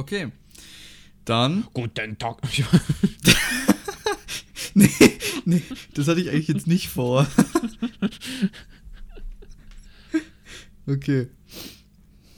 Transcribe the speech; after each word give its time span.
Okay. 0.00 0.32
Dann. 1.26 1.66
Guten 1.74 2.16
Tag. 2.16 2.38
nee, 4.74 4.88
nee, 5.44 5.62
das 5.92 6.08
hatte 6.08 6.22
ich 6.22 6.30
eigentlich 6.30 6.48
jetzt 6.48 6.66
nicht 6.66 6.88
vor. 6.88 7.26
okay. 10.86 11.28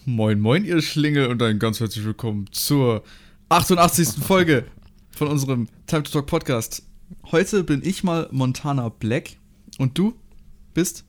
Moin, 0.05 0.41
moin, 0.41 0.65
ihr 0.65 0.83
Schlingel 0.83 1.29
und 1.29 1.41
ein 1.41 1.61
ganz 1.61 1.79
herzlich 1.79 2.05
willkommen 2.05 2.47
zur 2.51 3.05
88. 3.51 4.21
Folge 4.21 4.65
von 5.13 5.29
unserem 5.29 5.69
Time 5.87 6.03
to 6.03 6.11
Talk 6.11 6.27
Podcast. 6.27 6.83
Heute 7.31 7.63
bin 7.63 7.81
ich 7.85 8.03
mal 8.03 8.29
Montana 8.33 8.89
Black 8.89 9.37
und 9.79 9.97
du 9.97 10.19
bist? 10.75 11.05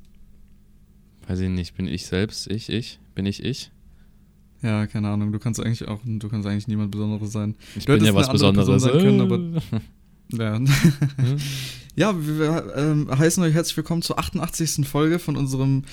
Weiß 1.27 1.39
ich 1.39 1.49
nicht, 1.49 1.75
bin 1.75 1.88
ich 1.88 2.05
selbst? 2.05 2.45
Ich, 2.45 2.70
ich? 2.70 2.99
Bin 3.15 3.25
ich 3.25 3.43
ich? 3.43 3.73
Ja, 4.64 4.88
keine 4.88 5.09
Ahnung. 5.09 5.34
Du 5.34 5.39
kannst 5.39 5.59
eigentlich 5.59 5.88
auch, 5.89 6.00
du 6.05 6.30
kannst 6.30 6.48
eigentlich 6.48 6.70
niemand 6.70 6.89
Besonderes 6.91 7.34
sein. 7.34 7.55
Ich 7.75 7.86
Du 7.86 7.93
bin 7.93 8.05
ja 8.05 8.16
was 8.16 8.31
Besonderes. 8.31 8.81
Sein 8.81 8.91
können, 8.94 9.62
Ja. 10.31 10.59
ja, 11.95 12.16
wir, 12.26 12.73
ähm, 12.77 13.09
heißen 13.12 13.44
euch 13.44 13.53
herzlich 13.53 13.76
willkommen 13.76 14.02
zur 14.02 14.17
88. 14.17 14.88
Folge 14.88 15.20
von 15.20 15.36
unserem 15.36 15.84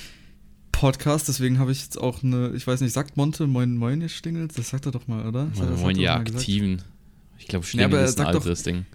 Podcast. 0.71 1.27
Deswegen 1.29 1.59
habe 1.59 1.73
ich 1.73 1.83
jetzt 1.83 2.01
auch 2.01 2.23
eine, 2.23 2.53
ich 2.55 2.65
weiß 2.65 2.81
nicht, 2.81 2.93
sagt 2.93 3.17
Monte 3.17 3.49
Moin 3.49 3.77
Moin, 3.77 4.01
ihr 4.01 4.09
Stingelt? 4.09 4.57
Das 4.57 4.71
sagt 4.71 4.87
er 4.87 4.93
doch 4.93 5.09
mal, 5.09 5.27
oder? 5.27 5.51
Moin, 5.57 5.81
moin, 5.81 5.99
ja, 5.99 6.15
aktiven. 6.15 6.83
Ich 7.39 7.49
glaube, 7.49 7.65
Ja, 7.65 7.71
Schlingel 7.71 7.87
aber 7.97 8.05
ist 8.05 8.21
ein 8.21 8.27
altes 8.27 8.63
Ding. 8.63 8.87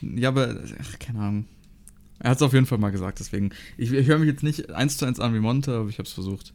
Ja, 0.00 0.30
aber, 0.30 0.56
ach, 0.80 0.98
keine 0.98 1.20
Ahnung. 1.20 1.44
Er 2.20 2.30
hat 2.30 2.38
es 2.38 2.42
auf 2.42 2.54
jeden 2.54 2.66
Fall 2.66 2.78
mal 2.78 2.90
gesagt, 2.90 3.20
deswegen. 3.20 3.50
Ich, 3.76 3.92
ich 3.92 4.06
höre 4.06 4.18
mich 4.18 4.28
jetzt 4.28 4.42
nicht 4.42 4.70
eins 4.70 4.96
zu 4.96 5.04
eins 5.04 5.20
an 5.20 5.34
wie 5.34 5.40
Monte, 5.40 5.74
aber 5.74 5.90
ich 5.90 5.98
habe 5.98 6.06
es 6.06 6.12
versucht. 6.12 6.54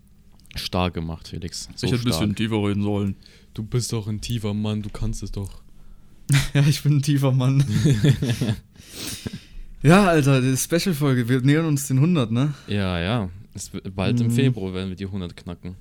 Stark 0.56 0.94
gemacht, 0.94 1.28
Felix. 1.28 1.70
So 1.76 1.86
ich 1.88 1.94
hätte 1.94 2.04
ein 2.04 2.06
bisschen 2.06 2.36
tiefer 2.36 2.56
reden 2.68 2.84
sollen. 2.84 3.16
Du 3.54 3.64
bist 3.64 3.92
doch 3.94 4.08
ein 4.08 4.22
tiefer 4.22 4.54
Mann, 4.54 4.82
du 4.82 4.90
kannst 4.90 5.22
es 5.24 5.32
doch. 5.32 5.62
Ja, 6.54 6.62
ich 6.68 6.82
bin 6.82 6.98
ein 6.98 7.02
tiefer 7.04 7.32
Mann. 7.32 7.64
ja, 9.84 10.06
Alter, 10.08 10.42
die 10.42 10.58
Special-Folge. 10.58 11.30
Wir 11.30 11.42
nähern 11.42 11.66
uns 11.66 11.88
den 11.88 11.98
100, 11.98 12.32
ne? 12.32 12.54
Ja, 12.68 13.00
ja. 13.00 13.30
Es 13.54 13.72
wird 13.74 13.96
bald 13.96 14.20
im 14.20 14.28
Mhm. 14.28 14.32
Februar 14.32 14.74
werden 14.74 14.90
wir 14.90 14.96
die 14.96 15.06
100 15.06 15.36
knacken. 15.38 15.76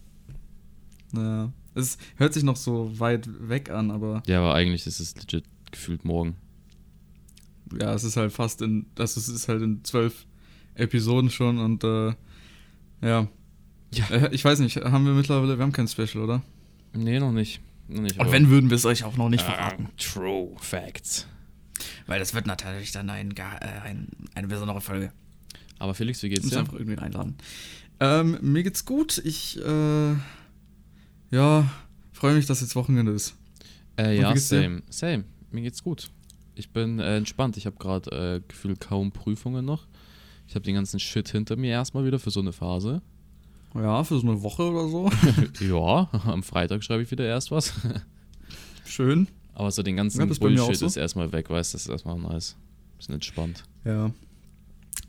Ja. 1.17 1.51
Es 1.75 1.99
hört 2.17 2.35
sich 2.35 2.43
noch 2.45 2.57
so 2.57 2.93
weit 3.01 3.29
weg 3.49 3.71
an, 3.71 3.91
aber 3.91 4.23
Ja, 4.27 4.39
aber 4.41 4.55
eigentlich 4.55 4.87
ist 4.87 5.01
es 5.01 5.17
legit 5.17 5.45
gefühlt 5.73 6.05
morgen. 6.05 6.37
ja, 7.81 7.93
es 7.95 8.05
ist 8.05 8.17
halt 8.17 8.33
fast 8.33 8.63
in, 8.63 8.87
das 8.95 9.17
ist, 9.17 9.27
ist 9.29 9.49
halt 9.49 9.63
in 9.63 9.83
zwölf 9.83 10.27
Episoden 10.75 11.31
schon 11.31 11.59
und 11.59 11.83
äh, 11.85 12.13
ja. 13.03 13.29
Ja. 13.95 14.07
Äh, 14.11 14.35
ich 14.35 14.45
weiß 14.45 14.59
nicht, 14.61 14.77
haben 14.77 15.05
wir 15.07 15.13
mittlerweile, 15.13 15.57
wir 15.59 15.63
haben 15.63 15.73
kein 15.73 15.89
Special, 15.89 16.23
oder? 16.25 16.43
Nee, 16.93 17.19
noch 17.21 17.33
nicht. 17.33 17.61
Noch 17.89 18.03
nicht 18.03 18.19
Und 18.19 18.33
wenn, 18.33 18.49
würden 18.51 18.71
wir 18.71 18.77
es 18.77 18.85
euch 18.87 19.05
auch 19.05 19.17
noch 19.17 19.29
nicht 19.29 19.45
Ah, 19.47 19.53
verraten. 19.53 19.89
True 19.99 20.51
Facts. 20.59 21.27
Weil 22.07 22.19
das 22.19 22.35
wird 22.35 22.47
natürlich 22.47 22.93
dann 22.93 23.11
ein, 23.11 23.33
äh, 23.37 23.43
ein, 23.85 24.09
eine 24.35 24.47
besondere 24.49 24.81
Folge. 24.81 25.13
Aber 25.79 25.95
Felix, 25.95 26.23
wie 26.23 26.29
Ich 26.29 26.35
geht's 26.35 26.45
muss 26.45 26.53
dir? 26.55 26.61
einfach 26.61 26.75
irgendwie 26.75 26.99
einladen. 26.99 27.37
Ähm, 28.01 28.39
mir 28.41 28.63
geht's 28.63 28.85
gut. 28.85 29.19
Ich, 29.25 29.59
äh, 29.65 30.15
ja, 31.31 31.69
freue 32.13 32.35
mich, 32.35 32.47
dass 32.47 32.61
jetzt 32.61 32.77
Wochenende 32.77 33.13
ist. 33.13 33.37
Äh, 33.99 34.19
ja, 34.21 34.33
dir? 34.33 34.41
same. 34.41 34.83
Same. 34.89 35.25
Mir 35.51 35.63
geht's 35.63 35.83
gut. 35.83 36.11
Ich 36.55 36.71
bin 36.71 37.01
äh, 37.01 37.17
entspannt. 37.17 37.57
Ich 37.57 37.67
habe 37.67 37.77
gerade 37.77 38.11
äh, 38.37 38.41
gefühlt 38.49 38.81
kaum 38.81 39.11
Prüfungen 39.13 39.65
noch. 39.65 39.87
Ich 40.47 40.55
habe 40.55 40.65
den 40.65 40.75
ganzen 40.75 41.01
Shit 41.01 41.29
hinter 41.29 41.57
mir 41.57 41.71
erstmal 41.71 42.05
wieder 42.05 42.19
für 42.19 42.31
so 42.31 42.41
eine 42.41 42.53
Phase. 42.53 43.03
Ja, 43.75 44.05
für 44.05 44.19
so 44.19 44.27
eine 44.27 44.43
Woche 44.43 44.63
oder 44.63 44.89
so. 44.89 45.11
ja, 45.65 46.09
am 46.25 46.43
Freitag 46.43 46.85
schreibe 46.85 47.03
ich 47.03 47.11
wieder 47.11 47.25
erst 47.25 47.51
was. 47.51 47.73
Schön. 48.85 49.29
Aber 49.55 49.71
so 49.71 49.83
den 49.83 49.97
ganzen 49.97 50.21
Ja, 50.21 50.27
ist 50.27 50.39
Bullshit 50.39 50.77
so. 50.77 50.87
ist 50.87 50.97
erstmal 50.97 51.33
weg, 51.33 51.51
weißt 51.51 51.75
du, 51.75 51.77
das 51.77 51.87
ist 51.87 51.91
erstmal 51.91 52.19
nice. 52.19 52.57
Bisschen 52.97 53.15
entspannt. 53.15 53.65
Ja. 53.85 54.11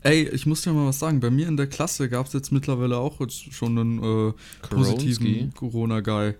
Ey, 0.02 0.28
ich 0.28 0.46
muss 0.46 0.62
dir 0.62 0.72
mal 0.72 0.86
was 0.86 0.98
sagen. 0.98 1.20
Bei 1.20 1.30
mir 1.30 1.48
in 1.48 1.56
der 1.56 1.66
Klasse 1.66 2.08
gab 2.08 2.26
es 2.26 2.32
jetzt 2.32 2.52
mittlerweile 2.52 2.98
auch 2.98 3.20
jetzt 3.20 3.52
schon 3.52 3.78
einen 3.78 4.28
äh, 4.30 4.32
positiven 4.68 5.52
Corona-Guy. 5.54 6.34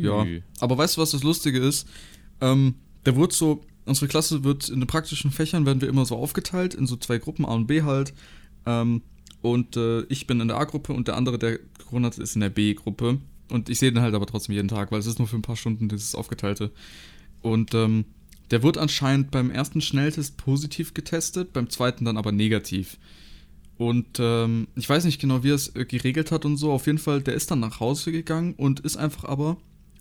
Ja. 0.00 0.26
Aber 0.60 0.78
weißt 0.78 0.96
du, 0.96 1.00
was 1.00 1.12
das 1.12 1.22
Lustige 1.22 1.58
ist? 1.58 1.86
Ähm, 2.40 2.74
der 3.06 3.14
wurde 3.16 3.34
so, 3.34 3.60
unsere 3.84 4.08
Klasse 4.08 4.44
wird 4.44 4.68
in 4.68 4.80
den 4.80 4.86
praktischen 4.86 5.30
Fächern 5.30 5.66
werden 5.66 5.80
wir 5.80 5.88
immer 5.88 6.04
so 6.04 6.16
aufgeteilt, 6.16 6.74
in 6.74 6.86
so 6.86 6.96
zwei 6.96 7.18
Gruppen, 7.18 7.44
A 7.44 7.54
und 7.54 7.66
B 7.66 7.82
halt. 7.82 8.12
Ähm, 8.66 9.02
und 9.42 9.76
äh, 9.76 10.02
ich 10.04 10.26
bin 10.26 10.40
in 10.40 10.48
der 10.48 10.56
A-Gruppe 10.56 10.92
und 10.92 11.08
der 11.08 11.16
andere, 11.16 11.38
der 11.38 11.58
Corona 11.84 12.06
hat, 12.06 12.18
ist 12.18 12.34
in 12.36 12.40
der 12.40 12.48
B-Gruppe. 12.48 13.18
Und 13.50 13.68
ich 13.68 13.78
sehe 13.78 13.92
den 13.92 14.02
halt 14.02 14.14
aber 14.14 14.26
trotzdem 14.26 14.54
jeden 14.54 14.68
Tag, 14.68 14.92
weil 14.92 15.00
es 15.00 15.06
ist 15.06 15.18
nur 15.18 15.28
für 15.28 15.36
ein 15.36 15.42
paar 15.42 15.56
Stunden 15.56 15.88
dieses 15.88 16.14
Aufgeteilte. 16.14 16.70
Und 17.42 17.74
ähm, 17.74 18.06
der 18.50 18.62
wird 18.62 18.78
anscheinend 18.78 19.30
beim 19.30 19.50
ersten 19.50 19.80
Schnelltest 19.80 20.36
positiv 20.36 20.94
getestet, 20.94 21.52
beim 21.52 21.68
zweiten 21.68 22.04
dann 22.04 22.16
aber 22.16 22.32
negativ. 22.32 22.98
Und 23.76 24.18
ähm, 24.20 24.68
ich 24.76 24.88
weiß 24.88 25.04
nicht 25.04 25.20
genau, 25.20 25.42
wie 25.42 25.50
er 25.50 25.56
es 25.56 25.74
äh, 25.74 25.84
geregelt 25.84 26.30
hat 26.30 26.44
und 26.44 26.56
so. 26.56 26.70
Auf 26.70 26.86
jeden 26.86 26.98
Fall, 26.98 27.20
der 27.20 27.34
ist 27.34 27.50
dann 27.50 27.60
nach 27.60 27.80
Hause 27.80 28.12
gegangen 28.12 28.54
und 28.56 28.80
ist 28.80 28.96
einfach 28.96 29.24
aber 29.24 29.56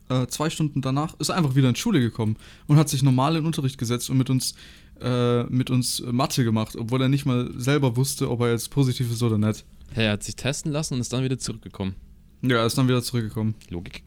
äh, 0.09 0.27
zwei 0.27 0.49
Stunden 0.49 0.81
danach, 0.81 1.19
ist 1.19 1.31
einfach 1.31 1.55
wieder 1.55 1.69
in 1.69 1.75
Schule 1.75 1.99
gekommen 1.99 2.37
und 2.67 2.77
hat 2.77 2.89
sich 2.89 3.01
normal 3.01 3.37
in 3.37 3.45
Unterricht 3.45 3.77
gesetzt 3.77 4.09
und 4.09 4.17
mit 4.17 4.29
uns, 4.29 4.53
äh, 5.01 5.43
mit 5.43 5.69
uns 5.69 6.01
Mathe 6.11 6.43
gemacht, 6.43 6.75
obwohl 6.75 7.01
er 7.01 7.09
nicht 7.09 7.25
mal 7.25 7.51
selber 7.57 7.95
wusste, 7.95 8.29
ob 8.29 8.41
er 8.41 8.51
jetzt 8.51 8.69
positiv 8.69 9.11
ist 9.11 9.23
oder 9.23 9.37
nicht. 9.37 9.65
Hey, 9.93 10.05
er 10.05 10.13
hat 10.13 10.23
sich 10.23 10.35
testen 10.35 10.71
lassen 10.71 10.95
und 10.95 11.01
ist 11.01 11.11
dann 11.11 11.23
wieder 11.23 11.37
zurückgekommen. 11.37 11.95
Ja, 12.41 12.57
er 12.57 12.65
ist 12.65 12.77
dann 12.77 12.87
wieder 12.87 13.03
zurückgekommen. 13.03 13.55
Logik. 13.69 14.03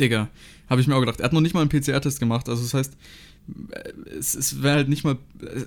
Digga, 0.00 0.28
habe 0.68 0.80
ich 0.80 0.86
mir 0.86 0.96
auch 0.96 1.00
gedacht. 1.00 1.20
Er 1.20 1.24
hat 1.24 1.32
noch 1.32 1.40
nicht 1.40 1.54
mal 1.54 1.60
einen 1.60 1.68
PCR-Test 1.68 2.18
gemacht. 2.18 2.48
Also 2.48 2.62
das 2.62 2.74
heißt, 2.74 2.96
es, 4.18 4.34
es 4.34 4.62
wäre 4.62 4.76
halt 4.76 4.88
nicht 4.88 5.04
mal, 5.04 5.18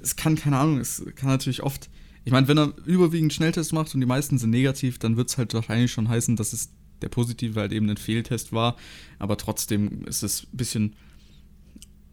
es 0.02 0.16
kann, 0.16 0.36
keine 0.36 0.58
Ahnung, 0.58 0.80
es 0.80 1.04
kann 1.16 1.30
natürlich 1.30 1.64
oft, 1.64 1.90
ich 2.24 2.32
meine, 2.32 2.48
wenn 2.48 2.58
er 2.58 2.74
überwiegend 2.86 3.34
Schnelltests 3.34 3.72
macht 3.72 3.94
und 3.94 4.00
die 4.00 4.08
meisten 4.08 4.38
sind 4.38 4.50
negativ, 4.50 4.98
dann 4.98 5.18
wird 5.18 5.30
es 5.30 5.38
halt 5.38 5.54
wahrscheinlich 5.54 5.92
schon 5.92 6.10
heißen, 6.10 6.36
dass 6.36 6.54
es 6.54 6.70
der 7.02 7.10
positive 7.10 7.60
halt 7.60 7.72
eben 7.72 7.90
ein 7.90 7.98
Fehltest 7.98 8.52
war. 8.52 8.76
Aber 9.20 9.38
trotzdem 9.38 10.06
ist 10.06 10.24
es 10.24 10.44
ein 10.44 10.58
bisschen 10.58 10.96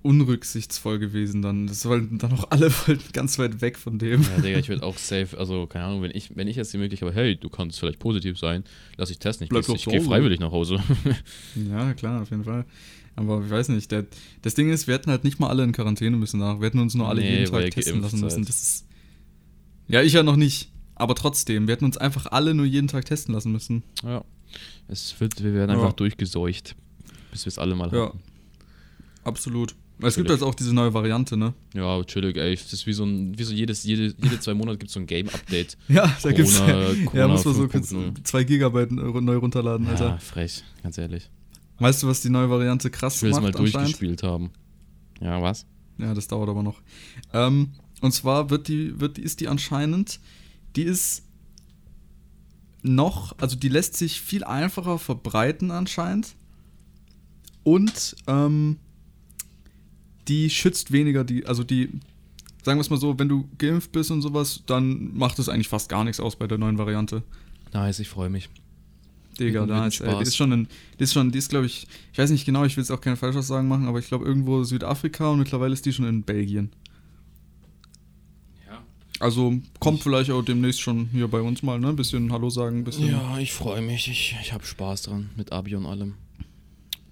unrücksichtsvoll 0.02 0.98
gewesen 0.98 1.42
dann. 1.42 1.66
Das 1.66 1.84
wollten 1.86 2.18
dann 2.18 2.32
auch 2.32 2.50
alle 2.50 2.70
wollten 2.86 3.12
ganz 3.12 3.38
weit 3.38 3.60
weg 3.60 3.78
von 3.78 3.98
dem. 3.98 4.22
Ja, 4.22 4.40
Digga, 4.40 4.58
ich 4.58 4.68
würde 4.68 4.82
auch 4.82 4.98
safe, 4.98 5.38
also 5.38 5.66
keine 5.66 5.84
Ahnung, 5.86 6.02
wenn 6.02 6.10
ich, 6.12 6.36
wenn 6.36 6.48
ich 6.48 6.56
jetzt 6.56 6.72
die 6.72 6.78
Möglichkeit 6.78 7.10
habe, 7.10 7.20
hey, 7.20 7.36
du 7.36 7.48
kannst 7.48 7.78
vielleicht 7.80 7.98
positiv 7.98 8.38
sein, 8.38 8.64
lass 8.96 9.10
ich 9.10 9.18
testen. 9.18 9.44
Ich, 9.44 9.50
Bleib 9.50 9.68
ich 9.68 9.84
gehe 9.84 10.00
freiwillig 10.00 10.40
nach 10.40 10.52
Hause. 10.52 10.82
Ja, 11.70 11.94
klar, 11.94 12.22
auf 12.22 12.30
jeden 12.30 12.44
Fall. 12.44 12.64
Aber 13.14 13.42
ich 13.44 13.50
weiß 13.50 13.68
nicht, 13.68 13.90
der, 13.90 14.06
das 14.40 14.54
Ding 14.54 14.70
ist, 14.70 14.86
wir 14.86 14.94
hätten 14.94 15.10
halt 15.10 15.22
nicht 15.24 15.38
mal 15.38 15.48
alle 15.48 15.64
in 15.64 15.72
Quarantäne 15.72 16.16
müssen 16.16 16.40
nach. 16.40 16.60
Wir 16.60 16.66
hätten 16.66 16.78
uns 16.78 16.94
nur 16.94 17.08
alle 17.08 17.20
Nee, 17.20 17.40
jeden 17.40 17.52
Tag 17.52 17.70
testen 17.70 18.00
lassen 18.00 18.20
müssen. 18.20 18.44
Das 18.46 18.62
ist. 18.62 18.86
Ja, 19.88 20.00
ich 20.02 20.14
ja 20.14 20.22
noch 20.22 20.36
nicht. 20.36 20.70
Aber 20.94 21.14
trotzdem, 21.14 21.66
wir 21.66 21.72
hätten 21.74 21.84
uns 21.84 21.96
einfach 21.98 22.26
alle 22.26 22.54
nur 22.54 22.64
jeden 22.64 22.88
Tag 22.88 23.04
testen 23.04 23.34
lassen 23.34 23.52
müssen. 23.52 23.82
ja. 24.02 24.24
Es 24.88 25.18
wird, 25.20 25.42
wir 25.42 25.54
werden 25.54 25.70
Ja. 25.70 25.76
einfach 25.76 25.94
durchgeseucht, 25.94 26.74
bis 27.30 27.46
wir 27.46 27.48
es 27.48 27.58
alle 27.58 27.74
mal 27.74 27.90
Ja. 27.92 28.08
haben. 28.08 28.20
Absolut. 29.24 29.74
Es 30.02 30.16
gibt 30.16 30.30
jetzt 30.30 30.42
auch 30.42 30.54
diese 30.54 30.74
neue 30.74 30.92
Variante, 30.94 31.36
ne? 31.36 31.54
Ja, 31.74 32.02
chillig, 32.04 32.36
ey. 32.36 32.54
Das 32.54 32.72
ist 32.72 32.86
wie 32.86 32.92
so 32.92 33.04
ein, 33.04 33.38
wie 33.38 33.42
so 33.44 33.52
jedes, 33.54 33.84
jede, 33.84 34.14
jede 34.22 34.40
zwei 34.40 34.54
Monate 34.54 34.78
gibt 34.78 34.88
es 34.88 34.94
so 34.94 35.00
ein 35.00 35.06
Game-Update. 35.06 35.76
Ja, 35.88 36.06
da 36.06 36.10
Corona- 36.30 36.34
gibt's. 36.34 36.58
Corona 36.58 37.10
ja, 37.14 37.28
muss 37.28 37.44
man 37.44 37.54
so 37.54 37.68
kurz 37.68 37.92
5.0. 37.92 38.24
2 38.24 38.44
Gigabyte 38.44 38.92
neu 38.92 39.36
runterladen, 39.36 39.86
Alter. 39.86 40.08
Ja, 40.08 40.18
frech, 40.18 40.64
ganz 40.82 40.98
ehrlich. 40.98 41.30
Weißt 41.78 42.02
du, 42.02 42.08
was 42.08 42.20
die 42.20 42.30
neue 42.30 42.48
Variante 42.50 42.90
krass 42.90 43.16
Ich 43.16 43.22
will 43.22 43.30
es 43.30 43.36
macht 43.36 43.44
mal 43.44 43.50
durchgespielt 43.52 44.22
haben. 44.22 44.50
Ja, 45.20 45.40
was? 45.42 45.66
Ja, 45.98 46.14
das 46.14 46.28
dauert 46.28 46.48
aber 46.48 46.62
noch. 46.62 46.80
Ähm, 47.32 47.72
und 48.00 48.12
zwar 48.12 48.50
wird 48.50 48.68
die, 48.68 48.98
wird 49.00 49.18
ist 49.18 49.40
die 49.40 49.48
anscheinend, 49.48 50.18
die 50.76 50.82
ist 50.82 51.22
noch, 52.82 53.36
also 53.38 53.56
die 53.56 53.68
lässt 53.68 53.96
sich 53.96 54.20
viel 54.20 54.44
einfacher 54.44 54.98
verbreiten 54.98 55.70
anscheinend. 55.70 56.34
Und 57.62 58.16
ähm, 58.26 58.78
die 60.28 60.50
schützt 60.50 60.92
weniger 60.92 61.24
die, 61.24 61.46
also 61.46 61.64
die, 61.64 61.88
sagen 62.62 62.78
wir 62.78 62.82
es 62.82 62.90
mal 62.90 62.98
so, 62.98 63.18
wenn 63.18 63.28
du 63.28 63.48
geimpft 63.58 63.92
bist 63.92 64.10
und 64.10 64.22
sowas, 64.22 64.62
dann 64.66 65.16
macht 65.16 65.38
es 65.38 65.48
eigentlich 65.48 65.68
fast 65.68 65.88
gar 65.88 66.04
nichts 66.04 66.20
aus 66.20 66.36
bei 66.36 66.46
der 66.46 66.58
neuen 66.58 66.78
Variante. 66.78 67.22
Nice, 67.72 68.00
ich 68.00 68.08
freue 68.08 68.30
mich. 68.30 68.48
Digga, 69.38 69.66
da 69.66 69.86
ist, 69.86 70.00
die 70.00 70.04
Spaß. 70.04 70.28
ist 70.28 70.36
schon 70.36 70.52
ein, 70.52 70.68
die 70.98 71.04
ist 71.04 71.12
schon, 71.14 71.32
die 71.32 71.38
ist 71.38 71.48
glaube 71.48 71.66
ich, 71.66 71.86
ich 72.12 72.18
weiß 72.18 72.30
nicht 72.30 72.44
genau, 72.44 72.64
ich 72.64 72.76
will 72.76 72.82
jetzt 72.82 72.90
auch 72.90 73.00
keine 73.00 73.16
Falschaussagen 73.16 73.66
machen, 73.66 73.86
aber 73.86 73.98
ich 73.98 74.06
glaube 74.06 74.26
irgendwo 74.26 74.62
Südafrika 74.62 75.30
und 75.30 75.38
mittlerweile 75.38 75.72
ist 75.72 75.86
die 75.86 75.92
schon 75.92 76.06
in 76.06 76.22
Belgien. 76.22 76.70
Ja. 78.68 78.82
Also 79.20 79.58
kommt 79.80 80.02
vielleicht 80.02 80.30
auch 80.30 80.44
demnächst 80.44 80.82
schon 80.82 81.06
hier 81.12 81.28
bei 81.28 81.40
uns 81.40 81.62
mal, 81.62 81.80
ne? 81.80 81.88
Ein 81.88 81.96
bisschen 81.96 82.30
Hallo 82.30 82.50
sagen, 82.50 82.78
ein 82.78 82.84
bisschen. 82.84 83.08
Ja, 83.08 83.38
ich 83.38 83.52
freue 83.52 83.80
mich. 83.80 84.08
Ich, 84.08 84.36
ich 84.40 84.52
habe 84.52 84.66
Spaß 84.66 85.02
dran 85.02 85.30
mit 85.36 85.50
Abi 85.50 85.74
und 85.76 85.86
allem. 85.86 86.14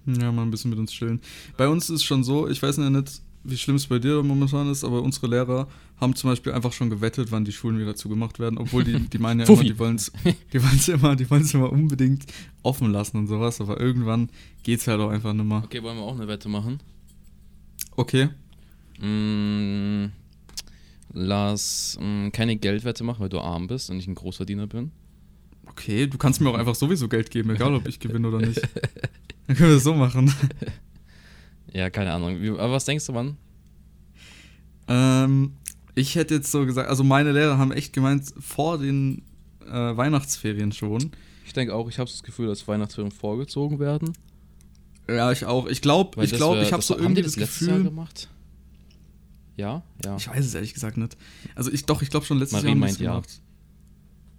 Ja, 0.05 0.31
mal 0.31 0.43
ein 0.43 0.51
bisschen 0.51 0.71
mit 0.71 0.79
uns 0.79 0.91
chillen. 0.91 1.21
Bei 1.57 1.67
uns 1.67 1.89
ist 1.89 2.03
schon 2.03 2.23
so, 2.23 2.47
ich 2.47 2.61
weiß 2.61 2.77
ja 2.77 2.89
nicht, 2.89 3.21
wie 3.43 3.57
schlimm 3.57 3.75
es 3.75 3.87
bei 3.87 3.99
dir 3.99 4.21
momentan 4.23 4.69
ist, 4.69 4.83
aber 4.83 5.01
unsere 5.01 5.27
Lehrer 5.27 5.67
haben 5.99 6.15
zum 6.15 6.29
Beispiel 6.29 6.53
einfach 6.53 6.73
schon 6.73 6.89
gewettet, 6.89 7.31
wann 7.31 7.45
die 7.45 7.51
Schulen 7.51 7.79
wieder 7.79 7.95
zugemacht 7.95 8.39
werden, 8.39 8.57
obwohl 8.57 8.83
die, 8.83 8.99
die 8.99 9.17
meinen 9.17 9.41
ja 9.41 9.45
immer, 9.47 9.63
die 9.63 9.77
wollen 9.79 9.95
es 9.95 10.11
die 10.53 10.63
wollen's 10.63 10.87
immer, 10.87 11.15
die 11.15 11.29
wollen's 11.29 11.53
immer 11.53 11.71
unbedingt 11.71 12.25
offen 12.63 12.91
lassen 12.91 13.17
und 13.17 13.27
sowas, 13.27 13.61
aber 13.61 13.79
irgendwann 13.79 14.29
geht's 14.63 14.87
halt 14.87 14.99
auch 14.99 15.09
einfach 15.09 15.33
nicht 15.33 15.45
mehr. 15.45 15.63
Okay, 15.63 15.81
wollen 15.81 15.97
wir 15.97 16.03
auch 16.03 16.15
eine 16.15 16.27
Wette 16.27 16.49
machen? 16.49 16.79
Okay. 17.95 18.29
Mm, 18.99 20.11
lass 21.13 21.97
mm, 21.99 22.29
keine 22.29 22.55
Geldwette 22.57 23.03
machen, 23.03 23.21
weil 23.21 23.29
du 23.29 23.39
arm 23.39 23.67
bist 23.67 23.89
und 23.89 23.97
ich 23.97 24.07
ein 24.07 24.15
Großverdiener 24.15 24.67
bin. 24.67 24.91
Okay, 25.65 26.05
du 26.07 26.17
kannst 26.17 26.41
mir 26.41 26.49
auch 26.49 26.57
einfach 26.57 26.75
sowieso 26.75 27.07
Geld 27.07 27.31
geben, 27.31 27.51
egal 27.51 27.73
ob 27.73 27.87
ich 27.87 27.99
gewinne 27.99 28.27
oder 28.27 28.45
nicht. 28.45 28.61
Dann 29.51 29.57
können 29.57 29.71
wir 29.71 29.77
es 29.77 29.83
so 29.83 29.93
machen. 29.93 30.33
Ja, 31.73 31.89
keine 31.89 32.11
Ahnung. 32.11 32.37
Aber 32.59 32.73
was 32.73 32.83
denkst 32.83 33.05
du, 33.05 33.13
wann? 33.13 33.37
Ähm, 34.89 35.53
ich 35.95 36.15
hätte 36.15 36.33
jetzt 36.35 36.51
so 36.51 36.65
gesagt, 36.65 36.89
also 36.89 37.01
meine 37.05 37.31
Lehrer 37.31 37.57
haben 37.57 37.71
echt 37.71 37.93
gemeint, 37.93 38.25
vor 38.39 38.77
den 38.77 39.21
äh, 39.65 39.71
Weihnachtsferien 39.71 40.73
schon. 40.73 41.11
Ich 41.45 41.53
denke 41.53 41.73
auch, 41.73 41.87
ich 41.87 41.97
habe 41.97 42.09
das 42.09 42.23
Gefühl, 42.23 42.47
dass 42.47 42.67
Weihnachtsferien 42.67 43.11
vorgezogen 43.11 43.79
werden. 43.79 44.11
Ja, 45.07 45.31
ich 45.31 45.45
auch. 45.45 45.65
Ich 45.67 45.81
glaube, 45.81 46.21
ich 46.25 46.31
das 46.31 46.39
glaube, 46.39 46.61
ich 46.61 46.73
habe 46.73 46.79
das- 46.79 46.87
so 46.87 46.95
haben 46.95 47.03
irgendwie 47.03 47.21
die 47.21 47.25
das 47.27 47.35
das 47.35 47.41
letztes 47.41 47.67
Jahr 47.67 47.77
Gefühl. 47.77 47.89
gemacht? 47.91 48.29
Ja, 49.55 49.83
ja. 50.03 50.17
Ich 50.17 50.27
weiß 50.27 50.45
es 50.45 50.53
ehrlich 50.53 50.73
gesagt 50.73 50.97
nicht. 50.97 51.15
Also 51.55 51.71
ich 51.71 51.85
doch, 51.85 52.01
ich 52.01 52.09
glaube 52.09 52.25
schon 52.25 52.37
letztes 52.37 52.53
Marie 52.53 52.65
Jahr 52.65 52.71
haben 52.73 52.79
meint 52.79 52.93
es 52.93 52.99
ja. 52.99 53.11
gemacht. 53.11 53.41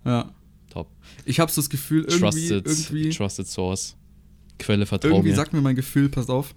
Ja. 0.04 0.30
Top. 0.68 0.90
Ich 1.24 1.40
habe 1.40 1.50
so 1.50 1.62
das 1.62 1.70
Gefühl, 1.70 2.02
irgendwie, 2.04 2.48
Trusted, 2.48 2.66
irgendwie, 2.66 3.08
trusted 3.08 3.46
Source. 3.46 3.96
Quelle 4.62 4.86
vertrau 4.86 5.08
irgendwie 5.08 5.30
mir. 5.30 5.36
sagt 5.36 5.52
mir 5.52 5.60
mein 5.60 5.76
Gefühl, 5.76 6.08
pass 6.08 6.30
auf. 6.30 6.54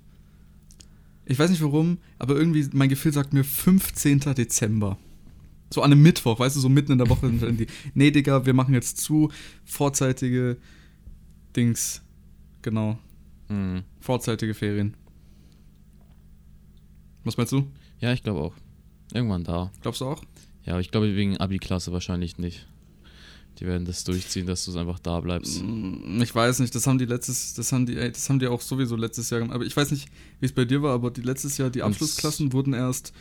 Ich 1.25 1.39
weiß 1.39 1.49
nicht 1.49 1.63
warum, 1.63 1.97
aber 2.19 2.35
irgendwie 2.35 2.67
mein 2.73 2.89
Gefühl 2.89 3.11
sagt 3.11 3.33
mir 3.33 3.43
15. 3.43 4.19
Dezember. 4.19 4.97
So 5.71 5.81
an 5.81 5.91
einem 5.91 6.03
Mittwoch, 6.03 6.39
weißt 6.39 6.55
du, 6.55 6.59
so 6.59 6.69
mitten 6.69 6.91
in 6.91 6.99
der 6.99 7.09
Woche 7.09 7.29
die. 7.31 7.67
Nee, 7.95 8.11
Digga, 8.11 8.45
wir 8.45 8.53
machen 8.53 8.73
jetzt 8.73 8.97
zu. 8.97 9.31
Vorzeitige 9.65 10.57
Dings. 11.55 12.01
Genau. 12.61 12.99
Hm. 13.47 13.83
Vorzeitige 13.99 14.53
Ferien. 14.53 14.93
Was 17.23 17.37
meinst 17.37 17.51
du? 17.51 17.67
Ja, 17.99 18.13
ich 18.13 18.21
glaube 18.21 18.41
auch. 18.41 18.53
Irgendwann 19.13 19.43
da. 19.43 19.71
Glaubst 19.81 20.01
du 20.01 20.05
auch? 20.05 20.23
Ja, 20.63 20.73
aber 20.73 20.81
ich 20.81 20.91
glaube 20.91 21.15
wegen 21.15 21.37
Abi-Klasse 21.37 21.91
wahrscheinlich 21.91 22.37
nicht. 22.37 22.67
Die 23.59 23.65
werden 23.65 23.85
das 23.85 24.03
durchziehen, 24.03 24.45
dass 24.47 24.65
du 24.65 24.77
einfach 24.77 24.99
da 24.99 25.19
bleibst. 25.21 25.63
Mm, 25.63 26.21
Ich 26.21 26.33
weiß 26.35 26.59
nicht, 26.59 26.75
das 26.75 26.87
haben 26.87 26.97
die 26.99 27.05
letztes, 27.05 27.53
das 27.53 27.71
haben 27.71 27.85
die, 27.85 27.95
ey, 27.97 28.11
das 28.11 28.29
haben 28.29 28.39
die 28.39 28.47
auch 28.47 28.61
sowieso 28.61 28.95
letztes 28.95 29.29
Jahr 29.29 29.39
gemacht. 29.39 29.55
Aber 29.55 29.65
ich 29.65 29.75
weiß 29.75 29.91
nicht, 29.91 30.07
wie 30.39 30.45
es 30.45 30.51
bei 30.51 30.65
dir 30.65 30.81
war, 30.81 30.93
aber 30.93 31.09
die 31.11 31.21
letztes 31.21 31.57
Jahr, 31.57 31.69
die 31.69 31.81
Abschlussklassen 31.83 32.51
wurden 32.53 32.73
erst 32.73 33.13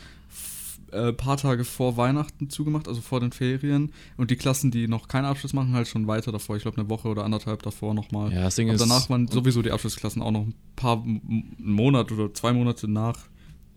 ein 0.91 0.99
äh, 1.09 1.13
paar 1.13 1.37
Tage 1.37 1.63
vor 1.65 1.97
Weihnachten 1.97 2.49
zugemacht, 2.49 2.87
also 2.87 3.01
vor 3.01 3.19
den 3.19 3.31
Ferien. 3.31 3.91
Und 4.17 4.29
die 4.29 4.35
Klassen, 4.35 4.71
die 4.71 4.87
noch 4.87 5.07
keinen 5.07 5.25
Abschluss 5.25 5.53
machen, 5.53 5.73
halt 5.73 5.87
schon 5.87 6.05
weiter 6.07 6.31
davor. 6.31 6.57
Ich 6.57 6.61
glaube, 6.63 6.77
eine 6.79 6.89
Woche 6.89 7.07
oder 7.07 7.23
anderthalb 7.23 7.63
davor 7.63 7.93
nochmal. 7.93 8.31
Ja, 8.33 8.43
das 8.43 8.55
Ding 8.55 8.67
Und 8.69 8.75
ist. 8.75 8.81
danach 8.81 9.09
waren 9.09 9.27
sowieso 9.27 9.61
die 9.61 9.71
Abschlussklassen 9.71 10.21
auch 10.21 10.31
noch 10.31 10.41
ein 10.41 10.53
paar 10.75 10.97
M- 11.03 11.21
einen 11.59 11.71
Monat 11.71 12.11
oder 12.11 12.33
zwei 12.33 12.53
Monate 12.53 12.87
nach 12.87 13.17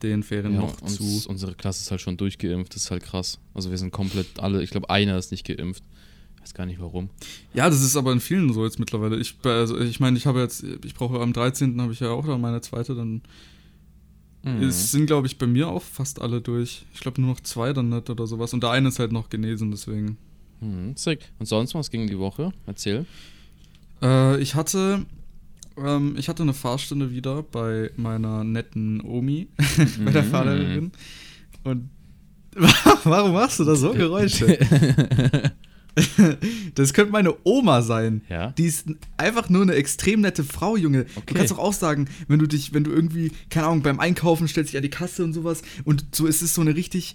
den 0.03 0.23
Ferien 0.23 0.55
ja, 0.55 0.61
noch 0.61 0.81
zu. 0.83 1.25
Unsere 1.29 1.55
Klasse 1.55 1.83
ist 1.83 1.91
halt 1.91 2.01
schon 2.01 2.17
durchgeimpft, 2.17 2.75
das 2.75 2.85
ist 2.85 2.91
halt 2.91 3.03
krass. 3.03 3.39
Also 3.55 3.71
wir 3.71 3.79
sind 3.79 3.91
komplett 3.91 4.39
alle, 4.39 4.63
ich 4.63 4.71
glaube, 4.71 4.91
einer 4.91 5.17
ist 5.19 5.31
nicht 5.33 5.45
geimpft. 5.47 5.83
Weiß 6.49 6.55
gar 6.55 6.65
nicht 6.65 6.81
warum. 6.81 7.11
Ja, 7.53 7.69
das 7.69 7.83
ist 7.83 7.95
aber 7.95 8.11
in 8.13 8.21
vielen 8.21 8.51
so 8.55 8.65
jetzt 8.65 8.79
mittlerweile. 8.79 9.19
Ich, 9.19 9.35
also 9.45 9.79
ich 9.79 10.01
meine, 10.01 10.17
ich 10.17 10.27
habe 10.27 10.41
jetzt, 10.41 10.65
ich 10.85 10.95
brauche 10.95 11.21
am 11.21 11.35
13. 11.35 11.79
habe 11.81 11.93
ich 11.93 12.01
ja 12.01 12.09
auch 12.09 12.27
dann 12.27 12.41
meine 12.41 12.61
zweite, 12.63 12.95
dann 12.95 13.23
Mhm. 14.45 14.63
Es 14.63 14.93
sind, 14.93 15.07
glaube 15.07 15.27
ich, 15.27 15.37
bei 15.37 15.49
mir 15.49 15.67
auch 15.69 15.83
fast 15.83 16.23
alle 16.23 16.41
durch. 16.41 16.87
Ich 16.95 17.01
glaube 17.01 17.21
nur 17.21 17.31
noch 17.31 17.41
zwei 17.41 17.73
dann 17.73 17.89
nicht 17.89 18.09
oder 18.09 18.25
sowas. 18.29 18.55
Und 18.55 18.63
der 18.63 18.71
eine 18.71 18.89
ist 18.89 19.01
halt 19.01 19.11
noch 19.11 19.31
genesen, 19.31 19.73
deswegen. 19.73 20.17
Mhm, 20.61 20.95
sick. 20.97 21.33
Und 21.41 21.47
sonst 21.47 21.75
was 21.75 21.91
ging 21.91 22.07
die 22.07 22.19
Woche? 22.19 22.53
Erzähl. 22.65 23.05
Äh, 24.01 24.41
ich 24.41 24.55
hatte. 24.55 25.05
Ähm, 25.77 26.15
ich 26.17 26.29
hatte 26.29 26.45
eine 26.45 26.55
Fahrstunde 26.55 27.11
wieder 27.11 27.43
bei 27.43 27.91
meiner 27.97 28.45
netten 28.45 29.01
Omi, 29.01 29.49
bei 30.05 30.13
der 30.13 30.23
Mhm. 30.23 30.31
Fahrlehrerin. 30.31 30.93
Und 31.65 31.91
warum 33.05 33.33
machst 33.33 33.59
du 33.59 33.65
da 33.65 33.75
so 33.75 33.93
Geräusche? 33.93 34.57
das 36.75 36.93
könnte 36.93 37.13
meine 37.13 37.35
Oma 37.45 37.83
sein. 37.83 38.23
Ja? 38.29 38.51
Die 38.59 38.65
ist 38.65 38.87
einfach 39.17 39.49
nur 39.49 39.63
eine 39.63 39.75
extrem 39.75 40.21
nette 40.21 40.45
Frau, 40.45 40.77
Junge. 40.77 41.05
Du 41.05 41.11
Okay. 41.21 41.35
kannst 41.35 41.51
doch 41.53 41.59
auch 41.59 41.73
sagen, 41.73 42.09
wenn 42.29 42.39
du 42.39 42.47
dich, 42.47 42.73
wenn 42.75 42.85
du 42.85 42.91
irgendwie, 42.91 43.33
keine 43.51 43.67
Ahnung, 43.67 43.83
beim 43.83 44.01
Einkaufen 44.01 44.49
stellst 44.49 44.73
dich 44.73 44.77
an 44.77 44.83
die 44.83 44.91
Kasse 44.91 45.25
und 45.25 45.33
sowas 45.33 45.63
und 45.85 46.07
so 46.15 46.27
ist 46.27 46.43
es 46.43 46.55
so 46.55 46.61
eine 46.61 46.75
richtig, 46.75 47.15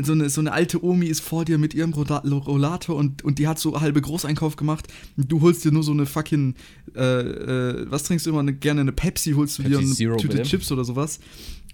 so 0.00 0.12
eine, 0.12 0.30
so 0.30 0.40
eine 0.40 0.52
alte 0.52 0.84
Omi 0.84 1.06
ist 1.06 1.20
vor 1.20 1.44
dir 1.44 1.58
mit 1.58 1.74
ihrem 1.74 1.92
Rollator 1.92 2.94
und, 2.94 3.24
und 3.24 3.38
die 3.38 3.48
hat 3.48 3.58
so 3.58 3.80
halbe 3.80 4.00
Großeinkauf 4.00 4.54
gemacht 4.56 4.86
und 5.16 5.30
du 5.32 5.40
holst 5.40 5.64
dir 5.64 5.72
nur 5.72 5.82
so 5.82 5.92
eine 5.92 6.06
fucking, 6.06 6.54
äh, 6.94 7.00
äh, 7.02 7.86
was 7.90 8.04
trinkst 8.04 8.26
du 8.26 8.30
immer, 8.30 8.40
eine, 8.40 8.52
gerne 8.52 8.82
eine 8.82 8.92
Pepsi, 8.92 9.32
holst 9.32 9.58
du 9.58 9.62
dir 9.64 9.70
Pepsi 9.78 9.84
eine 9.84 9.94
Zero, 9.94 10.16
Tüte. 10.18 10.42
Chips 10.42 10.70
oder 10.70 10.84
sowas 10.84 11.18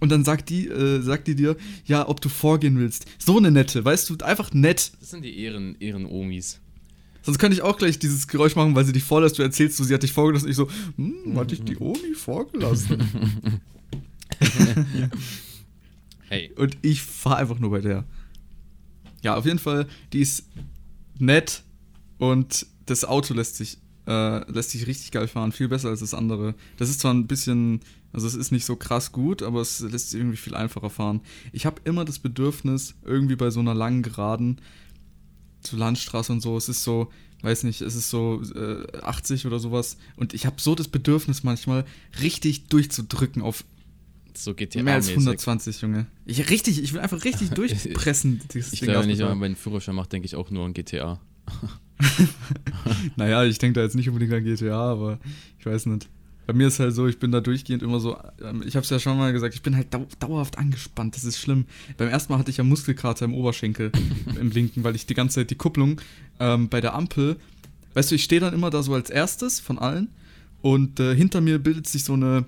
und 0.01 0.11
dann 0.11 0.25
sagt 0.25 0.51
die, 0.51 0.69
äh, 0.69 1.01
sagt 1.01 1.29
die 1.29 1.35
dir, 1.35 1.57
ja, 1.87 2.09
ob 2.09 2.21
du 2.21 2.29
vorgehen 2.29 2.79
willst. 2.79 3.07
So 3.19 3.39
eine 3.39 3.51
nette, 3.51 3.85
weißt 3.85 4.11
du, 4.11 4.25
einfach 4.25 4.53
nett. 4.53 4.93
Das 5.01 5.11
sind 5.11 5.25
die 5.25 5.39
Ehren, 5.39 5.77
Ehren-Omis. 5.81 6.61
Sonst 7.23 7.39
könnte 7.39 7.55
ich 7.55 7.63
auch 7.63 7.79
gleich 7.79 7.99
dieses 7.99 8.29
Geräusch 8.29 8.55
machen, 8.55 8.75
weil 8.75 8.85
sie 8.85 8.93
dich 8.93 9.05
vorlässt. 9.05 9.39
Du 9.39 9.43
erzählst, 9.43 9.79
du, 9.79 9.85
sie 9.85 9.95
hat 9.95 10.03
dich 10.03 10.13
vorgelassen. 10.13 10.51
Ich 10.51 10.57
so, 10.57 10.69
hm, 10.97 11.37
hat 11.37 11.51
dich 11.51 11.63
die 11.63 11.79
Omi 11.79 12.15
vorgelassen? 12.15 13.09
Hey. 16.29 16.51
Und 16.57 16.79
ich 16.83 17.03
fahre 17.03 17.37
einfach 17.37 17.59
nur 17.59 17.71
bei 17.71 17.81
der. 17.81 18.05
Ja, 19.23 19.37
auf 19.37 19.47
jeden 19.47 19.59
Fall, 19.59 19.87
die 20.13 20.21
ist 20.21 20.45
nett 21.19 21.63
und 22.19 22.67
das 22.87 23.05
Auto 23.05 23.35
lässt 23.35 23.57
sich, 23.57 23.79
äh, 24.07 24.51
lässt 24.51 24.71
sich 24.71 24.87
richtig 24.87 25.11
geil 25.11 25.29
fahren. 25.29 25.53
Viel 25.53 25.69
besser 25.69 25.89
als 25.89 26.01
das 26.01 26.15
andere. 26.15 26.55
Das 26.77 26.91
ist 26.91 27.01
zwar 27.01 27.15
ein 27.15 27.27
bisschen, 27.27 27.81
also 28.13 28.27
es 28.27 28.35
ist 28.35 28.53
nicht 28.53 28.65
so 28.65 28.77
krass 28.77 29.13
gut, 29.13 29.43
aber 29.43 29.61
es 29.61 29.81
lässt 29.81 30.11
sich 30.11 30.21
irgendwie 30.21 30.37
viel 30.37 30.55
einfacher 30.55 30.91
fahren. 30.91 31.21
Ich 31.53 31.67
habe 31.67 31.81
immer 31.85 32.05
das 32.05 32.19
Bedürfnis, 32.19 32.95
irgendwie 33.05 33.37
bei 33.37 33.51
so 33.51 33.61
einer 33.61 33.75
langen 33.75 34.03
Geraden, 34.03 34.61
zur 35.63 35.79
Landstraße 35.79 36.33
und 36.33 36.41
so, 36.41 36.57
es 36.57 36.69
ist 36.69 36.85
so, 36.85 37.11
weiß 37.43 37.65
nicht, 37.65 37.81
es 37.81 37.95
ist 37.95 38.11
so 38.11 38.43
äh, 38.55 38.99
80 38.99 39.47
oder 39.47 39.59
sowas. 39.59 39.97
Und 40.17 40.35
ich 40.35 40.47
habe 40.47 40.57
so 40.61 40.75
das 40.75 40.89
Bedürfnis 40.89 41.43
manchmal, 41.43 41.85
richtig 42.21 42.67
durchzudrücken 42.69 43.41
auf 43.43 43.65
So 44.37 44.55
GTA 44.55 44.83
mehr 44.83 44.95
als 44.95 45.09
-mäßig. 45.09 45.13
120, 45.13 45.81
Junge. 45.81 46.07
Ich 46.27 46.51
richtig, 46.51 46.83
ich 46.83 46.93
will 46.93 47.01
einfach 47.01 47.25
richtig 47.25 47.51
durchpressen, 47.55 48.43
Ich 48.53 48.81
glaube, 48.83 49.05
wenn 49.05 49.11
ich 49.11 49.21
meinen 49.21 49.57
Führerschein 49.57 49.95
mache, 49.95 50.09
denke 50.11 50.27
ich 50.27 50.37
auch 50.37 50.51
nur 50.51 50.67
an 50.67 50.75
GTA. 50.75 51.21
Naja, 53.17 53.45
ich 53.45 53.59
denke 53.59 53.75
da 53.75 53.83
jetzt 53.83 53.95
nicht 53.95 54.09
unbedingt 54.09 54.33
an 54.33 54.45
GTA, 54.45 54.93
aber 54.93 55.19
ich 55.59 55.67
weiß 55.67 55.87
nicht. 55.87 56.09
Bei 56.47 56.53
mir 56.53 56.67
ist 56.67 56.79
halt 56.79 56.95
so, 56.95 57.07
ich 57.07 57.19
bin 57.19 57.33
da 57.33 57.41
durchgehend 57.41 57.83
immer 57.83 58.01
so, 58.01 58.19
ähm, 58.43 58.63
ich 58.67 58.77
habe 58.77 58.85
es 58.85 58.91
ja 58.91 58.99
schon 58.99 59.17
mal 59.17 59.33
gesagt, 59.33 59.55
ich 59.55 59.63
bin 59.63 59.75
halt 59.75 59.95
dau 59.95 60.07
dauerhaft 60.21 60.59
angespannt, 60.59 61.17
das 61.17 61.25
ist 61.25 61.39
schlimm. 61.39 61.65
Beim 61.97 62.09
ersten 62.09 62.33
Mal 62.33 62.39
hatte 62.39 62.51
ich 62.51 62.59
ja 62.59 62.65
Muskelkater 62.65 63.25
im 63.25 63.33
Oberschenkel, 63.33 63.93
im 64.41 64.51
linken, 64.51 64.85
weil 64.85 64.95
ich 64.95 65.07
die 65.07 65.15
ganze 65.15 65.37
Zeit 65.37 65.51
die 65.51 65.55
Kupplung 65.55 66.01
ähm, 66.41 66.69
bei 66.69 66.83
der 66.83 66.95
Ampel, 66.95 67.37
weißt 67.95 68.11
du, 68.11 68.17
ich 68.17 68.25
stehe 68.25 68.41
dann 68.41 68.53
immer 68.53 68.69
da 68.69 68.83
so 68.83 68.93
als 68.93 69.09
erstes 69.09 69.59
von 69.61 69.79
allen 69.79 70.09
und 70.61 71.01
äh, 71.01 71.15
hinter 71.15 71.41
mir 71.41 71.59
bildet 71.59 71.87
sich 71.87 72.05
so 72.05 72.13
eine, 72.13 72.45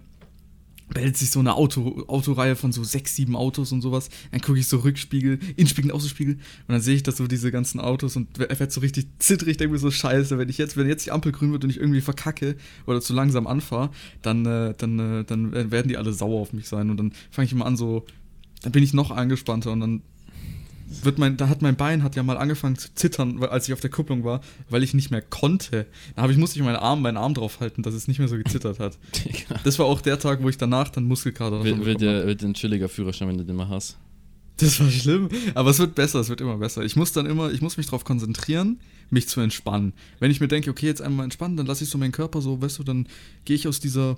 bildet 0.89 1.17
sich 1.17 1.31
so 1.31 1.41
eine 1.41 1.55
Auto, 1.55 2.05
Autoreihe 2.07 2.57
von 2.57 2.73
so 2.73 2.85
sechs, 2.85 3.17
sieben 3.17 3.37
Autos 3.37 3.73
und 3.73 3.83
sowas. 3.83 4.09
Dann 4.31 4.41
gucke 4.41 4.59
ich 4.59 4.69
so 4.69 4.79
Rückspiegel, 4.79 5.39
Innenspiegel, 5.57 5.91
Außenspiegel 5.91 6.35
und 6.35 6.43
dann 6.69 6.81
sehe 6.81 6.95
ich 6.95 7.03
das 7.03 7.17
so 7.17 7.27
diese 7.27 7.51
ganzen 7.51 7.81
Autos 7.81 8.17
und 8.17 8.39
er 8.39 8.59
wird 8.59 8.73
so 8.73 8.81
richtig 8.81 9.09
zittrig, 9.19 9.57
denke 9.57 9.73
mir 9.73 9.79
so 9.79 9.91
scheiße, 9.91 10.39
wenn 10.39 10.49
ich 10.49 10.59
jetzt, 10.59 10.77
wenn 10.77 10.89
jetzt 10.89 11.07
die 11.07 11.13
Ampel 11.13 11.33
grün 11.33 11.53
wird 11.53 11.65
und 11.65 11.71
ich 11.71 11.79
irgendwie 11.79 12.01
verkacke 12.01 12.57
oder 12.87 13.01
zu 13.01 13.13
langsam 13.15 13.47
anfahre, 13.47 13.91
dann, 14.23 14.47
äh, 14.47 14.75
dann, 14.77 14.99
äh, 14.99 15.25
dann 15.25 15.53
werden 15.53 15.89
die 15.89 15.97
alle 15.97 16.13
sauer 16.13 16.41
auf 16.41 16.53
mich 16.53 16.69
sein 16.69 16.91
und 16.91 16.99
dann 16.99 17.13
fange 17.31 17.47
ich 17.47 17.53
immer 17.53 17.67
an 17.67 17.77
so, 17.77 18.05
dann 18.63 18.73
bin 18.73 18.83
ich 18.83 18.95
noch 18.95 19.11
angespannter 19.11 19.73
und 19.73 19.81
dann 19.81 20.03
wird 20.87 21.19
mein, 21.19 21.37
da 21.37 21.49
hat 21.49 21.63
mein 21.63 21.77
Bein 21.77 22.03
hat 22.03 22.17
ja 22.17 22.23
mal 22.23 22.39
angefangen 22.39 22.77
zu 22.77 22.95
zittern, 22.95 23.43
als 23.43 23.67
ich 23.67 23.75
auf 23.75 23.81
der 23.81 23.91
Kupplung 23.91 24.25
war, 24.25 24.41
weil 24.71 24.83
ich 24.83 24.95
nicht 24.95 25.11
mehr 25.11 25.23
konnte. 25.23 25.87
Da 26.15 26.23
habe 26.23 26.33
ich 26.33 26.39
musste 26.39 26.59
ich 26.59 26.65
meinen 26.65 26.77
Arm, 26.77 27.03
meinen 27.03 27.17
Arm 27.17 27.35
drauf 27.35 27.61
halten, 27.61 27.83
dass 27.83 27.95
es 27.95 28.09
nicht 28.09 28.19
mehr 28.19 28.29
so 28.29 28.37
gezittert 28.37 28.79
hat. 28.79 28.99
Das 29.65 29.79
war 29.79 29.87
auch 29.87 30.01
der 30.01 30.19
Tag, 30.19 30.43
wo 30.43 30.49
ich 30.49 30.59
danach 30.59 30.89
dann 30.91 31.05
Muskelkater 31.05 31.59
hab. 31.59 31.65
der, 31.65 32.27
wird 32.27 32.43
ein 32.43 32.55
chilliger 32.55 32.89
Führerschein, 32.89 33.29
wenn 33.29 33.39
du 33.39 33.45
den 33.45 33.57
mal 33.57 33.69
hast. 33.69 33.97
Das 34.59 34.81
war 34.81 34.91
schlimm, 34.91 35.29
aber 35.55 35.71
es 35.71 35.79
wird 35.79 35.95
besser, 35.95 36.21
es 36.21 36.29
wird 36.29 36.41
immer 36.41 36.57
besser. 36.57 36.83
Ich 36.83 36.97
muss 36.97 37.13
dann 37.13 37.27
immer, 37.27 37.51
ich 37.51 37.61
muss 37.61 37.77
mich 37.77 37.87
darauf 37.87 38.05
konzentrieren, 38.05 38.81
mich 39.11 39.29
zu 39.29 39.41
entspannen. 39.41 39.93
Wenn 40.19 40.31
ich 40.31 40.41
mir 40.41 40.49
denke, 40.49 40.71
okay, 40.71 40.87
jetzt 40.87 41.03
einmal 41.03 41.25
entspannen, 41.25 41.57
dann 41.57 41.67
lasse 41.67 41.85
ich 41.85 41.91
so 41.91 41.99
meinen 41.99 42.13
Körper 42.13 42.41
so, 42.41 42.61
weißt 42.61 42.79
du, 42.79 42.83
dann 42.85 43.07
gehe 43.45 43.57
ich 43.57 43.69
aus 43.69 43.81
dieser, 43.81 44.17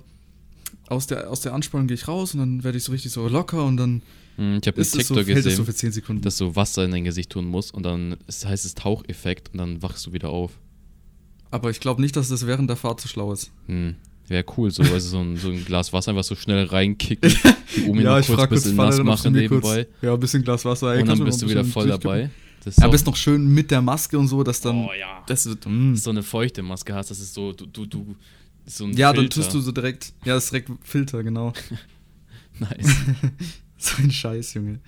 aus 0.87 1.07
der, 1.07 1.29
aus 1.29 1.41
der 1.41 1.53
Anspannung 1.53 1.87
gehe 1.87 1.95
ich 1.95 2.07
raus 2.07 2.33
und 2.33 2.39
dann 2.39 2.63
werde 2.63 2.77
ich 2.77 2.83
so 2.83 2.91
richtig 2.91 3.11
so 3.11 3.27
locker 3.27 3.63
und 3.65 3.77
dann 3.77 4.01
Hm, 4.37 4.59
Ich 4.61 4.67
habe 4.67 4.77
einen 4.77 4.85
so, 4.85 4.97
TikTok 4.97 5.17
es 5.17 5.25
gesehen, 5.27 5.55
so 5.57 5.65
für 5.65 5.73
10 5.75 5.91
Sekunden. 5.91 6.21
dass 6.21 6.37
du 6.37 6.55
Wasser 6.55 6.85
in 6.85 6.91
dein 6.91 7.03
Gesicht 7.03 7.29
tun 7.31 7.45
musst 7.45 7.73
und 7.73 7.83
dann 7.83 8.15
es 8.27 8.45
heißt 8.45 8.63
es 8.65 8.73
Taucheffekt 8.75 9.49
und 9.51 9.57
dann 9.59 9.81
wachst 9.81 10.05
du 10.05 10.13
wieder 10.13 10.29
auf. 10.29 10.51
aber 11.51 11.69
ich 11.71 11.79
glaube 11.79 12.01
nicht, 12.01 12.15
dass 12.15 12.29
das 12.29 12.45
während 12.47 12.69
der 12.69 12.77
Fahrt 12.77 13.01
so 13.01 13.07
schlau 13.09 13.33
ist. 13.33 13.51
Hm. 13.67 13.95
Wäre 14.27 14.45
cool, 14.57 14.69
so, 14.69 14.83
also 14.83 14.99
so, 15.09 15.19
ein, 15.19 15.37
so 15.37 15.49
ein 15.49 15.65
Glas 15.65 15.91
Wasser 15.91 16.11
einfach 16.11 16.23
so 16.23 16.35
schnell 16.35 16.65
reinkicken, 16.65 17.31
die 17.75 17.89
Omi 17.89 18.03
ja, 18.03 18.11
noch 18.11 18.19
ich 18.19 18.27
kurz 18.27 18.39
frage 18.39 18.51
ein 18.55 18.61
bisschen 18.61 18.75
nass 18.75 18.97
machen 19.03 19.33
mir 19.33 19.49
kurz, 19.49 19.65
nebenbei. 19.65 19.87
Ja, 20.03 20.13
ein 20.13 20.19
bisschen 20.19 20.43
Glas 20.43 20.63
Wasser. 20.65 20.93
ey, 20.93 21.01
Und 21.01 21.07
dann 21.09 21.23
bist 21.25 21.41
du 21.41 21.49
wieder 21.49 21.65
voll 21.65 21.87
dabei. 21.87 22.29
Das 22.63 22.75
ist 22.75 22.79
Ja, 22.79 22.85
so, 22.85 22.91
bist 22.91 23.05
noch 23.07 23.15
schön 23.15 23.47
mit 23.53 23.71
der 23.71 23.81
Maske 23.81 24.19
und 24.19 24.27
so, 24.27 24.43
dass 24.43 24.61
dann. 24.61 24.85
oh 24.85 24.89
ja. 24.97 25.23
Das 25.25 25.47
wird. 25.47 25.65
Mm. 25.65 25.95
so 25.95 26.11
eine 26.11 26.21
feuchte 26.23 26.61
Maske 26.61 26.93
hast, 26.93 27.09
das 27.09 27.19
ist 27.19 27.33
so, 27.33 27.53
du, 27.53 27.65
du, 27.65 27.85
du, 27.87 28.15
so 28.69 28.87
Ja, 28.87 29.07
dann 29.13 29.23
Filter. 29.23 29.41
tust 29.41 29.53
du 29.53 29.59
so 29.61 29.71
direkt. 29.71 30.13
Ja, 30.25 30.35
das 30.35 30.45
ist 30.45 30.51
direkt 30.51 30.69
Filter, 30.83 31.23
genau. 31.23 31.53
Nice. 32.59 32.93
so 33.77 34.03
ein 34.03 34.11
Scheiß, 34.11 34.53
Junge. 34.55 34.79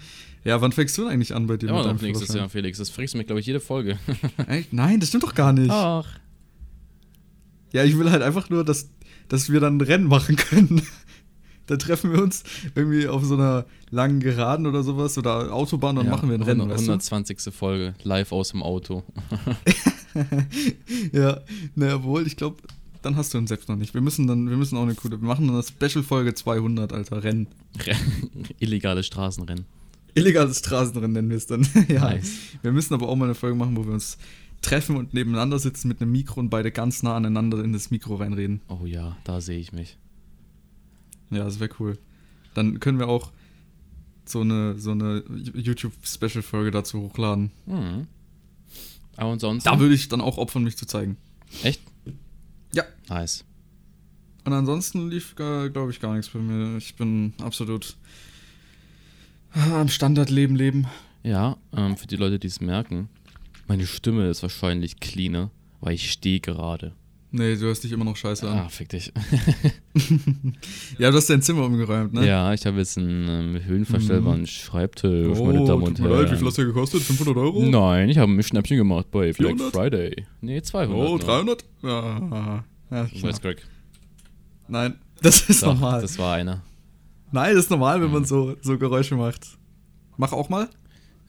Ja, 0.43 0.59
wann 0.59 0.71
fängst 0.73 0.97
du 0.97 1.03
denn 1.03 1.11
eigentlich 1.11 1.33
an 1.33 1.47
bei 1.47 1.55
dir 1.55 1.69
Immer 1.69 1.93
noch 1.93 2.01
nächstes? 2.01 2.33
Jahr, 2.33 2.50
Felix. 2.50 2.77
Das 2.79 2.89
fragst 2.89 3.13
du 3.13 3.17
mich, 3.17 3.27
glaube 3.27 3.39
ich, 3.39 3.45
jede 3.45 3.59
Folge. 3.61 3.97
Echt? 4.47 4.73
Nein, 4.73 5.00
das 5.00 5.09
stimmt 5.09 5.23
doch 5.23 5.35
gar 5.35 5.53
nicht. 5.53 5.69
Ach. 5.71 6.05
Ja, 7.71 7.83
ich 7.85 7.97
will 7.97 8.11
halt 8.11 8.21
einfach 8.23 8.50
nur, 8.50 8.65
dass, 8.65 8.89
dass 9.29 9.50
wir 9.51 9.59
dann 9.61 9.77
ein 9.77 9.81
Rennen 9.81 10.07
machen 10.07 10.35
können. 10.35 10.81
dann 11.67 11.79
treffen 11.79 12.11
wir 12.11 12.21
uns 12.21 12.43
irgendwie 12.75 13.07
auf 13.07 13.23
so 13.23 13.35
einer 13.35 13.65
langen 13.89 14.19
Geraden 14.19 14.65
oder 14.67 14.83
sowas 14.83 15.17
oder 15.17 15.53
Autobahn 15.53 15.97
und 15.97 16.05
Ja, 16.05 16.11
machen 16.11 16.27
wir 16.27 16.35
ein 16.38 16.41
Rennen. 16.41 16.61
100, 16.61 16.77
Weißt 16.77 16.89
120. 16.89 17.53
Folge, 17.53 17.93
live 18.03 18.31
aus 18.33 18.50
dem 18.50 18.63
Auto. 18.63 19.03
du? 20.13 21.17
Ja, 21.17 21.39
naja, 21.75 22.03
wohl, 22.03 22.27
ich 22.27 22.35
glaube, 22.35 22.57
dann 23.01 23.15
hast 23.15 23.34
du 23.34 23.38
uns 23.38 23.50
selbst 23.50 23.70
noch 23.70 23.75
nicht. 23.75 23.93
Wir 23.93 24.01
müssen 24.01 24.27
dann, 24.27 24.50
wir 24.50 24.58
müssen 24.58 24.77
auch 24.77 24.84
eine 24.84 24.96
coole, 24.96 25.20
wir 25.22 25.27
machen 25.27 25.48
dann 25.48 25.55
eine 25.55 25.63
Special-Folge 25.63 26.34
200, 26.34 26.93
Alter, 26.93 27.24
Rennen. 27.24 27.48
Illegale 28.60 29.03
Straßenrennen. 29.03 29.65
Illegales 30.13 30.60
Straßenrennen 30.60 31.13
nennen 31.13 31.29
wir 31.29 31.38
es 31.38 31.48
dann. 31.48 31.67
ja. 31.88 32.01
Nice. 32.01 32.31
Wir 32.62 32.72
müssen 32.72 32.93
aber 32.93 33.08
auch 33.08 33.15
mal 33.15 33.25
eine 33.25 33.36
Folge 33.36 33.55
machen, 33.55 33.75
wo 33.77 33.86
wir 33.86 33.93
uns 33.93 34.17
treffen 34.62 34.96
und 34.96 35.13
nebeneinander 35.13 35.58
sitzen 35.58 35.88
mit 35.88 36.01
einem 36.01 36.12
Mikro 36.12 36.39
und 36.39 36.50
beide 36.50 36.72
ganz 36.72 37.01
nah 37.01 37.15
aneinander 37.15 37.63
in 37.63 37.74
das 37.74 37.91
Mikro 37.91 38.15
reinreden. 38.15 38.62
Oh 38.67 38.86
ja, 38.86 39.17
da 39.24 39.41
sehe 39.41 39.60
ich 39.60 39.72
mich. 39.74 39.98
Ja, 41.31 41.46
das 41.46 41.60
wäre 41.60 41.72
cool. 41.79 41.98
Dann 42.53 42.79
können 42.79 43.00
wir 43.00 43.08
auch 43.08 43.31
so 44.25 44.41
eine, 44.41 44.77
so 44.77 44.91
eine 44.91 45.24
YouTube-Special-Folge 45.55 46.72
dazu 46.72 47.01
hochladen. 47.01 47.51
Mhm. 47.65 48.08
Aber 49.17 49.31
ansonsten. 49.31 49.67
Da 49.67 49.79
würde 49.79 49.96
ich 49.96 50.10
dann 50.10 50.22
auch 50.22 50.38
opfern, 50.38 50.63
mich 50.63 50.77
zu 50.77 50.86
zeigen. 50.86 51.17
Echt? 51.63 51.81
Ja. 52.73 52.83
Nice. 53.09 53.43
Und 54.43 54.53
ansonsten 54.53 55.09
lief, 55.09 55.35
glaube 55.35 55.91
ich, 55.91 55.99
gar 55.99 56.15
nichts 56.15 56.31
bei 56.31 56.39
mir. 56.39 56.77
Ich 56.77 56.95
bin 56.95 57.33
absolut 57.41 57.95
ah, 59.53 59.81
am 59.81 59.87
Standardleben 59.87 60.55
leben. 60.55 60.87
Ja, 61.23 61.57
ähm, 61.75 61.97
für 61.97 62.07
die 62.07 62.15
Leute, 62.15 62.39
die 62.39 62.47
es 62.47 62.61
merken, 62.61 63.09
meine 63.67 63.85
Stimme 63.85 64.27
ist 64.29 64.41
wahrscheinlich 64.41 64.99
cleaner, 64.99 65.51
weil 65.79 65.93
ich 65.93 66.11
stehe 66.11 66.39
gerade. 66.39 66.93
Nee, 67.33 67.55
du 67.55 67.61
hörst 67.61 67.83
dich 67.83 67.93
immer 67.93 68.03
noch 68.03 68.17
scheiße 68.17 68.47
an. 68.50 68.57
Ah, 68.57 68.69
fick 68.69 68.89
dich. 68.89 69.11
Ja, 70.97 71.11
du 71.11 71.17
hast 71.17 71.29
dein 71.29 71.41
Zimmer 71.41 71.65
umgeräumt, 71.65 72.13
ne? 72.13 72.27
Ja, 72.27 72.53
ich 72.53 72.65
habe 72.65 72.77
jetzt 72.77 72.97
einen 72.97 73.55
ähm, 73.55 73.65
höhenverstellbaren 73.65 74.45
Schreibtisch, 74.47 75.38
Oh, 75.38 75.45
meine 75.45 75.65
Damen 75.65 75.83
und 75.83 76.00
leid, 76.00 76.09
wie 76.09 76.13
Herren. 76.13 76.38
viel 76.38 76.47
hast 76.47 76.57
du 76.57 76.65
gekostet? 76.65 77.01
500 77.01 77.35
Euro? 77.38 77.63
Nein, 77.63 78.09
ich 78.09 78.17
habe 78.17 78.31
ein 78.31 78.43
Schnäppchen 78.43 78.77
gemacht 78.77 79.09
bei 79.11 79.31
Black 79.31 79.57
400? 79.57 79.73
Friday. 79.73 80.25
Nee, 80.41 80.61
200. 80.61 80.97
Oh, 80.97 81.09
nur. 81.09 81.19
300? 81.19 81.65
Ja, 81.81 82.63
ja 82.91 83.03
Du 83.05 83.23
weißt, 83.23 83.41
Greg. 83.41 83.65
Nein, 84.67 84.95
das 85.21 85.50
ist 85.50 85.63
Doch, 85.63 85.73
normal. 85.73 86.01
Das 86.01 86.17
war 86.19 86.35
einer. 86.35 86.63
Nein, 87.31 87.55
das 87.55 87.65
ist 87.65 87.71
normal, 87.71 88.01
wenn 88.01 88.11
man 88.11 88.25
so, 88.25 88.55
so 88.61 88.77
Geräusche 88.77 89.15
macht. 89.15 89.57
Mach 90.17 90.33
auch 90.33 90.50
mal. 90.50 90.69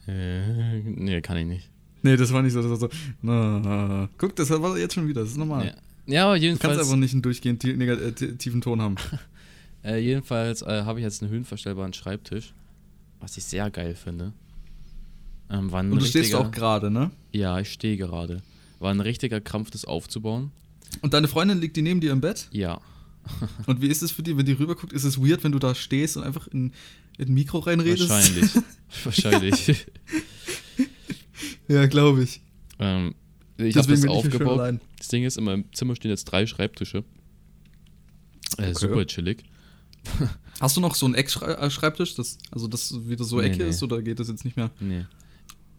Äh, 0.07 0.81
nee, 0.81 1.21
kann 1.21 1.37
ich 1.37 1.45
nicht. 1.45 1.69
Nee, 2.01 2.17
das 2.17 2.33
war 2.33 2.41
nicht 2.41 2.51
so. 2.51 2.61
Das 2.61 2.69
war 2.69 2.77
so 2.77 2.89
na, 3.21 3.59
na, 3.59 3.87
na. 3.87 4.09
Guck, 4.17 4.35
das 4.35 4.49
war 4.49 4.77
jetzt 4.77 4.93
schon 4.93 5.07
wieder. 5.07 5.21
Das 5.21 5.31
ist 5.31 5.37
normal. 5.37 5.67
Ja, 5.67 5.73
ja 6.05 6.25
aber 6.25 6.35
Du 6.35 6.41
kannst 6.41 6.43
jedenfalls, 6.43 6.79
einfach 6.79 6.95
nicht 6.95 7.13
einen 7.13 7.21
durchgehend 7.21 7.63
äh, 7.63 8.11
tie- 8.13 8.35
tiefen 8.37 8.61
Ton 8.61 8.81
haben. 8.81 8.95
äh, 9.83 9.97
jedenfalls 9.97 10.61
äh, 10.61 10.83
habe 10.83 10.99
ich 10.99 11.03
jetzt 11.03 11.21
einen 11.21 11.31
höhenverstellbaren 11.31 11.93
Schreibtisch, 11.93 12.53
was 13.19 13.37
ich 13.37 13.43
sehr 13.45 13.69
geil 13.69 13.95
finde. 13.95 14.33
Ähm, 15.49 15.71
Und 15.73 15.91
du 15.99 16.05
stehst 16.05 16.33
auch 16.35 16.51
gerade, 16.51 16.89
ne? 16.89 17.11
Ja, 17.31 17.59
ich 17.59 17.71
stehe 17.71 17.97
gerade. 17.97 18.41
War 18.79 18.91
ein 18.93 18.99
richtiger 19.01 19.39
Krampf, 19.39 19.71
das 19.71 19.85
aufzubauen. 19.85 20.51
Und 21.01 21.13
deine 21.13 21.27
Freundin 21.27 21.59
liegt 21.59 21.75
die 21.77 21.81
neben 21.81 22.01
dir 22.01 22.11
im 22.11 22.21
Bett? 22.21 22.47
Ja. 22.51 22.81
Und 23.67 23.81
wie 23.81 23.87
ist 23.87 24.01
es 24.03 24.11
für 24.11 24.21
die, 24.23 24.35
wenn 24.37 24.45
die 24.45 24.51
rüberguckt? 24.51 24.91
Ist 24.93 25.05
es 25.05 25.17
weird, 25.17 25.43
wenn 25.43 25.53
du 25.53 25.59
da 25.59 25.73
stehst 25.73 26.17
und 26.17 26.23
einfach 26.23 26.47
in, 26.47 26.73
in 27.17 27.29
ein 27.29 27.33
Mikro 27.33 27.59
reinredest? 27.59 28.09
Wahrscheinlich. 28.09 28.51
Wahrscheinlich. 29.05 29.85
ja, 31.67 31.85
glaube 31.85 32.23
ich. 32.23 32.41
ähm, 32.79 33.15
ich 33.65 33.77
habe 33.77 33.87
das 33.87 34.05
aufgebaut. 34.07 34.79
Das 34.97 35.07
Ding 35.09 35.23
ist, 35.23 35.37
in 35.37 35.43
meinem 35.43 35.65
Zimmer 35.73 35.95
stehen 35.95 36.11
jetzt 36.11 36.25
drei 36.25 36.45
Schreibtische. 36.45 36.99
Äh, 38.57 38.63
Okay. 38.71 38.73
Super 38.73 39.05
chillig. 39.07 39.43
Hast 40.59 40.77
du 40.77 40.81
noch 40.81 40.95
so 40.95 41.05
einen 41.05 41.15
Eckschreibtisch? 41.15 42.15
Das, 42.15 42.37
also, 42.51 42.67
das 42.67 42.93
wieder 43.07 43.23
so 43.23 43.39
Nee, 43.39 43.47
Ecke 43.47 43.63
nee. 43.63 43.69
ist 43.69 43.81
oder 43.81 44.01
geht 44.01 44.19
das 44.19 44.27
jetzt 44.27 44.43
nicht 44.45 44.57
mehr? 44.57 44.69
Nee. 44.79 45.05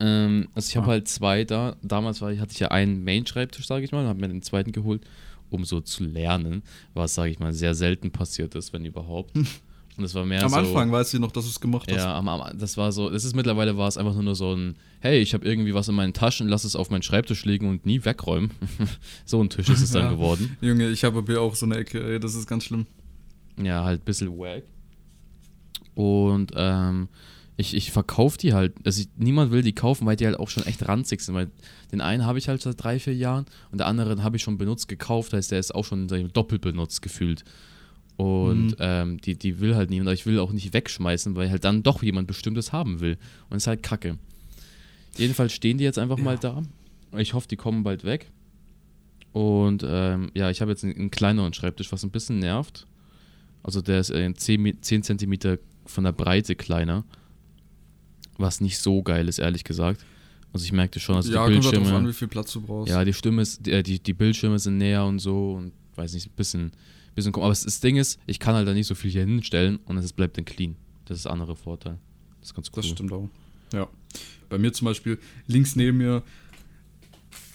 Ähm, 0.00 0.49
also 0.55 0.69
ich 0.69 0.76
habe 0.76 0.87
Ah. 0.87 0.91
halt 0.91 1.09
zwei 1.09 1.45
da. 1.45 1.76
Damals 1.83 2.21
war 2.21 2.37
hatte 2.37 2.53
ich 2.53 2.59
ja 2.59 2.69
einen 2.69 3.05
Main-Schreibtisch, 3.05 3.67
sage 3.67 3.85
ich 3.85 3.93
mal, 3.93 4.03
und 4.03 4.09
habe 4.09 4.21
mir 4.21 4.29
den 4.29 4.43
zweiten 4.43 4.73
geholt, 4.73 5.03
um 5.50 5.64
so 5.64 5.81
zu 5.81 6.05
lernen, 6.05 6.62
was, 6.95 7.14
sage 7.14 7.31
ich 7.31 7.38
mal, 7.38 7.53
sehr 7.53 7.75
selten 7.75 8.11
passiert 8.11 8.55
ist, 8.57 8.73
wenn 8.73 8.85
überhaupt. 8.85 9.33
Und 9.97 10.03
es 10.05 10.15
war 10.15 10.25
mehr 10.25 10.43
Am 10.43 10.51
so, 10.51 10.57
Anfang 10.57 10.91
weißt 10.91 11.15
du 11.15 11.21
noch, 11.21 11.31
dass 11.31 11.45
du 11.45 11.51
es 11.51 11.61
gemacht 11.61 11.89
hast. 11.89 11.97
Ja, 11.99 12.17
am, 12.19 12.29
am, 12.29 12.59
das 12.59 12.77
war 12.77 12.91
so, 12.91 13.11
das 13.11 13.25
ist 13.25 13.37
mittlerweile 13.37 13.77
war 13.77 13.87
es 13.87 13.97
einfach 13.97 14.15
nur 14.21 14.35
so 14.35 14.53
ein, 14.55 14.75
hey, 15.01 15.21
ich 15.21 15.35
habe 15.35 15.47
irgendwie 15.47 15.73
was 15.73 15.87
in 15.89 15.95
meinen 15.95 16.13
Taschen, 16.13 16.49
lass 16.49 16.65
es 16.65 16.75
auf 16.75 16.91
meinen 16.91 17.03
Schreibtisch 17.03 17.45
liegen 17.45 17.69
und 17.69 17.87
nie 17.87 18.05
wegräumen. 18.05 18.51
so 19.25 19.41
ein 19.41 19.51
Tisch 19.51 19.69
ist 19.69 19.83
es 19.83 19.93
dann 19.93 20.03
Ja. 20.07 20.11
geworden. 20.11 20.57
Junge, 20.61 20.89
ich 20.89 21.05
habe 21.05 21.23
hier 21.27 21.41
auch 21.41 21.55
so 21.55 21.67
eine 21.67 21.77
Ecke, 21.77 22.03
ey, 22.05 22.19
das 22.19 22.35
ist 22.35 22.49
ganz 22.49 22.65
schlimm. 22.65 22.87
Ja, 23.63 23.85
halt 23.85 24.03
ein 24.03 24.05
bisschen 24.05 24.37
wack. 24.37 24.65
Und 25.95 26.53
ähm, 26.57 27.09
ich, 27.57 27.75
ich 27.75 27.93
verkaufe 27.93 28.37
die 28.37 28.53
halt. 28.53 28.75
Also 28.85 29.03
ich, 29.03 29.09
niemand 29.17 29.53
will 29.53 29.63
die 29.63 29.75
kaufen, 29.75 30.07
weil 30.07 30.17
die 30.17 30.27
halt 30.27 30.39
auch 30.39 30.49
schon 30.51 30.67
echt 30.67 30.87
ranzig 30.89 31.21
sind. 31.21 31.35
Weil 31.37 31.51
den 31.93 32.01
einen 32.01 32.27
habe 32.27 32.39
ich 32.39 32.49
halt 32.49 32.63
seit 32.63 32.83
drei, 32.83 32.99
vier 32.99 33.15
Jahren 33.15 33.47
und 33.71 33.79
der 33.79 33.87
anderen 33.87 34.25
habe 34.25 34.37
ich 34.37 34.43
schon 34.43 34.59
benutzt 34.59 34.89
gekauft. 34.89 35.33
Heißt, 35.33 35.53
der 35.53 35.61
ist 35.61 35.73
auch 35.75 35.85
schon 35.85 36.09
doppelt 36.33 36.63
benutzt 36.63 37.01
gefühlt. 37.03 37.45
Und 38.16 38.66
Mhm. 38.68 38.76
ähm, 38.78 39.21
die, 39.21 39.37
die 39.37 39.59
will 39.61 39.75
halt 39.75 39.90
niemand, 39.90 40.09
aber 40.09 40.14
ich 40.14 40.25
will 40.26 40.38
auch 40.38 40.52
nicht 40.52 40.73
wegschmeißen, 40.73 41.35
weil 41.35 41.50
halt 41.50 41.64
dann 41.64 41.83
doch 41.83 42.02
jemand 42.02 42.28
Bestimmtes 42.28 42.73
haben 42.73 43.00
will. 43.00 43.18
Und 43.50 43.56
ist 43.56 43.66
halt 43.66 43.83
kacke. 43.83 44.18
Jedenfalls 45.16 45.52
stehen 45.52 45.78
die 45.78 45.85
jetzt 45.85 45.99
einfach 45.99 46.18
mal 46.18 46.38
da. 46.38 46.62
Ich 47.16 47.35
hoffe, 47.35 47.49
die 47.49 47.56
kommen 47.56 47.83
bald 47.83 48.04
weg. 48.04 48.30
Und 49.33 49.85
ähm, 49.88 50.30
ja, 50.35 50.50
ich 50.50 50.61
habe 50.61 50.71
jetzt 50.71 50.85
einen, 50.85 50.94
einen 50.97 51.11
kleineren 51.11 51.52
Schreibtisch, 51.54 51.90
was 51.90 52.04
ein 52.04 52.11
bisschen 52.11 52.38
nervt. 52.38 52.87
Also 53.64 53.80
der 53.83 53.99
ist 53.99 54.11
äh, 54.11 54.33
10, 54.33 54.61
Mi- 54.62 54.80
10 54.80 55.02
cm 55.02 55.59
von 55.87 56.04
der 56.04 56.12
Breite 56.12 56.54
kleiner. 56.54 57.04
Was 58.37 58.61
nicht 58.61 58.78
so 58.78 59.02
geil 59.02 59.28
ist, 59.28 59.38
ehrlich 59.38 59.64
gesagt. 59.64 60.04
Also 60.52 60.64
ich 60.64 60.73
merkte 60.73 61.00
schon, 61.00 61.16
also 61.16 61.33
ja, 61.33 61.47
die 61.49 61.54
kommt 61.54 61.54
halt 61.54 61.64
drauf 61.64 61.73
Bildschirme. 61.83 61.99
an, 61.99 62.09
wie 62.09 62.12
viel 62.12 62.28
Platz 62.28 62.52
du 62.52 62.61
brauchst. 62.61 62.90
Ja, 62.90 63.04
die 63.04 63.12
Stimme 63.12 63.42
ist, 63.42 63.64
die, 63.66 63.73
äh, 63.73 63.83
die, 63.83 63.99
die 64.00 64.12
Bildschirme 64.12 64.59
sind 64.59 64.78
näher 64.78 65.04
und 65.04 65.18
so 65.18 65.54
und 65.54 65.73
weiß 65.97 66.14
nicht, 66.14 66.26
ein 66.28 66.35
bisschen, 66.37 66.73
bisschen 67.14 67.33
komisch. 67.33 67.44
Aber 67.44 67.54
das, 67.54 67.80
Ding 67.80 67.97
ist, 67.97 68.18
ich 68.26 68.38
kann 68.38 68.54
halt 68.54 68.66
da 68.68 68.73
nicht 68.73 68.87
so 68.87 68.94
viel 68.94 69.11
hier 69.11 69.25
hinstellen 69.25 69.78
und 69.85 69.97
es 69.99 70.12
bleibt 70.12 70.37
dann 70.37 70.44
clean. 70.44 70.76
Das 71.06 71.18
ist 71.18 71.25
der 71.25 71.33
andere 71.33 71.56
Vorteil. 71.56 71.99
Das 72.40 72.50
ist 72.50 72.54
ganz 72.54 72.68
cool. 72.68 72.83
Das 72.83 72.87
stimmt 72.88 73.12
auch. 73.12 73.28
Ja. 73.73 73.88
Bei 74.49 74.59
mir 74.59 74.73
zum 74.73 74.87
Beispiel 74.87 75.18
links 75.47 75.76
neben 75.76 75.99
mir. 75.99 76.23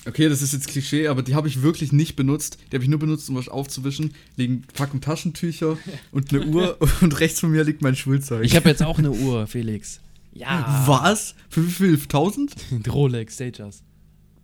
Okay, 0.06 0.30
das 0.30 0.42
ist 0.42 0.54
jetzt 0.54 0.68
Klischee, 0.68 1.08
aber 1.08 1.22
die 1.22 1.36
habe 1.36 1.48
ich 1.48 1.62
wirklich 1.62 1.92
nicht 1.92 2.16
benutzt. 2.16 2.58
Die 2.72 2.76
habe 2.76 2.84
ich 2.84 2.90
nur 2.90 3.00
benutzt, 3.00 3.30
um 3.30 3.36
was 3.36 3.50
aufzuwischen. 3.50 4.14
Liegen 4.38 4.64
Packung 4.74 5.02
Taschentücher 5.02 5.78
und 6.12 6.34
eine 6.34 6.46
Uhr 6.46 6.78
und 7.02 7.20
rechts 7.20 7.40
von 7.40 7.52
mir 7.52 7.64
liegt 7.64 7.82
mein 7.82 7.96
Schulzeug. 7.96 8.44
Ich 8.46 8.56
habe 8.56 8.70
jetzt 8.70 8.82
auch 8.82 8.98
eine 8.98 9.12
Uhr, 9.12 9.46
Felix. 9.48 10.00
Ja. 10.34 10.84
Was? 10.88 11.36
Für 11.50 11.66
wie 11.66 11.72
viel? 11.72 11.94
1000? 11.96 12.56
Rolex 12.92 13.36
Stages. 13.36 13.84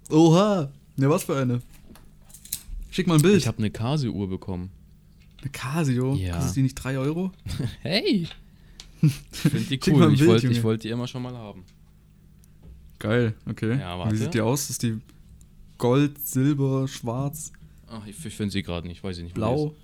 Oha. 0.10 0.72
Ja, 0.98 1.10
was 1.10 1.24
für 1.24 1.38
eine? 1.38 1.62
Schick 2.90 3.08
mal 3.08 3.16
ein 3.16 3.22
Bild. 3.22 3.38
Ich 3.38 3.48
habe 3.48 3.58
eine 3.58 3.72
Casio-Uhr 3.72 4.30
bekommen. 4.30 4.70
Eine 5.46 5.52
Casio. 5.52 6.16
Ja. 6.16 6.36
Kostet 6.38 6.56
die 6.58 6.62
nicht 6.64 6.76
3 6.76 6.98
Euro? 6.98 7.32
Hey! 7.82 8.28
Ich 9.02 9.12
finde 9.38 9.60
die 9.62 9.80
cool. 9.92 10.14
Ich 10.14 10.26
wollte 10.26 10.64
wollt 10.64 10.84
die 10.84 10.90
immer 10.90 11.08
schon 11.08 11.22
mal 11.22 11.36
haben. 11.38 11.64
Geil, 13.00 13.36
okay. 13.48 13.78
Ja, 13.80 14.12
Wie 14.12 14.16
sieht 14.18 14.34
die 14.34 14.42
aus? 14.42 14.70
Ist 14.70 14.82
die 14.84 14.98
Gold, 15.78 16.18
Silber, 16.26 16.88
Schwarz, 16.88 17.52
Ach, 17.88 18.06
ich, 18.08 18.26
ich 18.26 18.34
finde 18.34 18.52
sie 18.52 18.64
gerade 18.64 18.88
nicht, 18.88 19.04
weiß 19.04 19.18
ich 19.18 19.24
nicht. 19.26 19.36
Blau? 19.36 19.76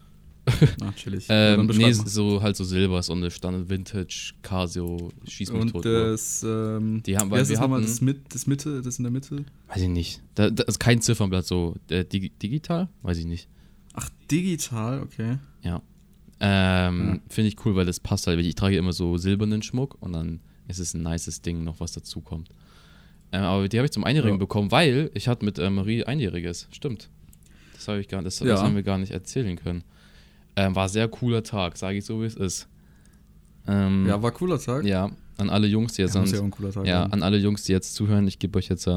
Na, 0.80 0.92
chillig. 0.94 1.28
Ja, 1.28 1.54
Ähm, 1.54 1.68
dann 1.68 1.78
nee, 1.78 1.92
so 1.92 2.42
halt 2.42 2.56
so 2.56 2.64
Silber, 2.64 3.04
so 3.04 3.14
eine 3.14 3.30
Standard 3.30 3.70
Vintage 3.70 4.32
Casio 4.42 5.12
schieß 5.28 5.52
mich 5.52 5.62
Und 5.62 5.72
tot. 5.74 5.86
das, 5.86 6.42
ähm, 6.44 7.04
Die 7.06 7.16
haben- 7.16 7.30
weil 7.30 7.48
wir 7.48 7.60
hatten- 7.60 7.82
Das, 7.82 8.02
mit, 8.02 8.34
das 8.34 8.48
Mitte, 8.48 8.82
das 8.82 8.98
in 8.98 9.04
der 9.04 9.12
Mitte? 9.12 9.46
Weiß 9.68 9.82
ich 9.84 9.90
nicht. 9.90 10.22
Da, 10.34 10.50
da 10.50 10.64
ist 10.64 10.80
kein 10.80 11.00
Ziffernblatt 11.02 11.46
so. 11.46 11.76
Äh, 11.90 12.06
dig 12.06 12.40
digital? 12.40 12.90
Weiß 13.04 13.18
ich 13.20 13.26
nicht. 13.26 13.48
Ach, 13.94 14.10
digital, 14.30 15.02
okay. 15.02 15.38
Ja. 15.64 15.82
Ähm, 16.40 17.14
Ja. 17.16 17.20
Finde 17.30 17.48
ich 17.50 17.66
cool, 17.66 17.76
weil 17.76 17.86
das 17.86 18.00
passt 18.00 18.28
halt. 18.28 18.40
Ich 18.40 18.56
trage 18.56 18.78
immer 18.78 18.94
so 18.94 19.18
silbernen 19.18 19.62
Schmuck 19.62 19.98
und 20.02 20.14
dann 20.14 20.40
ist 20.68 20.80
es 20.80 20.94
ein 20.94 21.04
nices 21.04 21.42
Ding, 21.42 21.64
noch 21.64 21.80
was 21.80 21.92
dazu 21.92 22.22
kommt. 22.22 22.50
Ähm, 23.34 23.44
aber 23.44 23.68
die 23.68 23.78
habe 23.78 23.86
ich 23.86 23.92
zum 23.92 24.04
Einjährigen 24.04 24.36
Ja. 24.38 24.40
bekommen, 24.40 24.72
weil 24.72 25.12
ich 25.14 25.28
hatte 25.28 25.46
mit 25.46 25.60
äh, 25.60 25.70
Marie 25.70 26.04
Einjähriges. 26.06 26.68
Stimmt. 26.72 27.10
Das 27.74 27.88
habe 27.88 28.00
ich 28.00 28.08
gar 28.08 28.22
das, 28.22 28.40
Ja. 28.40 28.46
das 28.48 28.62
haben 28.62 28.76
wir 28.76 28.84
gar 28.84 28.98
nicht 28.98 29.12
erzählen 29.12 29.56
können. 29.58 29.84
Ähm, 30.56 30.76
war 30.76 30.90
sehr 30.90 31.08
cooler 31.08 31.44
Tag, 31.44 31.78
sage 31.78 31.98
ich 31.98 32.06
so, 32.06 32.22
wie 32.22 32.26
es 32.26 32.36
ist. 32.36 32.68
Ähm, 33.68 34.06
Ja, 34.08 34.22
war 34.22 34.32
cooler 34.32 34.60
Tag. 34.60 34.84
ja, 34.86 35.10
an 35.38 35.50
alle 35.50 35.68
Jungs, 35.68 35.94
die 35.94 36.02
jetzt 36.02 36.16
Ja, 36.16 36.22
an, 36.22 36.86
ja 36.86 37.04
an 37.06 37.24
alle 37.24 37.38
Jungs, 37.38 37.64
die 37.64 37.72
jetzt 37.72 37.94
zuhören, 37.96 38.28
ich 38.28 38.40
gebe 38.40 38.58
euch 38.58 38.68
jetzt 38.70 38.88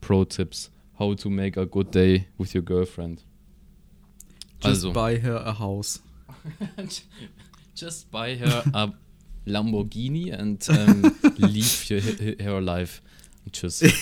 Pro-Tipps. 0.00 0.70
How 0.98 1.14
to 1.14 1.28
make 1.28 1.60
a 1.60 1.64
good 1.64 1.94
day 1.94 2.26
with 2.38 2.54
your 2.54 2.62
girlfriend. 2.62 3.24
Just 4.62 4.84
also, 4.84 4.92
buy 4.92 5.18
her 5.18 5.36
a 5.36 5.52
house. 5.52 6.00
just 7.74 8.10
buy 8.10 8.36
her 8.36 8.62
a 8.72 8.92
Lamborghini 9.46 10.32
and 10.32 10.66
um, 10.70 11.16
leave 11.38 11.90
your, 11.90 12.00
her 12.40 12.60
life. 12.60 13.02
Tschüss. 13.52 13.82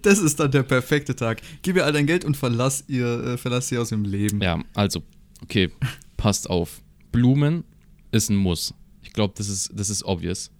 Das 0.00 0.18
ist 0.18 0.40
dann 0.40 0.50
der 0.50 0.62
perfekte 0.62 1.14
Tag. 1.14 1.42
Gib 1.60 1.76
ihr 1.76 1.84
all 1.84 1.92
dein 1.92 2.06
Geld 2.06 2.24
und 2.24 2.38
verlass 2.38 2.84
ihr, 2.88 3.06
äh, 3.06 3.36
verlass 3.36 3.68
sie 3.68 3.76
aus 3.76 3.90
dem 3.90 4.04
Leben. 4.04 4.40
Ja, 4.40 4.64
also, 4.72 5.02
okay, 5.42 5.70
passt 6.16 6.48
auf. 6.48 6.80
Blumen 7.10 7.64
ist 8.12 8.30
ein 8.30 8.36
Muss. 8.36 8.72
Ich 9.02 9.12
glaube, 9.12 9.34
das 9.36 9.50
ist, 9.50 9.70
das 9.74 9.90
ist 9.90 10.04
obvious. 10.04 10.50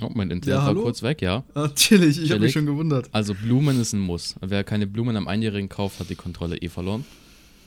Oh, 0.00 0.10
mein 0.14 0.30
Internet 0.30 0.46
Ja, 0.54 0.58
war 0.58 0.66
hallo? 0.66 0.82
kurz 0.82 1.02
weg, 1.02 1.20
ja. 1.22 1.44
Chillig, 1.74 2.18
ich 2.22 2.30
habe 2.30 2.40
mich 2.40 2.52
schon 2.52 2.66
gewundert. 2.66 3.08
Also 3.12 3.34
Blumen 3.34 3.80
ist 3.80 3.92
ein 3.92 4.00
Muss. 4.00 4.36
Wer 4.40 4.62
keine 4.64 4.86
Blumen 4.86 5.16
am 5.16 5.26
Einjährigen 5.26 5.68
kauft, 5.68 5.98
hat 5.98 6.08
die 6.10 6.14
Kontrolle 6.14 6.56
eh 6.58 6.68
verloren. 6.68 7.04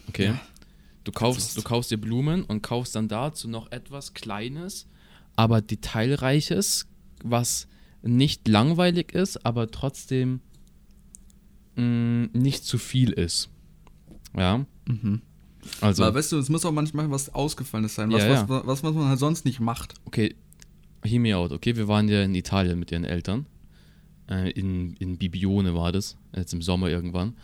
Okay. 0.08 0.26
Ja. 0.28 0.42
Du 1.04 1.12
kaufst, 1.12 1.58
du 1.58 1.62
kaufst 1.62 1.92
dir 1.92 1.98
Blumen 1.98 2.44
und 2.44 2.62
kaufst 2.62 2.96
dann 2.96 3.08
dazu 3.08 3.48
noch 3.50 3.72
etwas 3.72 4.14
Kleines, 4.14 4.86
aber 5.36 5.60
Detailreiches, 5.62 6.86
was 7.24 7.68
nicht 8.04 8.48
langweilig 8.48 9.14
ist, 9.14 9.46
aber 9.46 9.70
trotzdem 9.72 10.42
mh, 11.76 12.30
nicht 12.34 12.64
zu 12.64 12.78
viel 12.78 13.12
ist. 13.12 13.50
Ja. 14.38 14.66
Mhm. 14.88 15.22
Also, 15.80 16.04
Aber 16.04 16.16
weißt 16.16 16.32
du, 16.32 16.38
es 16.40 16.50
muss 16.50 16.66
auch 16.66 16.72
manchmal 16.72 17.10
was 17.12 17.34
Ausgefallenes 17.34 17.94
sein, 17.96 18.12
was, 18.12 18.22
Ja, 18.24 18.28
ja. 18.30 18.50
Was, 18.50 18.66
was, 18.66 18.84
was 18.84 18.94
man 18.96 19.08
halt 19.10 19.20
sonst 19.20 19.46
nicht 19.46 19.60
macht. 19.60 19.94
okay, 20.06 20.36
hear 21.04 21.20
me 21.20 21.36
out, 21.36 21.52
okay? 21.52 21.76
Wir 21.76 21.88
waren 21.88 22.08
ja 22.08 22.24
in 22.24 22.36
Italien 22.36 22.80
mit 22.80 22.92
ihren 22.92 23.04
Eltern. 23.04 23.46
Äh, 24.30 24.52
in, 24.52 24.94
in 24.96 25.18
Bibione 25.18 25.74
war 25.76 25.92
das, 25.92 26.18
jetzt 26.36 26.54
im 26.54 26.62
Sommer 26.62 26.90
irgendwann. 26.90 27.36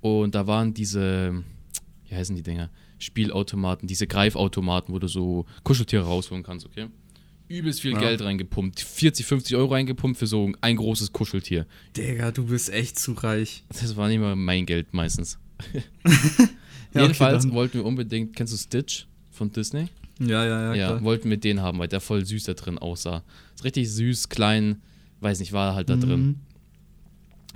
Und 0.00 0.34
da 0.34 0.46
waren 0.46 0.74
diese, 0.74 1.42
wie 2.08 2.14
heißen 2.14 2.34
die 2.34 2.42
Dinger? 2.42 2.70
Spielautomaten, 2.98 3.88
diese 3.88 4.06
Greifautomaten, 4.06 4.94
wo 4.94 4.98
du 4.98 5.08
so 5.08 5.46
Kuscheltiere 5.64 6.04
rausholen 6.04 6.42
kannst, 6.42 6.66
okay? 6.66 6.86
Übelst 7.48 7.82
viel 7.82 7.92
Ja. 7.92 7.98
Geld 8.00 8.22
reingepumpt. 8.22 8.80
40, 8.80 9.26
50 9.26 9.56
Euro 9.56 9.72
reingepumpt 9.72 10.18
für 10.18 10.26
so 10.26 10.52
ein 10.60 10.76
großes 10.76 11.12
Kuscheltier. 11.12 11.66
Digga, 11.96 12.30
du 12.30 12.46
bist 12.46 12.70
echt 12.72 12.98
zu 12.98 13.12
reich. 13.12 13.64
Das 13.68 13.96
war 13.96 14.08
nicht 14.08 14.20
mal 14.20 14.36
mein 14.36 14.64
Geld 14.66 14.94
meistens. 14.94 15.38
Ja, 16.94 17.02
Jedenfalls 17.02 17.46
okay, 17.46 17.54
wollten 17.54 17.74
wir 17.78 17.84
unbedingt, 17.86 18.36
kennst 18.36 18.52
du 18.52 18.58
Stitch 18.58 19.06
von 19.30 19.50
Disney? 19.50 19.88
Ja, 20.28 20.44
ja, 20.44 20.60
ja. 20.62 20.74
Ja, 20.74 20.86
klar. 20.88 21.04
wollten 21.04 21.30
wir 21.30 21.36
den 21.36 21.60
haben, 21.60 21.78
weil 21.78 21.88
der 21.88 22.00
voll 22.00 22.24
süß 22.24 22.44
da 22.44 22.54
drin 22.54 22.78
aussah. 22.78 23.22
Ist 23.54 23.64
richtig 23.64 23.90
süß, 23.90 24.28
klein, 24.28 24.80
weiß 25.20 25.40
nicht, 25.40 25.52
war 25.52 25.74
halt 25.74 25.88
da 25.88 25.96
drin. 25.96 26.38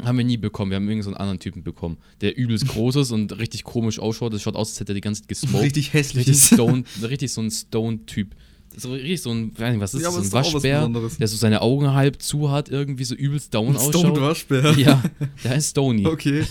Mhm. 0.01 0.05
Haben 0.05 0.19
wir 0.19 0.25
nie 0.27 0.37
bekommen, 0.37 0.71
wir 0.71 0.77
haben 0.77 0.85
irgendeinen 0.85 1.03
so 1.05 1.11
einen 1.11 1.17
anderen 1.17 1.39
Typen 1.39 1.63
bekommen, 1.63 1.97
der 2.21 2.37
übelst 2.37 2.69
groß 2.69 2.97
ist 2.97 3.13
und 3.13 3.39
richtig 3.39 3.65
komisch 3.65 3.99
ausschaut. 3.99 4.35
Das 4.35 4.43
schaut 4.43 4.55
aus, 4.55 4.71
als 4.71 4.81
hätte 4.81 4.93
er 4.93 4.95
die 4.95 5.01
ganze 5.01 5.23
Zeit 5.23 5.29
gesmoked. 5.29 5.65
Richtig 5.65 5.93
hässlich. 5.95 6.27
richtig 6.29 6.45
Stone, 6.53 6.85
richtig 7.03 7.33
so 7.33 7.41
ein 7.41 7.51
Stone-Typ. 7.51 8.35
So 8.77 8.93
richtig 8.93 9.23
so 9.23 9.31
ein, 9.31 9.59
weiß 9.59 9.73
nicht, 9.73 9.81
was 9.81 9.95
ist 9.95 10.03
Ja, 10.03 10.09
das, 10.09 10.17
so 10.17 10.21
ein 10.21 10.33
Waschbär, 10.33 10.89
der 11.19 11.29
so 11.29 11.37
seine 11.37 11.63
Augen 11.63 11.95
halb 11.95 12.21
zu 12.21 12.51
hat, 12.51 12.69
irgendwie 12.69 13.05
so 13.05 13.15
übelst 13.15 13.55
down 13.55 13.69
Ein 13.69 13.77
ausschaut. 13.77 14.21
Waschbär. 14.21 14.73
Ja, 14.79 15.03
der 15.43 15.53
heißt 15.53 15.71
Stony. 15.71 16.07
Okay. 16.07 16.45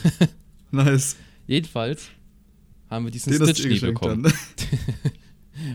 nice. 0.71 1.17
Jedenfalls 1.45 2.07
haben 2.89 3.05
wir 3.05 3.11
diesen 3.11 3.31
Den 3.31 3.43
Stitch 3.43 3.65
nie 3.67 3.79
bekommen. 3.79 4.31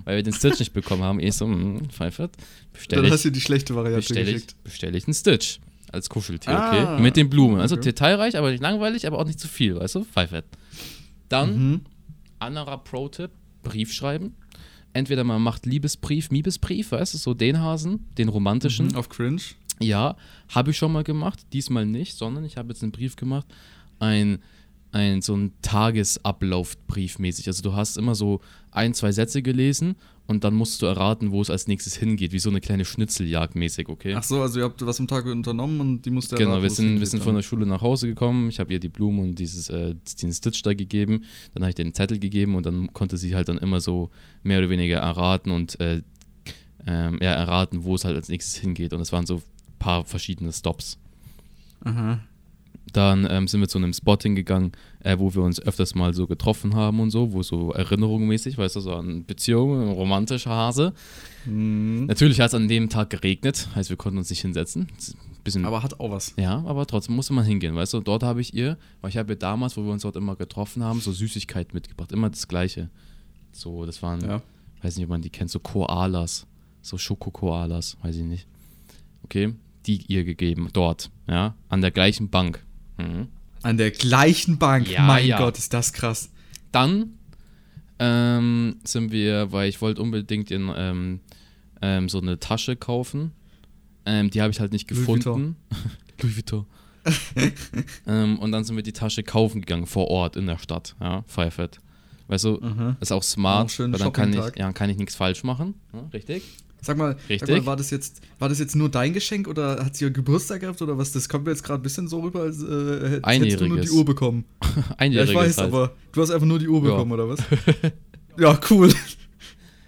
Weil 0.05 0.17
wir 0.17 0.23
den 0.23 0.33
Stitch 0.33 0.59
nicht 0.59 0.73
bekommen 0.73 1.03
haben. 1.03 1.21
Ich 1.21 1.35
so, 1.35 1.47
hm, 1.47 1.89
Pfeifert, 1.91 2.37
bestell 2.73 2.99
Dann 2.99 3.07
ich 3.07 3.13
hast 3.13 3.25
du 3.25 3.31
die 3.31 3.41
schlechte 3.41 3.75
Variante 3.75 3.99
bestelle 4.01 4.29
ich, 4.29 4.33
geschickt. 4.35 4.55
bestell 4.65 4.95
ich 4.95 5.07
einen 5.07 5.15
Stitch 5.15 5.59
als 5.93 6.09
Kuscheltier, 6.09 6.53
Ah, 6.59 6.93
okay? 6.95 7.03
Mit 7.03 7.17
den 7.17 7.29
Blumen. 7.31 7.61
Also 7.61 7.75
okay. 7.75 7.85
detailreich, 7.87 8.37
aber 8.37 8.51
nicht 8.51 8.63
langweilig, 8.63 9.07
aber 9.07 9.19
auch 9.19 9.27
nicht 9.27 9.41
zu 9.41 9.49
viel, 9.49 9.75
weißt 9.77 9.97
du? 9.97 10.05
Pfeifert. 10.05 10.45
Dann, 11.29 11.71
Mhm. 11.73 11.81
anderer 12.39 12.79
Pro-Tipp, 12.79 13.31
Brief 13.63 13.93
schreiben. 13.93 14.35
Entweder 14.93 15.23
man 15.25 15.41
macht 15.43 15.67
Liebesbrief, 15.67 16.31
Miebesbrief, 16.31 16.93
weißt 16.93 17.15
du, 17.15 17.19
so 17.19 17.35
den 17.35 17.61
Hasen, 17.61 18.07
den 18.19 18.29
romantischen. 18.29 18.89
Mhm. 18.89 18.97
Auf 18.97 19.09
Cringe. 19.09 19.41
Ja, 19.81 20.17
habe 20.49 20.73
ich 20.73 20.77
schon 20.77 20.93
mal 20.93 21.05
gemacht, 21.05 21.39
diesmal 21.53 21.87
nicht, 21.87 22.17
sondern 22.19 22.45
ich 22.45 22.57
habe 22.57 22.69
jetzt 22.69 22.83
einen 22.83 22.93
Brief 22.93 23.17
gemacht, 23.17 23.47
ein, 23.99 24.39
ein 24.93 25.23
so 25.23 25.35
ein 25.37 25.53
Tagesablaufbrief 25.63 27.19
mäßig. 27.19 27.47
Also 27.47 27.63
du 27.63 27.75
hast 27.75 27.97
immer 27.97 28.15
so 28.15 28.41
ein, 28.71 28.95
zwei 28.95 29.13
Sätze 29.13 29.43
gelesen 29.43 29.97
und 30.27 30.45
dann 30.45 30.55
musst 30.55 30.81
du 30.81 30.87
erraten, 30.87 31.33
wo 31.33 31.43
es 31.43 31.51
als 31.51 31.67
nächstes 31.67 31.97
hingeht, 31.97 32.31
wie 32.33 32.39
so 32.39 32.51
eine 32.51 32.61
kleine 32.61 32.85
Schnitzeljagd 32.85 33.57
mäßig, 33.57 33.89
okay? 33.89 34.15
Ach 34.17 34.23
so, 34.23 34.41
also 34.41 34.61
ihr 34.61 34.65
habt 34.65 34.85
was 34.87 35.01
am 35.01 35.09
Tag 35.09 35.27
unternommen 35.27 35.81
und 35.81 36.07
die 36.07 36.11
musste 36.11 36.37
Genau, 36.37 36.51
erraten, 36.51 36.63
wir 36.63 36.71
sind, 36.71 37.01
wir 37.01 37.07
sind 37.07 37.23
von 37.23 37.35
der 37.35 37.43
Schule 37.43 37.67
nach 37.67 37.83
Hause 37.83 38.07
gekommen. 38.07 38.49
Ich 38.49 38.61
habe 38.61 38.73
ihr 38.73 38.79
die 38.79 38.89
Blumen 38.89 39.21
und 39.21 39.39
dieses, 39.41 39.69
äh, 39.71 39.97
den 40.23 40.33
Stitch 40.33 40.63
da 40.63 40.73
gegeben. 40.73 41.25
Dann 41.53 41.65
habe 41.65 41.71
ich 41.71 41.75
den 41.75 41.95
Zettel 41.95 42.21
gegeben 42.21 42.55
und 42.55 42.65
dann 42.65 42.93
konnte 42.93 43.17
sie 43.17 43.35
halt 43.35 43.49
dann 43.49 43.59
immer 43.59 43.81
so 43.81 44.11
mehr 44.45 44.59
oder 44.61 44.71
weniger 44.71 44.99
erraten 44.99 45.51
und 45.51 45.81
äh, 45.81 46.03
ähm, 46.87 47.19
ja, 47.21 47.33
erraten, 47.33 47.83
wo 47.83 47.97
es 47.97 48.05
halt 48.05 48.15
als 48.15 48.29
nächstes 48.29 48.55
hingeht. 48.55 48.93
Und 48.93 49.01
es 49.01 49.13
waren 49.13 49.27
so 49.27 49.37
ein 49.37 49.43
paar 49.81 50.05
verschiedene 50.05 50.53
Stops. 50.53 50.97
Aha. 51.83 52.21
Dann 52.93 53.27
ähm, 53.31 53.47
sind 53.47 53.61
wir 53.61 53.69
zu 53.69 53.79
einem 53.79 53.93
Spot 53.93 54.17
hingegangen, 54.21 54.73
äh, 55.01 55.17
wo 55.19 55.33
wir 55.35 55.43
uns 55.43 55.61
öfters 55.61 55.95
mal 55.95 56.13
so 56.13 56.27
getroffen 56.27 56.75
haben 56.75 56.99
und 56.99 57.11
so, 57.11 57.33
wo 57.33 57.43
so 57.43 57.73
erinnerungsmäßig, 57.73 58.59
weißt 58.59 58.77
du, 58.77 58.81
so 58.81 58.95
an 58.95 59.25
Beziehungen, 59.27 59.83
ein 59.89 59.93
romantischer 59.95 60.51
Hase. 60.51 60.93
Mhm. 61.47 62.07
Natürlich 62.07 62.41
hat 62.41 62.49
es 62.49 62.55
an 62.55 62.67
dem 62.69 62.89
Tag 62.89 63.11
geregnet, 63.11 63.69
heißt 63.75 63.91
wir 63.91 63.97
konnten 63.97 64.19
uns 64.19 64.31
nicht 64.31 64.41
hinsetzen. 64.41 64.89
Bisschen 65.45 65.65
Aber 65.65 65.83
hat 65.83 66.01
auch 66.01 66.11
was. 66.11 66.35
ja, 66.37 66.63
aber 66.67 66.85
trotzdem 66.87 67.15
musste 67.17 67.33
man 67.33 67.45
hingehen, 67.45 67.75
weißt 67.77 67.95
du? 67.95 68.01
Dort 68.01 68.23
habe 68.25 68.41
ich 68.41 68.53
ihr, 68.55 68.77
weil 69.01 69.11
ich 69.11 69.17
habe 69.17 69.33
ihr 69.33 69.37
damals, 69.37 69.77
wo 69.77 69.85
wir 69.85 69.93
uns 69.93 70.03
dort 70.03 70.17
immer 70.17 70.37
getroffen 70.37 70.83
haben, 70.83 71.01
so 71.01 71.13
Süßigkeiten 71.13 71.73
mitgebracht. 71.75 72.13
Immer 72.13 72.29
das 72.29 72.47
Gleiche. 72.49 72.91
So, 73.53 73.87
das 73.87 74.03
waren, 74.03 74.21
Ja. 74.23 74.43
weiß 74.83 74.97
nicht, 74.97 75.05
ob 75.05 75.11
man 75.11 75.23
die 75.23 75.31
kennt, 75.31 75.51
so 75.51 75.59
Koalas. 75.61 76.47
So 76.83 76.99
Schokokoalas, 76.99 77.97
weiß 78.03 78.17
ich 78.17 78.25
nicht. 78.25 78.47
Okay, 79.23 79.55
die 79.87 80.03
ihr 80.09 80.25
gegeben, 80.25 80.69
dort, 80.73 81.11
ja, 81.29 81.55
an 81.69 81.81
der 81.83 81.91
gleichen 81.91 82.29
Bank. 82.31 82.65
Mhm. 83.01 83.29
An 83.63 83.77
der 83.77 83.91
gleichen 83.91 84.59
Bank. 84.59 84.89
Ja, 84.89 85.03
mein 85.03 85.27
ja. 85.27 85.39
Gott, 85.39 85.59
ist 85.59 85.75
das 85.75 85.93
krass. 85.93 86.31
Dann 86.73 87.15
ähm, 87.99 88.77
sind 88.85 89.13
wir, 89.13 89.53
weil 89.53 89.69
ich 89.69 89.81
wollte 89.83 90.01
unbedingt 90.01 90.51
in, 90.51 90.73
ähm, 90.75 91.21
ähm, 91.83 92.09
so 92.09 92.21
eine 92.21 92.41
Tasche 92.41 92.77
kaufen. 92.77 93.33
Ähm, 94.07 94.31
die 94.31 94.41
habe 94.41 94.51
ich 94.51 94.61
halt 94.61 94.73
nicht 94.73 94.91
Louis 94.91 95.07
gefunden. 95.07 95.57
Louis 96.23 96.37
Vuitton. 96.37 96.67
ähm, 98.07 98.39
und 98.39 98.53
dann 98.53 98.65
sind 98.65 98.77
wir 98.77 98.83
die 98.83 98.93
Tasche 98.93 99.23
kaufen 99.23 99.61
gegangen 99.61 99.87
vor 99.87 100.09
Ort 100.09 100.37
in 100.37 100.47
der 100.47 100.59
Stadt, 100.59 100.97
ja, 101.01 101.23
Pfeifert. 101.23 101.81
Weißt 102.29 102.45
du, 102.45 102.61
Aha. 102.63 102.97
ist 103.01 103.13
auch 103.13 103.23
smart, 103.23 103.73
Auch 103.73 103.79
weil 103.79 103.91
dann 103.93 104.13
kann 104.13 104.33
ich, 104.33 104.57
ja, 104.57 104.73
kann 104.73 104.89
ich 104.89 104.97
nichts 104.97 105.17
falsch 105.17 105.43
machen. 105.43 105.75
Ja, 105.93 106.09
richtig? 106.13 106.43
Sag 106.83 106.97
mal, 106.97 107.17
sag 107.39 107.49
mal 107.49 107.67
war, 107.67 107.77
das 107.77 107.91
jetzt, 107.91 108.21
war 108.39 108.49
das 108.49 108.59
jetzt 108.59 108.75
nur 108.75 108.89
dein 108.89 109.13
Geschenk 109.13 109.49
oder 109.49 109.85
hat 109.85 109.97
sie 109.97 110.05
ihr 110.07 110.11
Geburtstag 110.11 110.61
gehabt 110.61 110.81
oder 110.81 110.97
was? 110.97 111.13
Das 111.13 111.29
kommt 111.29 111.45
mir 111.45 111.51
jetzt 111.51 111.63
gerade 111.63 111.81
ein 111.81 111.83
bisschen 111.83 112.09
so 112.09 112.21
rüber, 112.21 112.41
als 112.43 112.63
äh, 112.63 112.67
hätt- 112.67 113.27
hättest 113.27 113.61
du 113.61 113.67
nur 113.67 113.79
Einjähriges. 113.79 113.91
die 113.91 113.97
Uhr 113.97 114.05
bekommen. 114.05 114.45
Ja, 114.65 114.83
ich 114.89 114.99
Einjähriges 114.99 115.35
weiß, 115.35 115.59
halt. 115.59 115.69
aber 115.73 115.93
du 116.13 116.23
hast 116.23 116.31
einfach 116.31 116.47
nur 116.47 116.59
die 116.59 116.69
Uhr 116.69 116.83
Ja. 116.83 116.91
bekommen, 116.93 117.13
oder 117.13 117.29
was? 117.29 117.41
ja, 118.39 118.59
cool. 118.71 118.93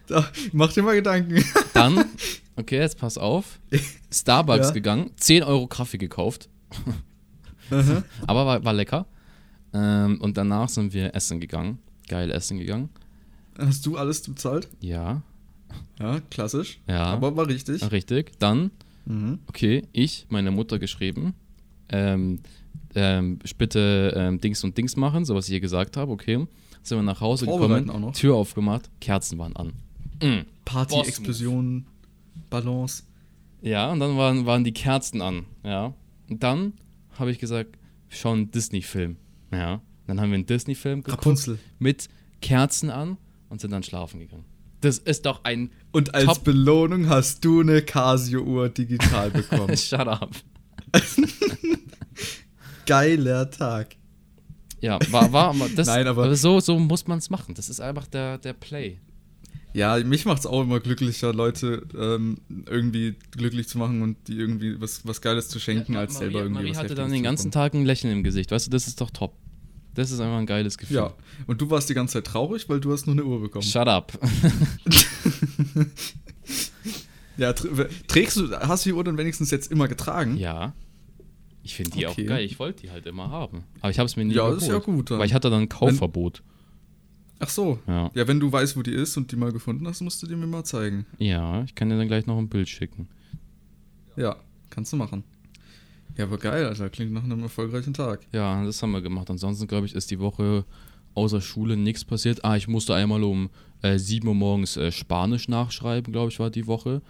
Da, 0.08 0.26
mach 0.52 0.72
dir 0.72 0.82
mal 0.82 0.94
Gedanken. 0.96 1.42
Dann, 1.72 2.04
okay, 2.56 2.78
jetzt 2.80 2.98
pass 2.98 3.16
auf. 3.16 3.60
Starbucks 4.12 4.66
Ja. 4.68 4.72
gegangen, 4.74 5.10
10 5.16 5.44
Euro 5.44 5.66
Kaffee 5.68 5.96
gekauft. 5.96 6.48
Aber 8.26 8.44
war, 8.46 8.64
war 8.64 8.72
lecker. 8.72 9.06
Ähm, 9.72 10.20
und 10.20 10.36
danach 10.36 10.68
sind 10.68 10.92
wir 10.92 11.14
essen 11.14 11.40
gegangen. 11.40 11.78
Geil 12.08 12.30
essen 12.30 12.58
gegangen. 12.58 12.90
Hast 13.56 13.86
du 13.86 13.96
alles 13.96 14.20
bezahlt? 14.22 14.68
Ja, 14.80 15.22
Ja, 15.98 16.20
klassisch. 16.30 16.80
ja. 16.88 17.04
Aber 17.04 17.36
war 17.36 17.46
richtig. 17.48 17.90
richtig. 17.92 18.38
Dann, 18.38 18.70
Mhm. 19.04 19.40
okay, 19.48 19.82
ich, 19.92 20.26
meine 20.28 20.50
Mutter 20.52 20.78
geschrieben. 20.78 21.34
Ähm, 21.88 22.38
ähm, 22.94 23.38
bitte 23.58 24.12
ähm, 24.16 24.40
Dings 24.40 24.62
und 24.64 24.78
Dings 24.78 24.96
machen, 24.96 25.24
so 25.24 25.34
was 25.34 25.48
ich 25.48 25.54
ihr 25.54 25.60
gesagt 25.60 25.96
habe, 25.96 26.12
okay. 26.12 26.46
Sind 26.84 26.98
wir 26.98 27.02
nach 27.02 27.20
Hause 27.20 27.46
gekommen. 27.46 28.12
Tür 28.12 28.34
aufgemacht, 28.36 28.90
Kerzen 29.00 29.38
waren 29.38 29.54
an. 29.56 29.72
Mm. 30.22 30.46
Party. 30.64 30.96
Explosion, 31.00 31.86
Balance. 32.50 33.04
Ja, 33.60 33.90
und 33.92 34.00
dann 34.00 34.16
waren, 34.16 34.46
waren 34.46 34.64
die 34.64 34.72
Kerzen 34.72 35.20
an, 35.22 35.44
ja. 35.64 35.94
Und 36.28 36.42
dann 36.42 36.72
habe 37.18 37.30
ich 37.30 37.38
gesagt, 37.38 37.76
wir 38.08 38.16
schauen 38.16 38.38
einen 38.38 38.50
Disney-Film, 38.50 39.16
ja. 39.52 39.80
Dann 40.06 40.20
haben 40.20 40.30
wir 40.30 40.34
einen 40.36 40.46
Disney-Film 40.46 41.02
geguckt 41.02 41.18
Rapunzel. 41.24 41.58
mit 41.78 42.08
Kerzen 42.40 42.90
an 42.90 43.16
und 43.48 43.60
sind 43.60 43.70
dann 43.70 43.82
schlafen 43.84 44.18
gegangen. 44.20 44.44
Das 44.82 44.98
ist 44.98 45.24
doch 45.26 45.40
ein 45.44 45.70
Und 45.92 46.14
als 46.14 46.26
Top- 46.26 46.44
Belohnung 46.44 47.08
hast 47.08 47.44
du 47.44 47.60
eine 47.60 47.80
Casio-Uhr 47.82 48.68
digital 48.68 49.30
bekommen. 49.32 49.76
Shut 49.76 50.00
up. 50.06 50.30
Geiler 52.86 53.50
Tag. 53.50 53.96
Ja, 54.80 54.98
war, 55.10 55.32
war 55.32 55.54
das, 55.76 55.86
Nein, 55.86 56.06
aber- 56.08 56.34
so, 56.34 56.58
so 56.60 56.78
muss 56.78 57.06
man 57.06 57.18
es 57.18 57.30
machen. 57.30 57.54
Das 57.54 57.68
ist 57.70 57.80
einfach 57.80 58.06
der, 58.08 58.38
der 58.38 58.52
Play. 58.52 58.98
Ja, 59.74 59.96
mich 60.04 60.26
macht 60.26 60.40
es 60.40 60.46
auch 60.46 60.62
immer 60.62 60.80
glücklicher, 60.80 61.32
Leute 61.32 61.86
ähm, 61.98 62.38
irgendwie 62.68 63.14
glücklich 63.30 63.68
zu 63.68 63.78
machen 63.78 64.02
und 64.02 64.16
die 64.28 64.34
irgendwie 64.36 64.78
was, 64.80 65.06
was 65.06 65.22
Geiles 65.22 65.48
zu 65.48 65.58
schenken, 65.60 65.96
als 65.96 66.18
selber 66.18 66.32
Marie, 66.40 66.44
irgendwie 66.44 66.62
Marie 66.64 66.70
was 66.72 66.78
hatte 66.78 66.94
dann 66.94 67.10
den 67.10 67.22
ganzen. 67.22 67.50
Tag 67.52 67.72
ein 67.72 67.86
Lächeln 67.86 68.12
im 68.12 68.22
Gesicht. 68.22 68.50
Weißt 68.50 68.66
du, 68.66 68.70
das 68.70 68.86
ist 68.86 69.00
doch 69.00 69.10
top. 69.10 69.34
Das 69.94 70.10
ist 70.10 70.20
einfach 70.20 70.38
ein 70.38 70.46
geiles 70.46 70.78
Gefühl. 70.78 70.96
Ja, 70.96 71.14
und 71.46 71.60
du 71.60 71.68
warst 71.70 71.88
die 71.90 71.94
ganze 71.94 72.14
Zeit 72.14 72.26
traurig, 72.26 72.68
weil 72.68 72.80
du 72.80 72.92
hast 72.92 73.06
nur 73.06 73.14
eine 73.14 73.24
Uhr 73.24 73.40
bekommen. 73.40 73.62
Shut 73.62 73.88
up. 73.88 74.12
Ja, 77.38 77.50
tr- 77.50 77.88
trägst 78.08 78.36
du, 78.36 78.50
hast 78.52 78.84
du 78.84 78.90
die 78.90 78.94
Uhr 78.94 79.02
dann 79.04 79.16
wenigstens 79.16 79.50
jetzt 79.50 79.70
immer 79.72 79.88
getragen? 79.88 80.36
ja. 80.36 80.74
Ich 81.64 81.76
finde 81.76 81.92
die 81.92 82.06
Okay. 82.08 82.24
auch 82.24 82.28
geil. 82.28 82.44
Ich 82.44 82.58
wollte 82.58 82.82
die 82.82 82.90
halt 82.90 83.06
immer 83.06 83.30
haben. 83.30 83.62
Aber 83.80 83.90
ich 83.90 83.98
habe 84.00 84.06
es 84.08 84.16
mir 84.16 84.24
nie 84.24 84.34
Ja, 84.34 84.46
geholt. 84.46 84.62
ist 84.62 84.68
ja 84.68 84.78
gut 84.78 85.12
dann. 85.12 85.20
Weil 85.20 85.26
ich 85.26 85.32
hatte 85.34 85.48
dann 85.48 85.60
ein 85.62 85.68
Kaufverbot. 85.68 86.42
Ach 87.38 87.48
so. 87.48 87.78
Ja. 87.86 88.10
Ja, 88.14 88.26
wenn 88.26 88.40
du 88.40 88.50
weißt, 88.50 88.76
wo 88.76 88.82
die 88.82 88.90
ist 88.90 89.16
und 89.16 89.30
die 89.30 89.36
mal 89.36 89.52
gefunden 89.52 89.86
hast, 89.86 90.00
musst 90.00 90.20
du 90.22 90.26
die 90.26 90.34
mir 90.34 90.48
mal 90.48 90.64
zeigen. 90.64 91.06
Ja, 91.18 91.62
ich 91.62 91.76
kann 91.76 91.88
dir 91.88 91.96
dann 91.96 92.08
gleich 92.08 92.26
noch 92.26 92.36
ein 92.36 92.48
Bild 92.48 92.68
schicken. 92.68 93.06
Ja, 94.16 94.34
kannst 94.70 94.92
du 94.92 94.96
machen. 94.96 95.22
Ja, 96.16 96.24
aber 96.24 96.38
geil, 96.38 96.66
Alter. 96.66 96.90
Klingt 96.90 97.12
nach 97.12 97.24
einem 97.24 97.42
erfolgreichen 97.42 97.94
Tag. 97.94 98.20
Ja, 98.32 98.64
das 98.64 98.82
haben 98.82 98.92
wir 98.92 99.00
gemacht. 99.00 99.30
Ansonsten, 99.30 99.66
glaube 99.66 99.86
ich, 99.86 99.94
ist 99.94 100.10
die 100.10 100.18
Woche 100.20 100.64
außer 101.14 101.40
Schule 101.40 101.76
nichts 101.76 102.04
passiert. 102.04 102.44
Ah, 102.44 102.56
ich 102.56 102.68
musste 102.68 102.94
einmal 102.94 103.22
um 103.22 103.50
äh, 103.82 103.98
7 103.98 104.26
Uhr 104.28 104.34
morgens 104.34 104.76
äh, 104.76 104.90
Spanisch 104.92 105.48
nachschreiben, 105.48 106.12
glaube 106.12 106.30
ich, 106.30 106.38
war 106.38 106.50
die 106.50 106.66
Woche. 106.66 107.02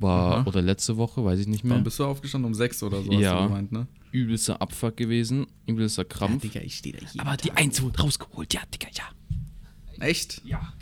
War, 0.00 0.36
Aha. 0.38 0.44
oder 0.46 0.62
letzte 0.62 0.96
Woche, 0.96 1.24
weiß 1.24 1.40
ich 1.40 1.48
nicht 1.48 1.64
mehr. 1.64 1.74
Wann 1.76 1.82
bist 1.84 1.98
du 1.98 2.04
aufgestanden? 2.04 2.46
Um 2.46 2.54
sechs 2.54 2.80
oder 2.84 3.02
so, 3.02 3.12
hast 3.12 3.20
Ja. 3.20 3.40
du 3.42 3.48
gemeint, 3.48 3.72
ne? 3.72 3.88
Übelster 4.12 4.62
Abfuck 4.62 4.96
gewesen, 4.96 5.46
übelster 5.66 6.04
Krampf. 6.04 6.44
ich 6.44 6.76
stehe 6.76 6.96
da 6.96 7.04
hier. 7.06 7.20
Aber 7.20 7.36
die 7.36 7.50
Eins 7.50 7.82
wurde 7.82 7.98
rausgeholt, 8.00 8.54
ja, 8.54 8.60
Digga, 8.72 8.86
ja. 8.92 9.04
Echt? 10.04 10.40
Ja. 10.44 10.72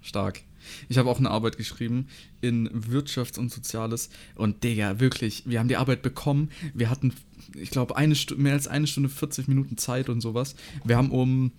Stark. 0.00 0.42
Ich 0.88 0.98
habe 0.98 1.10
auch 1.10 1.18
eine 1.18 1.30
Arbeit 1.30 1.56
geschrieben 1.56 2.06
in 2.40 2.68
Wirtschafts- 2.70 3.38
und 3.38 3.52
Soziales. 3.52 4.10
Und 4.34 4.64
Digga, 4.64 5.00
wirklich, 5.00 5.44
wir 5.46 5.58
haben 5.58 5.68
die 5.68 5.76
Arbeit 5.76 6.02
bekommen. 6.02 6.50
Wir 6.74 6.90
hatten, 6.90 7.12
ich 7.54 7.70
glaube, 7.70 7.94
mehr 8.36 8.52
als 8.52 8.68
eine 8.68 8.86
Stunde 8.86 9.08
40 9.08 9.48
Minuten 9.48 9.76
Zeit 9.76 10.08
und 10.08 10.20
sowas. 10.20 10.54
Wir 10.84 10.96
haben 10.96 11.10
um, 11.10 11.52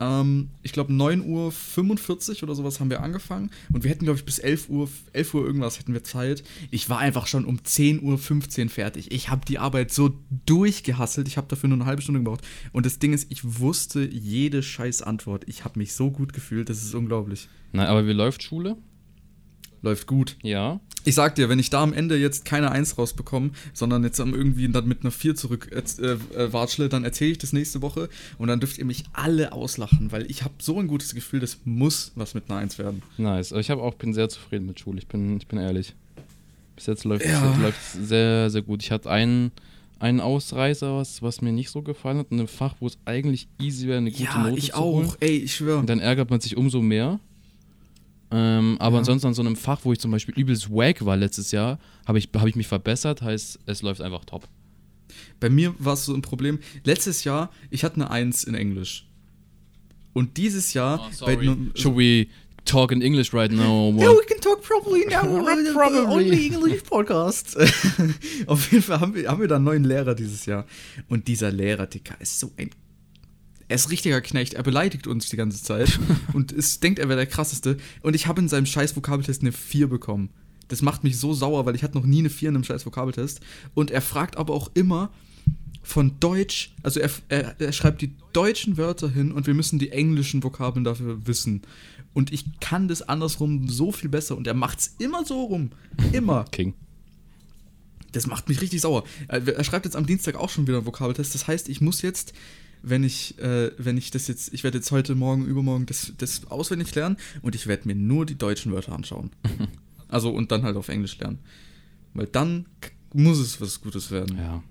ähm, 0.00 0.50
ich 0.62 0.72
glaube, 0.72 0.92
9.45 0.92 2.36
Uhr 2.36 2.42
oder 2.44 2.54
sowas 2.54 2.80
haben 2.80 2.90
wir 2.90 3.02
angefangen. 3.02 3.50
Und 3.72 3.84
wir 3.84 3.90
hätten, 3.90 4.04
glaube 4.04 4.18
ich, 4.18 4.24
bis 4.24 4.38
11 4.38 4.68
Uhr, 4.68 4.88
11 5.12 5.34
Uhr 5.34 5.44
irgendwas 5.44 5.78
hätten 5.78 5.92
wir 5.92 6.04
Zeit. 6.04 6.42
Ich 6.70 6.88
war 6.88 6.98
einfach 6.98 7.26
schon 7.26 7.44
um 7.44 7.58
10.15 7.58 8.64
Uhr 8.64 8.70
fertig. 8.70 9.10
Ich 9.10 9.28
habe 9.28 9.44
die 9.46 9.58
Arbeit 9.58 9.92
so 9.92 10.14
durchgehasselt. 10.46 11.28
Ich 11.28 11.36
habe 11.36 11.48
dafür 11.48 11.68
nur 11.68 11.78
eine 11.78 11.86
halbe 11.86 12.02
Stunde 12.02 12.20
gebraucht. 12.20 12.46
Und 12.72 12.86
das 12.86 12.98
Ding 12.98 13.12
ist, 13.12 13.30
ich 13.30 13.60
wusste 13.60 14.04
jede 14.04 14.62
scheiß 14.62 15.02
Antwort. 15.02 15.44
Ich 15.46 15.64
habe 15.64 15.78
mich 15.78 15.94
so 15.94 16.10
gut 16.10 16.32
gefühlt. 16.32 16.68
Das 16.68 16.82
ist 16.82 16.94
unglaublich. 16.94 17.48
Nein, 17.72 17.86
aber 17.86 18.06
wie 18.06 18.12
läuft 18.12 18.42
Schule? 18.42 18.76
Läuft 19.82 20.06
gut. 20.06 20.36
Ja. 20.42 20.80
Ich 21.04 21.14
sag 21.14 21.36
dir, 21.36 21.48
wenn 21.48 21.58
ich 21.58 21.70
da 21.70 21.82
am 21.82 21.92
Ende 21.92 22.16
jetzt 22.18 22.44
keine 22.44 22.70
Eins 22.70 22.98
rausbekomme, 22.98 23.50
sondern 23.72 24.04
jetzt 24.04 24.18
irgendwie 24.18 24.68
dann 24.68 24.86
mit 24.86 25.02
einer 25.02 25.10
4 25.10 25.36
zurück 25.36 25.70
äh, 25.72 26.04
äh, 26.06 26.52
watschle, 26.52 26.88
dann 26.88 27.04
erzähle 27.04 27.30
ich 27.32 27.38
das 27.38 27.52
nächste 27.52 27.80
Woche 27.82 28.08
und 28.36 28.48
dann 28.48 28.60
dürft 28.60 28.78
ihr 28.78 28.84
mich 28.84 29.04
alle 29.12 29.52
auslachen, 29.52 30.12
weil 30.12 30.30
ich 30.30 30.42
habe 30.42 30.54
so 30.58 30.78
ein 30.78 30.86
gutes 30.88 31.14
Gefühl, 31.14 31.40
das 31.40 31.58
muss 31.64 32.12
was 32.14 32.34
mit 32.34 32.50
einer 32.50 32.58
Eins 32.58 32.78
werden. 32.78 33.02
Nice. 33.16 33.52
Aber 33.52 33.60
Ich 33.60 33.70
habe 33.70 33.82
auch 33.82 33.94
bin 33.94 34.12
sehr 34.12 34.28
zufrieden 34.28 34.66
mit 34.66 34.80
Schule. 34.80 34.98
Ich 34.98 35.06
bin, 35.06 35.38
ich 35.38 35.46
bin 35.46 35.58
ehrlich. 35.58 35.94
Bis 36.76 36.86
jetzt 36.86 37.04
läuft 37.04 37.24
Ja. 37.24 37.54
es 37.68 37.92
sehr, 38.08 38.50
sehr 38.50 38.62
gut. 38.62 38.82
Ich 38.82 38.90
hatte 38.90 39.10
einen, 39.10 39.50
einen 39.98 40.20
Ausreißer, 40.20 40.96
was, 40.96 41.22
was 41.22 41.40
mir 41.40 41.52
nicht 41.52 41.70
so 41.70 41.82
gefallen 41.82 42.18
hat. 42.18 42.26
In 42.30 42.38
einem 42.38 42.48
Fach, 42.48 42.74
wo 42.80 42.86
es 42.86 42.98
eigentlich 43.04 43.48
easy 43.60 43.86
wäre, 43.88 43.98
eine 43.98 44.10
gute 44.12 44.38
Note 44.38 44.60
zu 44.62 44.76
holen. 44.76 45.12
Ey, 45.20 45.38
ich 45.38 45.54
schwöre. 45.56 45.78
Und 45.78 45.88
dann 45.88 45.98
ärgert 46.00 46.30
man 46.30 46.40
sich 46.40 46.56
umso 46.56 46.80
mehr. 46.82 47.18
Ähm, 48.30 48.76
aber 48.78 48.96
Ja. 48.96 48.98
ansonsten 49.00 49.28
an 49.28 49.34
so 49.34 49.42
einem 49.42 49.56
Fach, 49.56 49.80
wo 49.84 49.92
ich 49.92 49.98
zum 50.00 50.10
Beispiel 50.10 50.34
übelst 50.38 50.70
wack 50.70 51.04
war 51.04 51.16
letztes 51.16 51.50
Jahr, 51.50 51.78
habe 52.06 52.18
ich, 52.18 52.28
hab 52.34 52.46
ich 52.46 52.56
mich 52.56 52.66
verbessert, 52.68 53.22
heißt, 53.22 53.60
es 53.66 53.82
läuft 53.82 54.00
einfach 54.02 54.24
top. 54.24 54.46
Bei 55.40 55.48
mir 55.48 55.74
war 55.78 55.94
es 55.94 56.04
so 56.04 56.14
ein 56.14 56.20
Problem. 56.22 56.58
Letztes 56.84 57.24
Jahr, 57.24 57.50
ich 57.70 57.84
hatte 57.84 57.96
eine 57.96 58.10
Eins 58.10 58.44
in 58.44 58.54
Englisch. 58.54 59.06
Und 60.12 60.36
dieses 60.36 60.74
Jahr, 60.74 61.10
bei 61.20 61.38
einem- 61.38 61.70
Should 61.74 61.96
we 61.96 62.26
talk 62.64 62.92
in 62.92 63.00
English 63.00 63.32
right 63.32 63.50
now? 63.52 63.94
Yeah, 63.96 64.10
we 64.10 64.24
can 64.26 64.40
talk 64.40 64.62
properly 64.62 65.06
now. 65.06 65.22
Probably. 65.72 66.06
Only 66.06 66.46
English 66.48 66.82
Podcast. 66.82 67.56
Auf 68.46 68.70
jeden 68.72 68.82
Fall 68.82 69.00
haben 69.00 69.14
wir, 69.14 69.28
haben 69.28 69.40
wir 69.40 69.48
da 69.48 69.56
einen 69.56 69.64
neuen 69.64 69.84
Lehrer 69.84 70.14
dieses 70.14 70.44
Jahr. 70.44 70.66
Und 71.08 71.28
dieser 71.28 71.50
Lehrer, 71.50 71.86
Dicker, 71.86 72.20
ist 72.20 72.38
so 72.40 72.50
ein. 72.58 72.70
Er 73.68 73.76
ist 73.76 73.90
richtiger 73.90 74.20
Knecht. 74.20 74.54
Er 74.54 74.62
beleidigt 74.62 75.06
uns 75.06 75.28
die 75.28 75.36
ganze 75.36 75.62
Zeit 75.62 75.98
und 76.32 76.52
ist, 76.52 76.82
denkt, 76.82 76.98
er 76.98 77.08
wäre 77.08 77.18
der 77.18 77.26
krasseste. 77.26 77.76
Und 78.02 78.16
ich 78.16 78.26
habe 78.26 78.40
in 78.40 78.48
seinem 78.48 78.66
scheiß 78.66 78.96
Vokabeltest 78.96 79.42
eine 79.42 79.52
4 79.52 79.88
bekommen. 79.88 80.30
Das 80.68 80.82
macht 80.82 81.04
mich 81.04 81.18
so 81.18 81.32
sauer, 81.32 81.66
weil 81.66 81.74
ich 81.74 81.82
hatte 81.82 81.96
noch 81.96 82.06
nie 82.06 82.20
eine 82.20 82.30
4 82.30 82.50
in 82.50 82.56
einem 82.56 82.64
scheiß 82.64 82.84
Vokabeltest. 82.84 83.40
Und 83.74 83.90
er 83.90 84.00
fragt 84.00 84.36
aber 84.36 84.54
auch 84.54 84.70
immer 84.74 85.10
von 85.82 86.20
Deutsch, 86.20 86.74
also 86.82 87.00
er, 87.00 87.10
er, 87.28 87.58
er 87.58 87.72
schreibt 87.72 88.02
die 88.02 88.12
deutschen 88.34 88.76
Wörter 88.76 89.08
hin 89.08 89.32
und 89.32 89.46
wir 89.46 89.54
müssen 89.54 89.78
die 89.78 89.90
englischen 89.90 90.42
Vokabeln 90.42 90.84
dafür 90.84 91.26
wissen. 91.26 91.62
Und 92.12 92.32
ich 92.32 92.44
kann 92.60 92.88
das 92.88 93.02
andersrum 93.02 93.68
so 93.68 93.90
viel 93.90 94.10
besser 94.10 94.36
und 94.36 94.46
er 94.46 94.54
macht's 94.54 94.96
immer 94.98 95.24
so 95.24 95.44
rum. 95.44 95.70
Immer. 96.12 96.44
King. 96.50 96.74
Das 98.12 98.26
macht 98.26 98.48
mich 98.48 98.60
richtig 98.60 98.80
sauer. 98.80 99.04
Er 99.28 99.46
er 99.46 99.64
schreibt 99.64 99.86
jetzt 99.86 99.96
am 99.96 100.06
Dienstag 100.06 100.34
auch 100.34 100.50
schon 100.50 100.66
wieder 100.66 100.78
einen 100.78 100.86
Vokabeltest. 100.86 101.34
Das 101.34 101.46
heißt, 101.46 101.68
ich 101.68 101.80
muss 101.80 102.02
jetzt, 102.02 102.32
wenn 102.82 103.04
ich, 103.04 103.38
äh, 103.38 103.72
wenn 103.78 103.96
ich 103.96 104.10
das 104.10 104.28
jetzt, 104.28 104.52
ich 104.52 104.64
werde 104.64 104.78
jetzt 104.78 104.90
heute, 104.90 105.14
morgen, 105.14 105.46
übermorgen 105.46 105.86
das, 105.86 106.12
das 106.18 106.46
auswendig 106.50 106.94
lernen 106.94 107.16
und 107.42 107.54
ich 107.54 107.66
werde 107.66 107.86
mir 107.88 107.94
nur 107.94 108.26
die 108.26 108.36
deutschen 108.36 108.72
Wörter 108.72 108.92
anschauen. 108.92 109.30
also 110.08 110.30
und 110.30 110.52
dann 110.52 110.62
halt 110.62 110.76
auf 110.76 110.88
Englisch 110.88 111.18
lernen. 111.18 111.38
Weil 112.14 112.26
dann 112.26 112.66
muss 113.12 113.38
es 113.38 113.60
was 113.60 113.80
Gutes 113.80 114.10
werden. 114.10 114.36
Ja. 114.36 114.62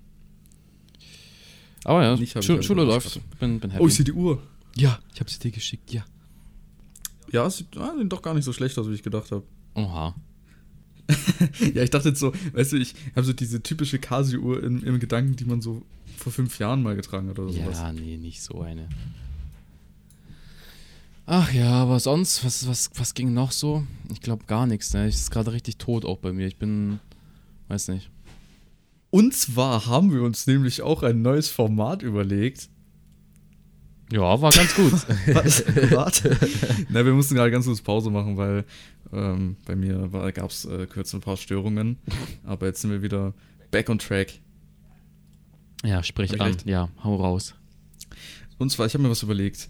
Aber 1.84 2.02
ja, 2.02 2.42
Schule 2.42 2.82
überrascht. 2.82 3.16
läuft. 3.16 3.38
Bin, 3.40 3.60
bin 3.60 3.70
happy. 3.70 3.82
Oh, 3.82 3.88
ich 3.88 3.94
sehe 3.94 4.04
die 4.04 4.12
Uhr. 4.12 4.42
ja, 4.76 4.98
ich 5.14 5.20
habe 5.20 5.30
sie 5.30 5.38
dir 5.38 5.50
geschickt, 5.50 5.92
ja. 5.92 6.04
Ja, 7.30 7.48
sieht, 7.48 7.76
ah, 7.76 7.94
doch 8.04 8.22
gar 8.22 8.34
nicht 8.34 8.44
so 8.44 8.52
schlecht 8.52 8.78
aus, 8.78 8.88
wie 8.88 8.94
ich 8.94 9.02
gedacht 9.02 9.30
habe. 9.32 9.44
Oha. 9.74 10.14
Ja, 11.74 11.82
ich 11.82 11.90
dachte 11.90 12.10
jetzt 12.10 12.20
so, 12.20 12.32
weißt 12.52 12.72
du, 12.72 12.76
ich 12.76 12.94
habe 13.16 13.24
so 13.24 13.32
diese 13.32 13.62
typische 13.62 13.98
Casio-Uhr 13.98 14.62
im 14.62 15.00
Gedanken, 15.00 15.36
die 15.36 15.44
man 15.44 15.62
so 15.62 15.82
vor 16.18 16.32
fünf 16.32 16.58
Jahren 16.58 16.82
mal 16.82 16.96
getragen 16.96 17.28
hat 17.28 17.38
oder 17.38 17.52
sowas. 17.52 17.78
Ja, 17.78 17.92
nee, 17.92 18.16
nicht 18.16 18.42
so 18.42 18.60
eine. 18.60 18.88
Ach 21.30 21.52
ja, 21.52 21.70
aber 21.70 22.00
sonst, 22.00 22.42
was, 22.44 22.66
was, 22.66 22.90
was 22.94 23.12
ging 23.12 23.34
noch 23.34 23.52
so? 23.52 23.84
Ich 24.10 24.22
glaube 24.22 24.44
gar 24.46 24.66
nichts, 24.66 24.94
ne? 24.94 25.08
Ich 25.08 25.16
ist 25.16 25.30
gerade 25.30 25.52
richtig 25.52 25.76
tot 25.76 26.06
auch 26.06 26.16
bei 26.16 26.32
mir. 26.32 26.46
Ich 26.46 26.56
bin, 26.56 27.00
weiß 27.68 27.88
nicht. 27.88 28.10
Und 29.10 29.34
zwar 29.34 29.86
haben 29.86 30.12
wir 30.12 30.22
uns 30.22 30.46
nämlich 30.46 30.80
auch 30.80 31.02
ein 31.02 31.20
neues 31.20 31.48
Format 31.48 32.02
überlegt. 32.02 32.70
Ja, 34.10 34.40
war 34.40 34.52
ganz 34.52 34.74
gut. 34.74 34.92
Warte. 35.90 36.36
Na, 36.88 37.04
wir 37.04 37.12
mussten 37.12 37.34
gerade 37.34 37.50
ganz 37.50 37.66
kurz 37.66 37.82
Pause 37.82 38.10
machen, 38.10 38.38
weil 38.38 38.64
ähm, 39.12 39.56
bei 39.66 39.76
mir 39.76 40.08
gab 40.32 40.50
es 40.50 40.64
äh, 40.64 40.86
kurz 40.86 41.12
ein 41.12 41.20
paar 41.20 41.36
Störungen. 41.36 41.98
Aber 42.44 42.66
jetzt 42.66 42.80
sind 42.80 42.90
wir 42.90 43.02
wieder 43.02 43.34
back 43.70 43.90
on 43.90 43.98
track. 43.98 44.40
Ja, 45.84 46.02
sprich 46.02 46.32
ich 46.32 46.40
an. 46.40 46.56
Ja, 46.64 46.88
hau 47.02 47.16
raus. 47.16 47.54
Und 48.58 48.70
zwar, 48.70 48.86
ich 48.86 48.94
habe 48.94 49.04
mir 49.04 49.10
was 49.10 49.22
überlegt. 49.22 49.68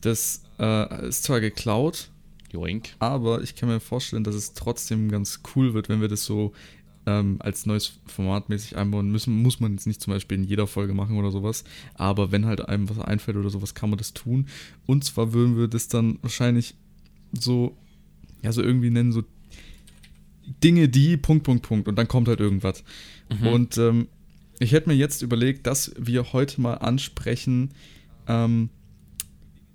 Das 0.00 0.42
äh, 0.58 1.08
ist 1.08 1.24
zwar 1.24 1.40
geklaut, 1.40 2.08
Joink. 2.52 2.90
aber 2.98 3.42
ich 3.42 3.56
kann 3.56 3.68
mir 3.68 3.80
vorstellen, 3.80 4.24
dass 4.24 4.34
es 4.34 4.54
trotzdem 4.54 5.10
ganz 5.10 5.40
cool 5.54 5.74
wird, 5.74 5.88
wenn 5.88 6.00
wir 6.00 6.08
das 6.08 6.24
so 6.24 6.52
ähm, 7.06 7.36
als 7.40 7.66
neues 7.66 7.98
Format 8.06 8.48
mäßig 8.48 8.76
einbauen 8.76 9.10
müssen. 9.10 9.42
Muss 9.42 9.60
man 9.60 9.72
jetzt 9.72 9.86
nicht 9.86 10.00
zum 10.00 10.12
Beispiel 10.12 10.38
in 10.38 10.44
jeder 10.44 10.66
Folge 10.66 10.94
machen 10.94 11.16
oder 11.18 11.30
sowas, 11.30 11.64
aber 11.94 12.30
wenn 12.30 12.46
halt 12.46 12.68
einem 12.68 12.88
was 12.88 13.00
einfällt 13.00 13.36
oder 13.36 13.50
sowas, 13.50 13.74
kann 13.74 13.90
man 13.90 13.98
das 13.98 14.14
tun. 14.14 14.46
Und 14.86 15.04
zwar 15.04 15.32
würden 15.32 15.56
wir 15.56 15.68
das 15.68 15.88
dann 15.88 16.18
wahrscheinlich 16.22 16.74
so, 17.32 17.76
ja, 18.42 18.52
so 18.52 18.62
irgendwie 18.62 18.90
nennen, 18.90 19.12
so 19.12 19.24
Dinge, 20.62 20.88
die, 20.88 21.16
Punkt, 21.16 21.44
Punkt, 21.44 21.66
Punkt. 21.66 21.88
Und 21.88 21.96
dann 21.96 22.08
kommt 22.08 22.28
halt 22.28 22.40
irgendwas. 22.40 22.84
Und 23.42 23.76
ähm, 23.78 24.08
ich 24.58 24.72
hätte 24.72 24.88
mir 24.88 24.96
jetzt 24.96 25.22
überlegt, 25.22 25.66
dass 25.66 25.92
wir 25.98 26.32
heute 26.32 26.60
mal 26.60 26.74
ansprechen, 26.74 27.70
ähm, 28.26 28.70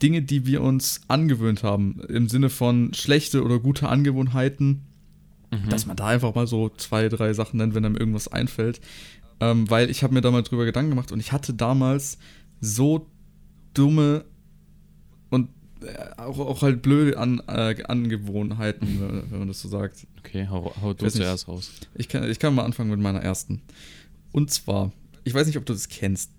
Dinge, 0.01 0.21
die 0.21 0.45
wir 0.45 0.61
uns 0.61 1.01
angewöhnt 1.07 1.63
haben, 1.63 2.01
im 2.09 2.27
Sinne 2.27 2.49
von 2.49 2.93
schlechte 2.93 3.43
oder 3.43 3.59
gute 3.59 3.87
Angewohnheiten, 3.89 4.81
Mhm. 5.53 5.69
dass 5.69 5.85
man 5.85 5.95
da 5.95 6.07
einfach 6.07 6.33
mal 6.35 6.47
so 6.47 6.69
zwei, 6.69 7.09
drei 7.09 7.33
Sachen 7.33 7.57
nennt, 7.57 7.75
wenn 7.75 7.85
einem 7.85 7.95
irgendwas 7.95 8.27
einfällt. 8.27 8.81
Ähm, 9.39 9.69
weil 9.69 9.89
ich 9.89 10.03
habe 10.03 10.13
mir 10.13 10.21
da 10.21 10.31
mal 10.31 10.41
drüber 10.43 10.65
Gedanken 10.65 10.91
gemacht 10.91 11.11
und 11.11 11.19
ich 11.19 11.31
hatte 11.31 11.53
damals 11.53 12.17
so 12.59 13.07
dumme 13.73 14.25
und 15.29 15.49
äh, 15.81 16.19
auch, 16.21 16.39
auch 16.39 16.61
halt 16.61 16.81
blöde 16.81 17.17
An, 17.17 17.41
äh, 17.47 17.83
Angewohnheiten, 17.83 18.99
wenn 19.29 19.39
man 19.39 19.47
das 19.47 19.61
so 19.61 19.67
sagt. 19.69 20.07
Okay, 20.19 20.47
hau, 20.49 20.73
hau 20.81 20.93
du 20.93 21.07
zuerst 21.09 21.47
raus. 21.47 21.71
Ich 21.95 22.09
kann, 22.09 22.29
ich 22.29 22.39
kann 22.39 22.55
mal 22.55 22.63
anfangen 22.65 22.89
mit 22.89 22.99
meiner 22.99 23.21
ersten. 23.21 23.61
Und 24.33 24.51
zwar, 24.51 24.91
ich 25.23 25.33
weiß 25.33 25.47
nicht, 25.47 25.57
ob 25.57 25.65
du 25.65 25.71
das 25.71 25.87
kennst, 25.87 26.29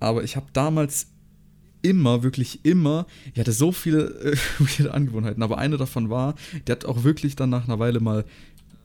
aber 0.00 0.22
ich 0.22 0.36
habe 0.36 0.46
damals 0.52 1.06
immer, 1.80 2.22
wirklich 2.22 2.64
immer, 2.64 3.06
ich 3.32 3.40
hatte 3.40 3.52
so 3.52 3.72
viele 3.72 4.36
äh, 4.80 4.88
Angewohnheiten, 4.88 5.42
aber 5.42 5.56
eine 5.56 5.78
davon 5.78 6.10
war, 6.10 6.34
der 6.66 6.76
hat 6.76 6.84
auch 6.84 7.04
wirklich 7.04 7.36
dann 7.36 7.50
nach 7.50 7.64
einer 7.64 7.78
Weile 7.78 8.00
mal 8.00 8.24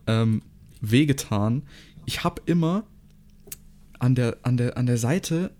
ähm, 0.08 0.42
wehgetan. 0.80 1.64
Ich 2.06 2.24
habe 2.24 2.42
immer 2.46 2.86
an 4.00 4.16
der, 4.16 4.38
an, 4.44 4.58
der, 4.58 4.78
an 4.78 4.86
der 4.86 4.98
Seite, 4.98 5.52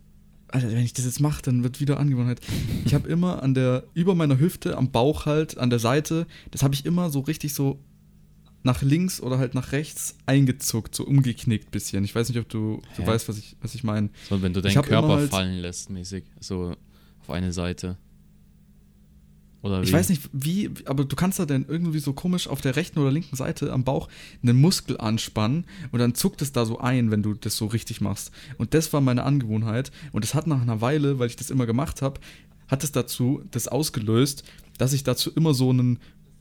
Alter, 0.48 0.72
wenn 0.72 0.80
ich 0.80 0.94
das 0.94 1.06
jetzt 1.06 1.20
mache, 1.20 1.42
dann 1.42 1.64
wird 1.64 1.80
wieder 1.80 2.00
Angewohnheit. 2.00 2.42
Ich 2.86 2.94
habe 2.94 3.08
immer 3.08 3.44
an 3.44 3.54
der, 3.54 3.84
über 3.94 4.16
meiner 4.16 4.40
Hüfte, 4.40 4.78
am 4.78 4.92
Bauch 4.92 5.26
halt, 5.26 5.58
an 5.58 5.70
der 5.70 5.80
Seite, 5.80 6.26
das 6.52 6.64
habe 6.64 6.74
ich 6.74 6.86
immer 6.86 7.10
so 7.10 7.20
richtig 7.20 7.54
so 7.54 7.80
nach 8.64 8.82
links 8.82 9.22
oder 9.22 9.38
halt 9.38 9.54
nach 9.54 9.72
rechts 9.72 10.16
eingezuckt, 10.26 10.94
so 10.94 11.06
umgeknickt 11.06 11.72
bisschen. 11.72 12.04
Ich 12.04 12.14
weiß 12.14 12.30
nicht, 12.30 12.40
ob 12.40 12.50
du, 12.50 12.82
du 12.98 13.08
weißt, 13.08 13.30
was 13.30 13.38
ich, 13.38 13.56
was 13.62 13.76
ich 13.76 13.84
meine. 13.84 14.10
So, 14.30 14.42
wenn 14.42 14.54
du 14.54 14.62
deinen 14.62 14.82
Körper 14.82 15.16
halt, 15.16 15.30
fallen 15.30 15.60
lässt, 15.60 15.90
mäßig, 15.90 16.26
so 16.40 16.76
auf 17.22 17.30
eine 17.30 17.54
Seite. 17.54 17.98
Oder 19.62 19.82
wie? 19.82 19.86
Ich 19.86 19.94
weiß 19.94 20.10
nicht, 20.10 20.30
wie, 20.32 20.72
aber 20.86 21.06
du 21.06 21.16
kannst 21.16 21.40
da 21.40 21.46
dann 21.46 21.66
irgendwie 21.68 22.00
so 22.00 22.14
komisch 22.14 22.48
auf 22.48 22.62
der 22.62 22.76
rechten 22.76 23.00
oder 23.00 23.12
linken 23.12 23.36
Seite 23.36 23.72
am 23.72 23.84
Bauch 23.84 24.08
einen 24.42 24.60
Muskel 24.60 24.98
anspannen 24.98 25.66
und 25.92 26.00
dann 26.00 26.16
zuckt 26.16 26.42
es 26.42 26.52
da 26.52 26.66
so 26.66 26.80
ein, 26.80 27.12
wenn 27.12 27.24
du 27.24 27.34
das 27.34 27.58
so 27.58 27.66
richtig 27.66 28.02
machst. 28.02 28.32
Und 28.58 28.74
das 28.74 28.94
war 28.94 29.02
meine 29.02 29.24
Angewohnheit. 29.24 29.92
Und 30.12 30.24
das 30.24 30.34
hat 30.34 30.48
nach 30.48 30.62
einer 30.62 30.82
Weile, 30.82 31.20
weil 31.20 31.28
ich 31.28 31.36
das 31.36 31.50
immer 31.50 31.66
gemacht 31.66 32.02
habe, 32.02 32.20
hat 32.68 32.84
es 32.84 32.92
dazu 32.92 33.42
das 33.52 33.68
ausgelöst, 33.68 34.44
dass 34.78 34.94
ich 34.94 35.04
dazu 35.04 35.32
immer 35.32 35.54
so 35.54 35.72
einen 35.72 36.00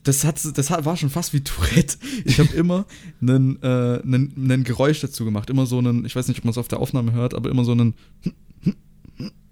das, 0.09 0.25
hat, 0.25 0.57
das 0.57 0.71
war 0.71 0.97
schon 0.97 1.11
fast 1.11 1.33
wie 1.33 1.41
Tourette. 1.41 1.97
Ich 2.25 2.39
habe 2.39 2.51
immer 2.55 2.85
einen, 3.21 3.61
äh, 3.61 4.01
einen, 4.03 4.33
einen 4.35 4.63
Geräusch 4.63 5.01
dazu 5.01 5.23
gemacht. 5.23 5.51
Immer 5.51 5.67
so 5.67 5.77
einen, 5.77 6.03
ich 6.03 6.15
weiß 6.15 6.27
nicht, 6.27 6.39
ob 6.39 6.45
man 6.45 6.51
es 6.51 6.57
auf 6.57 6.67
der 6.67 6.79
Aufnahme 6.79 7.11
hört, 7.11 7.35
aber 7.35 7.51
immer 7.51 7.63
so 7.63 7.73
einen. 7.73 7.93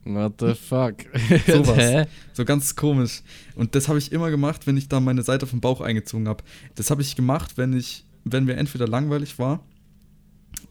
What 0.03 0.33
the 0.39 0.55
fuck? 0.55 0.95
Sowas. 1.47 2.07
so 2.33 2.43
ganz 2.43 2.75
komisch. 2.75 3.21
Und 3.55 3.75
das 3.75 3.87
habe 3.87 3.99
ich 3.99 4.11
immer 4.11 4.31
gemacht, 4.31 4.65
wenn 4.65 4.77
ich 4.77 4.89
da 4.89 4.99
meine 4.99 5.21
Seite 5.21 5.45
vom 5.45 5.61
Bauch 5.61 5.79
eingezogen 5.79 6.27
habe. 6.27 6.43
Das 6.73 6.89
habe 6.89 7.03
ich 7.03 7.15
gemacht, 7.15 7.57
wenn 7.57 7.73
ich, 7.73 8.05
wenn 8.23 8.45
mir 8.45 8.55
entweder 8.55 8.87
langweilig 8.87 9.37
war 9.37 9.63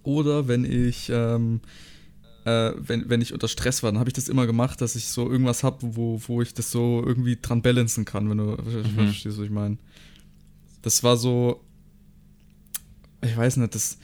oder 0.02 0.48
wenn 0.48 0.64
ich 0.64 1.10
ähm, 1.12 1.60
äh, 2.46 2.74
wenn, 2.78 3.10
wenn 3.10 3.20
ich 3.20 3.32
unter 3.32 3.48
Stress 3.48 3.82
war, 3.82 3.90
dann 3.90 3.98
habe 3.98 4.08
ich 4.08 4.14
das 4.14 4.28
immer 4.28 4.46
gemacht, 4.46 4.80
dass 4.80 4.94
ich 4.94 5.06
so 5.08 5.28
irgendwas 5.28 5.64
habe, 5.64 5.78
wo, 5.96 6.22
wo 6.28 6.40
ich 6.42 6.54
das 6.54 6.70
so 6.70 7.02
irgendwie 7.04 7.36
dran 7.42 7.60
balancen 7.60 8.04
kann, 8.04 8.30
wenn 8.30 8.38
du 8.38 8.44
mhm. 8.44 8.84
verstehst, 8.94 9.36
was 9.36 9.44
ich 9.44 9.50
meine. 9.50 9.78
Das 10.82 11.02
war 11.02 11.16
so, 11.16 11.60
ich 13.20 13.36
weiß 13.36 13.56
nicht, 13.56 13.74
das, 13.74 13.98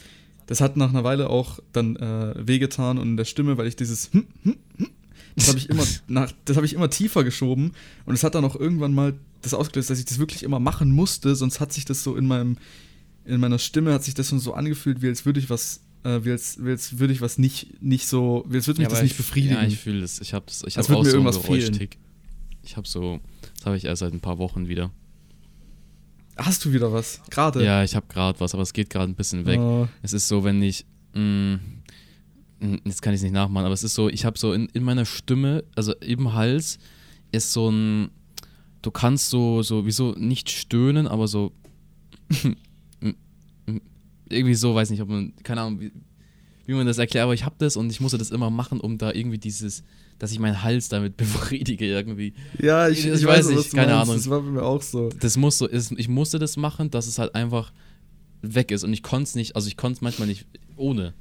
das 0.47 0.61
hat 0.61 0.77
nach 0.77 0.91
einer 0.91 1.05
Weile 1.05 1.31
auch 1.31 1.61
dann 1.73 1.95
äh, 1.95 2.35
wehgetan 2.37 2.99
und 2.99 3.11
in 3.11 3.17
der 3.17 3.27
Stimme, 3.27 3.59
weil 3.59 3.69
ich 3.69 3.77
dieses 3.77 4.13
hm, 4.13 4.27
hm, 4.43 4.57
hm, 4.77 4.89
das 5.37 5.47
habe 5.47 5.59
ich 5.59 5.71
immer 5.71 5.85
nach, 6.09 6.33
das 6.45 6.57
habe 6.57 6.67
ich 6.67 6.75
immer 6.75 6.91
tiefer 6.91 7.23
geschoben 7.23 7.71
und 8.07 8.15
es 8.15 8.25
hat 8.25 8.35
dann 8.35 8.45
auch 8.45 8.57
irgendwann 8.57 8.93
mal 8.93 9.15
das 9.43 9.55
ausgelöst, 9.55 9.89
dass 9.89 10.01
ich 10.01 10.05
das 10.05 10.19
wirklich 10.19 10.43
immer 10.43 10.59
machen 10.59 10.91
musste, 10.91 11.37
sonst 11.37 11.61
hat 11.61 11.73
sich 11.73 11.85
das 11.85 12.03
so 12.03 12.17
in 12.17 12.27
meinem 12.27 12.59
in 13.25 13.39
meiner 13.39 13.61
Stimme 13.61 13.93
hat 13.93 14.03
sich 14.03 14.15
das 14.15 14.31
schon 14.31 14.41
so 14.41 14.53
angefühlt, 14.53 15.01
wie 15.01 15.07
als 15.07 15.25
würde 15.25 15.39
ich 15.39 15.49
was 15.49 15.83
äh, 16.05 16.25
wie 16.25 16.31
als 16.31 16.59
würde 16.59 17.13
ich 17.13 17.21
was 17.21 17.39
nicht, 17.39 17.83
nicht 17.83 18.07
so, 18.07 18.45
wie 18.49 18.57
als 18.57 18.67
würde 18.67 18.81
mich 18.81 18.89
ja, 18.89 18.95
das 18.95 19.03
nicht 19.03 19.17
befriedigen. 19.17 19.55
Ja, 19.55 19.63
ich 19.63 19.79
fühle 19.79 20.01
das. 20.01 20.21
Ich 20.21 20.35
habe 20.35 20.47
ich 20.49 20.77
hab 20.77 20.85
auch 20.91 21.03
mir 21.03 21.11
so 21.11 21.17
irgendwas 21.17 21.39
fehlen. 21.39 21.89
Ich 22.63 22.77
habe 22.77 22.87
so, 22.87 23.21
das 23.57 23.67
habe 23.67 23.77
ich 23.77 23.85
erst 23.85 24.01
seit 24.01 24.13
ein 24.13 24.21
paar 24.21 24.39
Wochen 24.39 24.69
wieder. 24.69 24.91
Hast 26.37 26.65
du 26.65 26.73
wieder 26.73 26.93
was? 26.93 27.21
Gerade? 27.31 27.65
Ja, 27.65 27.85
ich 27.85 27.95
habe 27.95 28.07
gerade 28.09 28.41
was, 28.41 28.55
aber 28.55 28.63
es 28.63 28.73
geht 28.73 28.91
gerade 28.91 29.13
ein 29.13 29.15
bisschen 29.15 29.45
weg. 29.47 29.61
Oh. 29.61 29.89
Es 30.03 30.13
ist 30.13 30.29
so, 30.29 30.45
wenn 30.45 30.63
ich, 30.63 30.87
mh, 31.15 31.59
mm, 32.61 32.81
jetzt 32.85 33.03
kann 33.03 33.13
ich 33.13 33.19
es 33.19 33.23
nicht 33.23 33.33
nachmachen, 33.33 33.67
aber 33.67 33.75
es 33.75 33.83
ist 33.83 33.95
so, 33.95 34.09
ich 34.09 34.25
habe 34.25 34.39
so 34.39 34.53
in, 34.53 34.67
in 34.67 34.83
meiner 34.83 35.05
Stimme, 35.05 35.65
also 35.75 35.93
im 35.97 36.33
Hals, 36.33 36.79
ist 37.33 37.53
so 37.53 37.71
ein, 37.71 38.11
du 38.81 38.91
kannst 38.91 39.31
so, 39.31 39.63
so, 39.63 39.85
wieso 39.85 40.13
nicht 40.13 40.51
stöhnen, 40.51 41.07
aber 41.07 41.29
so 41.29 41.53
irgendwie 44.33 44.55
so, 44.55 44.75
weiß 44.75 44.91
nicht, 44.91 45.03
ob 45.03 45.09
man, 45.09 45.33
keine 45.43 45.63
Ahnung, 45.63 45.81
wie, 45.81 45.93
wie 46.67 46.75
man 46.75 46.87
das 46.87 46.99
erklärt, 46.99 47.25
aber 47.25 47.35
ich 47.35 47.45
habe 47.45 47.57
das 47.59 47.77
und 47.77 47.91
ich 47.91 48.01
musste 48.01 48.19
das 48.19 48.31
immer 48.31 48.51
machen, 48.51 48.81
um 48.81 48.99
da 48.99 49.13
irgendwie 49.13 49.39
dieses, 49.39 49.83
dass 50.19 50.33
ich 50.33 50.39
meinen 50.39 50.63
Hals 50.63 50.89
damit 50.89 51.17
befriedige 51.19 51.87
irgendwie. 51.87 52.35
Ja, 52.59 52.89
ich, 52.89 53.07
ich, 53.07 53.13
ich 53.13 53.27
weiß, 53.27 53.49
nicht, 53.49 53.73
keine 53.75 53.93
meinst. 53.93 54.03
Ahnung. 54.03 54.17
Das 54.17 54.31
war 54.31 54.41
bei 54.43 54.51
mir 54.51 54.63
auch 54.63 54.83
so. 54.83 55.09
Das 55.21 55.37
muss 55.37 55.59
so, 55.59 55.67
ist, 55.67 55.93
ich 55.97 56.09
musste 56.09 56.39
das 56.39 56.57
machen, 56.57 56.91
dass 56.91 57.07
es 57.07 57.19
halt 57.19 57.35
einfach 57.35 57.73
weg 58.43 58.71
ist 58.71 58.85
und 58.85 58.93
ich 58.93 59.03
konnte 59.03 59.25
es 59.25 59.35
nicht, 59.35 59.57
also 59.57 59.69
ich 59.69 59.77
konnte 59.77 59.97
es 59.97 60.01
manchmal 60.01 60.29
nicht 60.29 60.47
ohne. 60.77 61.15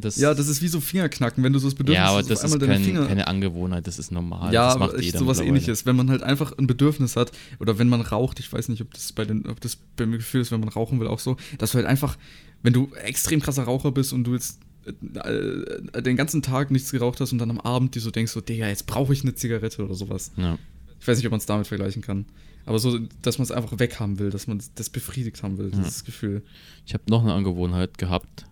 Das, 0.00 0.16
ja, 0.16 0.34
das 0.34 0.48
ist 0.48 0.62
wie 0.62 0.68
so 0.68 0.80
Fingerknacken, 0.80 1.44
wenn 1.44 1.52
du 1.52 1.58
so 1.58 1.68
das 1.68 1.74
Bedürfnis 1.74 2.02
hast. 2.02 2.12
Ja, 2.12 2.18
aber 2.18 2.28
das 2.28 2.44
ist 2.44 2.60
kein, 2.60 2.84
Finger 2.84 3.06
keine 3.06 3.26
Angewohnheit, 3.26 3.86
das 3.86 3.98
ist 3.98 4.10
normal. 4.10 4.52
Ja, 4.52 4.68
das 4.68 4.78
macht 4.78 4.92
aber 4.94 5.02
jeder 5.02 5.18
sowas 5.18 5.40
ähnliches. 5.40 5.86
Wenn 5.86 5.96
man 5.96 6.10
halt 6.10 6.22
einfach 6.22 6.56
ein 6.58 6.66
Bedürfnis 6.66 7.16
hat 7.16 7.32
oder 7.58 7.78
wenn 7.78 7.88
man 7.88 8.00
raucht, 8.00 8.40
ich 8.40 8.52
weiß 8.52 8.68
nicht, 8.68 8.82
ob 8.82 8.92
das 8.94 9.12
bei 9.12 9.24
den, 9.24 9.46
ob 9.46 9.60
das 9.60 9.76
bei 9.96 10.06
mir 10.06 10.18
Gefühl 10.18 10.40
ist, 10.40 10.52
wenn 10.52 10.60
man 10.60 10.68
rauchen 10.68 11.00
will, 11.00 11.08
auch 11.08 11.20
so, 11.20 11.36
dass 11.58 11.72
du 11.72 11.76
halt 11.76 11.86
einfach 11.86 12.16
wenn 12.62 12.72
du 12.72 12.92
extrem 12.94 13.40
krasser 13.40 13.64
Raucher 13.64 13.92
bist 13.92 14.12
und 14.12 14.24
du 14.24 14.34
jetzt 14.34 14.60
äh, 14.86 16.02
den 16.02 16.16
ganzen 16.16 16.42
Tag 16.42 16.70
nichts 16.70 16.90
geraucht 16.90 17.20
hast 17.20 17.32
und 17.32 17.38
dann 17.38 17.50
am 17.50 17.60
Abend 17.60 17.94
dir 17.94 18.00
so 18.00 18.10
denkst, 18.10 18.32
so, 18.32 18.40
Digga, 18.40 18.68
jetzt 18.68 18.86
brauche 18.86 19.12
ich 19.12 19.22
eine 19.22 19.34
Zigarette 19.34 19.84
oder 19.84 19.94
sowas. 19.94 20.32
Ja. 20.36 20.58
Ich 21.00 21.08
weiß 21.08 21.16
nicht, 21.16 21.26
ob 21.26 21.30
man 21.30 21.38
es 21.38 21.46
damit 21.46 21.66
vergleichen 21.66 22.02
kann. 22.02 22.26
Aber 22.66 22.78
so, 22.78 22.98
dass 23.22 23.38
man 23.38 23.44
es 23.44 23.50
einfach 23.50 23.78
weghaben 23.78 24.18
will, 24.18 24.30
dass 24.30 24.46
man 24.46 24.62
das 24.74 24.90
befriedigt 24.90 25.42
haben 25.42 25.56
will, 25.56 25.70
dieses 25.70 26.04
Gefühl. 26.04 26.42
Ich 26.86 26.92
habe 26.92 27.04
noch 27.08 27.22
eine 27.22 27.32
Angewohnheit 27.32 27.96
gehabt. 27.96 28.44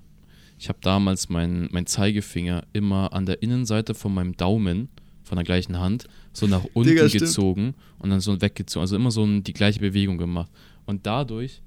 Ich 0.58 0.68
habe 0.68 0.78
damals 0.82 1.28
meinen 1.28 1.68
mein 1.72 1.86
Zeigefinger 1.86 2.64
immer 2.72 3.12
an 3.12 3.26
der 3.26 3.42
Innenseite 3.42 3.94
von 3.94 4.12
meinem 4.12 4.36
Daumen, 4.36 4.88
von 5.22 5.36
der 5.36 5.44
gleichen 5.44 5.78
Hand, 5.78 6.08
so 6.32 6.46
nach 6.46 6.64
unten 6.74 6.90
Digga, 6.90 7.06
gezogen 7.06 7.74
und 7.98 8.10
dann 8.10 8.20
so 8.20 8.40
weggezogen. 8.40 8.82
Also 8.82 8.96
immer 8.96 9.10
so 9.10 9.26
die 9.40 9.52
gleiche 9.52 9.80
Bewegung 9.80 10.18
gemacht. 10.18 10.50
Und 10.84 11.06
dadurch 11.06 11.62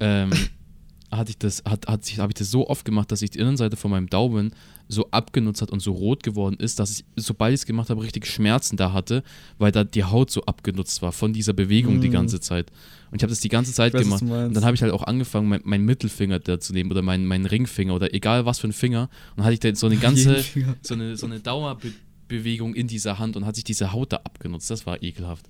ähm, 0.00 0.30
hatte 1.10 1.30
ich 1.30 1.38
das, 1.38 1.62
hat, 1.64 1.86
hat 1.86 2.04
habe 2.18 2.30
ich 2.30 2.38
das 2.38 2.50
so 2.50 2.68
oft 2.68 2.84
gemacht, 2.84 3.12
dass 3.12 3.20
sich 3.20 3.30
die 3.30 3.38
Innenseite 3.38 3.76
von 3.76 3.90
meinem 3.90 4.08
Daumen 4.08 4.52
so 4.88 5.10
abgenutzt 5.10 5.62
hat 5.62 5.70
und 5.70 5.80
so 5.80 5.92
rot 5.92 6.22
geworden 6.22 6.56
ist, 6.58 6.78
dass 6.78 6.90
ich, 6.90 7.04
sobald 7.16 7.54
ich 7.54 7.60
es 7.60 7.66
gemacht 7.66 7.90
habe, 7.90 8.02
richtig 8.02 8.26
Schmerzen 8.26 8.76
da 8.76 8.92
hatte, 8.92 9.22
weil 9.58 9.70
da 9.70 9.84
die 9.84 10.04
Haut 10.04 10.30
so 10.30 10.42
abgenutzt 10.44 11.02
war 11.02 11.12
von 11.12 11.32
dieser 11.32 11.52
Bewegung 11.52 11.96
mhm. 11.96 12.00
die 12.00 12.10
ganze 12.10 12.40
Zeit. 12.40 12.70
Und 13.10 13.16
ich 13.16 13.22
habe 13.22 13.30
das 13.30 13.40
die 13.40 13.48
ganze 13.48 13.72
Zeit 13.72 13.94
weiß, 13.94 14.02
gemacht. 14.02 14.22
Und 14.22 14.54
dann 14.54 14.64
habe 14.64 14.74
ich 14.74 14.82
halt 14.82 14.92
auch 14.92 15.02
angefangen, 15.02 15.48
meinen 15.48 15.62
mein 15.64 15.84
Mittelfinger 15.84 16.38
da 16.38 16.58
zu 16.58 16.72
nehmen 16.72 16.90
oder 16.90 17.02
meinen 17.02 17.26
mein 17.26 17.46
Ringfinger 17.46 17.94
oder 17.94 18.14
egal 18.14 18.46
was 18.46 18.58
für 18.58 18.68
ein 18.68 18.72
Finger. 18.72 19.02
Und 19.30 19.38
dann 19.38 19.44
hatte 19.44 19.54
ich 19.54 19.60
da 19.60 19.74
so 19.74 19.86
eine 19.86 19.96
ganze, 19.98 20.42
so 20.82 20.94
eine, 20.94 21.16
so 21.16 21.26
eine 21.26 21.40
Dauerbewegung 21.40 22.74
in 22.74 22.88
dieser 22.88 23.18
Hand 23.18 23.36
und 23.36 23.46
hat 23.46 23.54
sich 23.54 23.64
diese 23.64 23.92
Haut 23.92 24.12
da 24.12 24.16
abgenutzt. 24.16 24.70
Das 24.70 24.86
war 24.86 25.02
ekelhaft. 25.02 25.46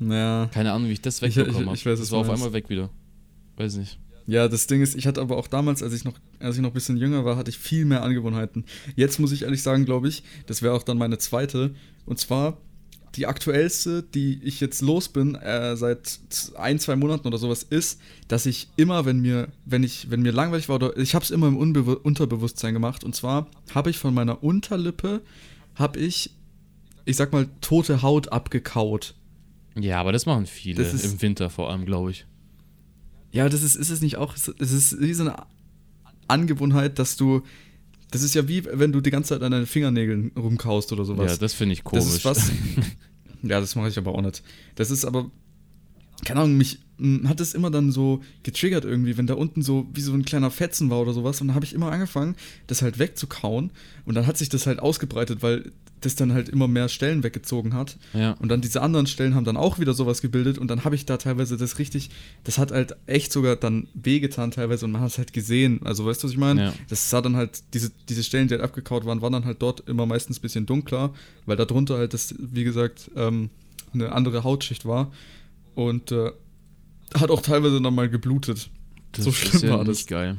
Ja. 0.00 0.48
Keine 0.52 0.72
Ahnung, 0.72 0.88
wie 0.88 0.92
ich 0.92 1.00
das 1.00 1.20
wegbekommen 1.22 1.66
habe. 1.68 1.96
Das 1.96 2.10
war 2.12 2.20
auf 2.20 2.30
einmal 2.30 2.52
weg 2.52 2.70
wieder. 2.70 2.90
Weiß 3.56 3.76
nicht. 3.76 3.98
Ja, 4.28 4.46
das 4.46 4.66
Ding 4.66 4.82
ist, 4.82 4.94
ich 4.94 5.06
hatte 5.06 5.22
aber 5.22 5.38
auch 5.38 5.46
damals, 5.46 5.82
als 5.82 5.94
ich 5.94 6.04
noch, 6.04 6.12
als 6.38 6.56
ich 6.56 6.60
noch 6.60 6.68
ein 6.68 6.74
bisschen 6.74 6.98
jünger 6.98 7.24
war, 7.24 7.38
hatte 7.38 7.48
ich 7.48 7.56
viel 7.56 7.86
mehr 7.86 8.02
Angewohnheiten. 8.02 8.66
Jetzt 8.94 9.18
muss 9.18 9.32
ich 9.32 9.42
ehrlich 9.44 9.62
sagen, 9.62 9.86
glaube 9.86 10.06
ich, 10.06 10.22
das 10.44 10.60
wäre 10.60 10.74
auch 10.74 10.82
dann 10.82 10.98
meine 10.98 11.16
zweite. 11.16 11.74
Und 12.04 12.18
zwar 12.18 12.58
die 13.14 13.26
aktuellste, 13.26 14.02
die 14.02 14.38
ich 14.44 14.60
jetzt 14.60 14.82
los 14.82 15.08
bin, 15.08 15.34
äh, 15.34 15.78
seit 15.78 16.20
ein, 16.58 16.78
zwei 16.78 16.94
Monaten 16.94 17.26
oder 17.26 17.38
sowas, 17.38 17.62
ist, 17.62 18.02
dass 18.28 18.44
ich 18.44 18.68
immer, 18.76 19.06
wenn 19.06 19.20
mir, 19.20 19.48
wenn 19.64 19.82
ich, 19.82 20.10
wenn 20.10 20.20
mir 20.20 20.32
langweilig 20.32 20.68
war, 20.68 20.76
oder 20.76 20.94
ich 20.98 21.14
habe 21.14 21.24
es 21.24 21.30
immer 21.30 21.48
im 21.48 21.56
Unbe 21.56 21.98
Unterbewusstsein 21.98 22.74
gemacht. 22.74 23.04
Und 23.04 23.16
zwar 23.16 23.46
habe 23.74 23.88
ich 23.88 23.96
von 23.96 24.12
meiner 24.12 24.44
Unterlippe, 24.44 25.22
habe 25.74 26.00
ich, 26.00 26.32
ich 27.06 27.16
sag 27.16 27.32
mal, 27.32 27.48
tote 27.62 28.02
Haut 28.02 28.30
abgekaut. 28.30 29.14
Ja, 29.74 30.00
aber 30.00 30.12
das 30.12 30.26
machen 30.26 30.44
viele, 30.44 30.82
das 30.84 31.02
im 31.02 31.22
Winter 31.22 31.48
vor 31.48 31.70
allem, 31.70 31.86
glaube 31.86 32.10
ich. 32.10 32.26
Ja, 33.32 33.48
das 33.48 33.62
ist, 33.62 33.76
ist 33.76 33.90
es 33.90 34.00
nicht 34.00 34.16
auch, 34.16 34.34
es 34.34 34.48
ist 34.48 35.00
wie 35.00 35.12
so 35.12 35.24
eine 35.24 35.36
Angewohnheit, 36.28 36.98
dass 36.98 37.16
du, 37.16 37.42
das 38.10 38.22
ist 38.22 38.34
ja 38.34 38.48
wie, 38.48 38.64
wenn 38.64 38.92
du 38.92 39.00
die 39.00 39.10
ganze 39.10 39.30
Zeit 39.34 39.42
an 39.42 39.52
deinen 39.52 39.66
Fingernägeln 39.66 40.32
rumkaust 40.36 40.92
oder 40.92 41.04
sowas. 41.04 41.32
Ja, 41.32 41.36
das 41.36 41.54
finde 41.54 41.74
ich 41.74 41.84
komisch. 41.84 42.04
Das 42.04 42.14
ist 42.14 42.24
was, 42.24 42.50
ja, 43.42 43.60
das 43.60 43.76
mache 43.76 43.88
ich 43.88 43.98
aber 43.98 44.14
auch 44.14 44.22
nicht. 44.22 44.42
Das 44.76 44.90
ist 44.90 45.04
aber, 45.04 45.30
keine 46.24 46.40
Ahnung, 46.40 46.56
mich 46.56 46.80
hat 47.26 47.40
es 47.40 47.54
immer 47.54 47.70
dann 47.70 47.92
so 47.92 48.22
getriggert 48.42 48.84
irgendwie, 48.84 49.16
wenn 49.16 49.26
da 49.26 49.34
unten 49.34 49.62
so 49.62 49.86
wie 49.92 50.00
so 50.00 50.12
ein 50.12 50.24
kleiner 50.24 50.50
Fetzen 50.50 50.90
war 50.90 51.00
oder 51.00 51.12
sowas. 51.12 51.40
Und 51.40 51.48
dann 51.48 51.54
habe 51.54 51.64
ich 51.64 51.74
immer 51.74 51.92
angefangen, 51.92 52.34
das 52.66 52.82
halt 52.82 52.98
wegzukauen. 52.98 53.70
Und 54.04 54.14
dann 54.14 54.26
hat 54.26 54.36
sich 54.36 54.48
das 54.48 54.66
halt 54.66 54.80
ausgebreitet, 54.80 55.42
weil 55.42 55.70
das 56.00 56.14
dann 56.14 56.32
halt 56.32 56.48
immer 56.48 56.68
mehr 56.68 56.88
Stellen 56.88 57.22
weggezogen 57.22 57.74
hat. 57.74 57.96
Ja. 58.14 58.32
Und 58.32 58.48
dann 58.48 58.60
diese 58.60 58.82
anderen 58.82 59.06
Stellen 59.06 59.34
haben 59.34 59.44
dann 59.44 59.56
auch 59.56 59.78
wieder 59.78 59.94
sowas 59.94 60.20
gebildet 60.22 60.58
und 60.58 60.68
dann 60.68 60.84
habe 60.84 60.94
ich 60.94 61.06
da 61.06 61.16
teilweise 61.16 61.56
das 61.56 61.78
richtig, 61.78 62.10
das 62.44 62.58
hat 62.58 62.70
halt 62.72 62.96
echt 63.06 63.32
sogar 63.32 63.56
dann 63.56 63.88
wehgetan 63.94 64.50
teilweise 64.50 64.84
und 64.84 64.92
man 64.92 65.02
hat 65.02 65.10
es 65.10 65.18
halt 65.18 65.32
gesehen. 65.32 65.80
Also 65.84 66.06
weißt 66.06 66.22
du, 66.22 66.26
was 66.26 66.32
ich 66.32 66.38
meine? 66.38 66.62
Ja. 66.62 66.74
Das 66.88 67.10
sah 67.10 67.20
dann 67.20 67.36
halt, 67.36 67.62
diese, 67.74 67.90
diese 68.08 68.22
Stellen, 68.22 68.48
die 68.48 68.54
halt 68.54 68.62
abgekaut 68.62 69.04
waren, 69.04 69.22
waren 69.22 69.32
dann 69.32 69.44
halt 69.44 69.62
dort 69.62 69.88
immer 69.88 70.06
meistens 70.06 70.38
ein 70.38 70.42
bisschen 70.42 70.66
dunkler, 70.66 71.12
weil 71.46 71.56
da 71.56 71.64
drunter 71.64 71.98
halt 71.98 72.14
das, 72.14 72.34
wie 72.38 72.64
gesagt, 72.64 73.10
ähm, 73.16 73.50
eine 73.92 74.12
andere 74.12 74.44
Hautschicht 74.44 74.84
war. 74.84 75.12
Und 75.74 76.12
äh, 76.12 76.32
hat 77.14 77.30
auch 77.30 77.40
teilweise 77.40 77.80
dann 77.80 77.94
mal 77.94 78.08
geblutet. 78.08 78.70
Das 79.12 79.24
so 79.24 79.32
schlimm 79.32 79.54
ist 79.54 79.62
ja 79.62 79.70
war 79.70 79.84
das. 79.84 80.06
geil. 80.06 80.36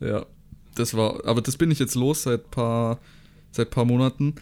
Ja, 0.00 0.26
das 0.74 0.94
war, 0.94 1.24
aber 1.26 1.42
das 1.42 1.56
bin 1.56 1.70
ich 1.70 1.78
jetzt 1.78 1.94
los 1.94 2.22
seit 2.22 2.50
paar 2.50 2.98
seit 3.52 3.68
ein 3.68 3.70
paar 3.70 3.84
Monaten. 3.84 4.34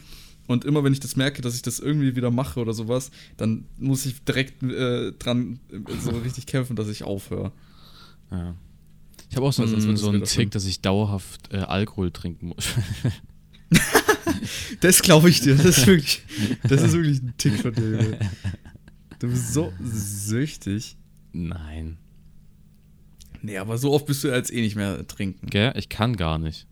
Und 0.47 0.65
immer 0.65 0.83
wenn 0.83 0.93
ich 0.93 1.01
das 1.01 1.15
merke, 1.15 1.43
dass 1.43 1.55
ich 1.55 1.63
das 1.63 1.79
irgendwie 1.79 2.17
wieder 2.17 2.31
mache 2.31 2.59
oder 2.59 2.73
sowas, 2.73 3.11
dann 3.37 3.67
muss 3.79 4.05
ich 4.07 4.25
direkt 4.25 4.63
äh, 4.63 5.13
dran 5.13 5.61
äh, 5.71 5.79
so 6.01 6.11
richtig 6.25 6.47
kämpfen, 6.47 6.75
dass 6.75 6.89
ich 6.89 7.05
aufhöre. 7.05 7.53
Ja. 8.31 8.55
Ich 9.29 9.37
habe 9.37 9.47
auch 9.47 9.53
so, 9.53 9.63
Also, 9.63 9.77
als 9.77 9.85
einen, 9.85 9.91
würdest 9.91 10.05
so 10.05 10.11
einen 10.11 10.25
Tick, 10.25 10.51
dass 10.51 10.65
ich 10.65 10.81
dauerhaft 10.81 11.53
äh, 11.53 11.59
Alkohol 11.59 12.11
trinken 12.11 12.49
muss. 12.49 12.69
Das 14.81 15.03
glaube 15.03 15.31
ich 15.31 15.41
dir. 15.41 15.55
Das 15.55 15.79
ist 15.79 15.87
wirklich, 15.87 16.23
das 16.65 16.83
ist 16.83 16.93
wirklich 16.93 17.23
ein 17.23 17.35
Tick 17.37 17.55
von 17.61 17.75
dir. 17.75 18.19
Du 19.19 19.29
bist 19.29 19.53
so 19.53 19.73
süchtig. 19.83 20.97
Nein. 21.33 21.99
Nee, 23.43 23.59
aber 23.59 23.79
so 23.79 23.93
oft 23.93 24.07
bist 24.07 24.25
du 24.25 24.29
jetzt 24.29 24.53
eh 24.53 24.61
nicht 24.61 24.77
mehr 24.77 25.07
trinken. 25.07 25.47
Gell? 25.49 25.73
Ich 25.77 25.89
kann 25.89 26.17
gar 26.17 26.39
nicht. 26.39 26.67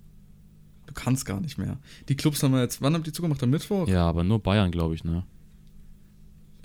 Du 0.88 0.94
kannst 0.94 1.24
gar 1.26 1.40
nicht 1.40 1.58
mehr. 1.58 1.78
Die 2.08 2.16
Clubs 2.16 2.42
haben 2.42 2.52
wir 2.52 2.62
jetzt, 2.62 2.80
wann 2.82 2.94
haben 2.94 3.02
die 3.04 3.12
zugemacht? 3.12 3.42
Am 3.42 3.50
Mittwoch? 3.50 3.86
Ja, 3.88 4.08
aber 4.08 4.24
nur 4.24 4.38
Bayern, 4.42 4.70
glaube 4.70 4.94
ich, 4.94 5.04
ne? 5.04 5.22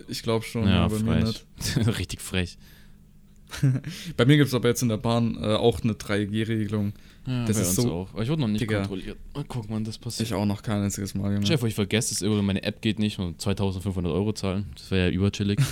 Ich 0.08 0.24
glaube 0.24 0.44
schon, 0.46 0.68
Ja, 0.68 0.88
bei 0.88 1.00
mir 1.00 1.24
nicht. 1.26 1.46
Richtig 2.00 2.22
frech. 2.22 2.58
Bei 4.18 4.26
mir 4.26 4.38
gibt 4.38 4.48
es 4.48 4.54
aber 4.56 4.70
jetzt 4.70 4.82
in 4.82 4.90
der 4.90 4.98
Bahn 4.98 5.36
äh, 5.40 5.46
auch 5.54 5.82
eine 5.84 5.94
3G-Regelung. 5.94 6.94
Ja, 7.28 7.46
Das 7.46 7.58
ist 7.60 7.76
so- 7.76 7.92
auch. 7.92 8.14
Aber 8.14 8.24
ich 8.24 8.30
wurde 8.30 8.42
noch 8.42 8.48
nicht 8.48 8.62
Digga. 8.62 8.80
kontrolliert. 8.80 9.18
Mal 9.36 9.44
gucken, 9.44 9.70
wann 9.76 9.84
das 9.84 10.00
passiert. 10.00 10.28
Ich 10.30 10.34
auch 10.34 10.46
noch 10.48 10.64
kein 10.64 10.82
einziges 10.82 11.14
Mal, 11.14 11.34
Junge. 11.34 11.46
Chef, 11.46 11.62
ich 11.64 11.76
vergesse 11.76 12.16
es 12.16 12.24
irgendwie, 12.24 12.42
meine 12.42 12.64
App 12.64 12.82
geht 12.82 12.98
nicht 12.98 13.20
und 13.20 13.40
2500 13.40 14.12
Euro 14.12 14.34
zahlen. 14.34 14.66
Das 14.76 14.90
wäre 14.90 15.10
ja 15.10 15.14
überchillig. 15.14 15.60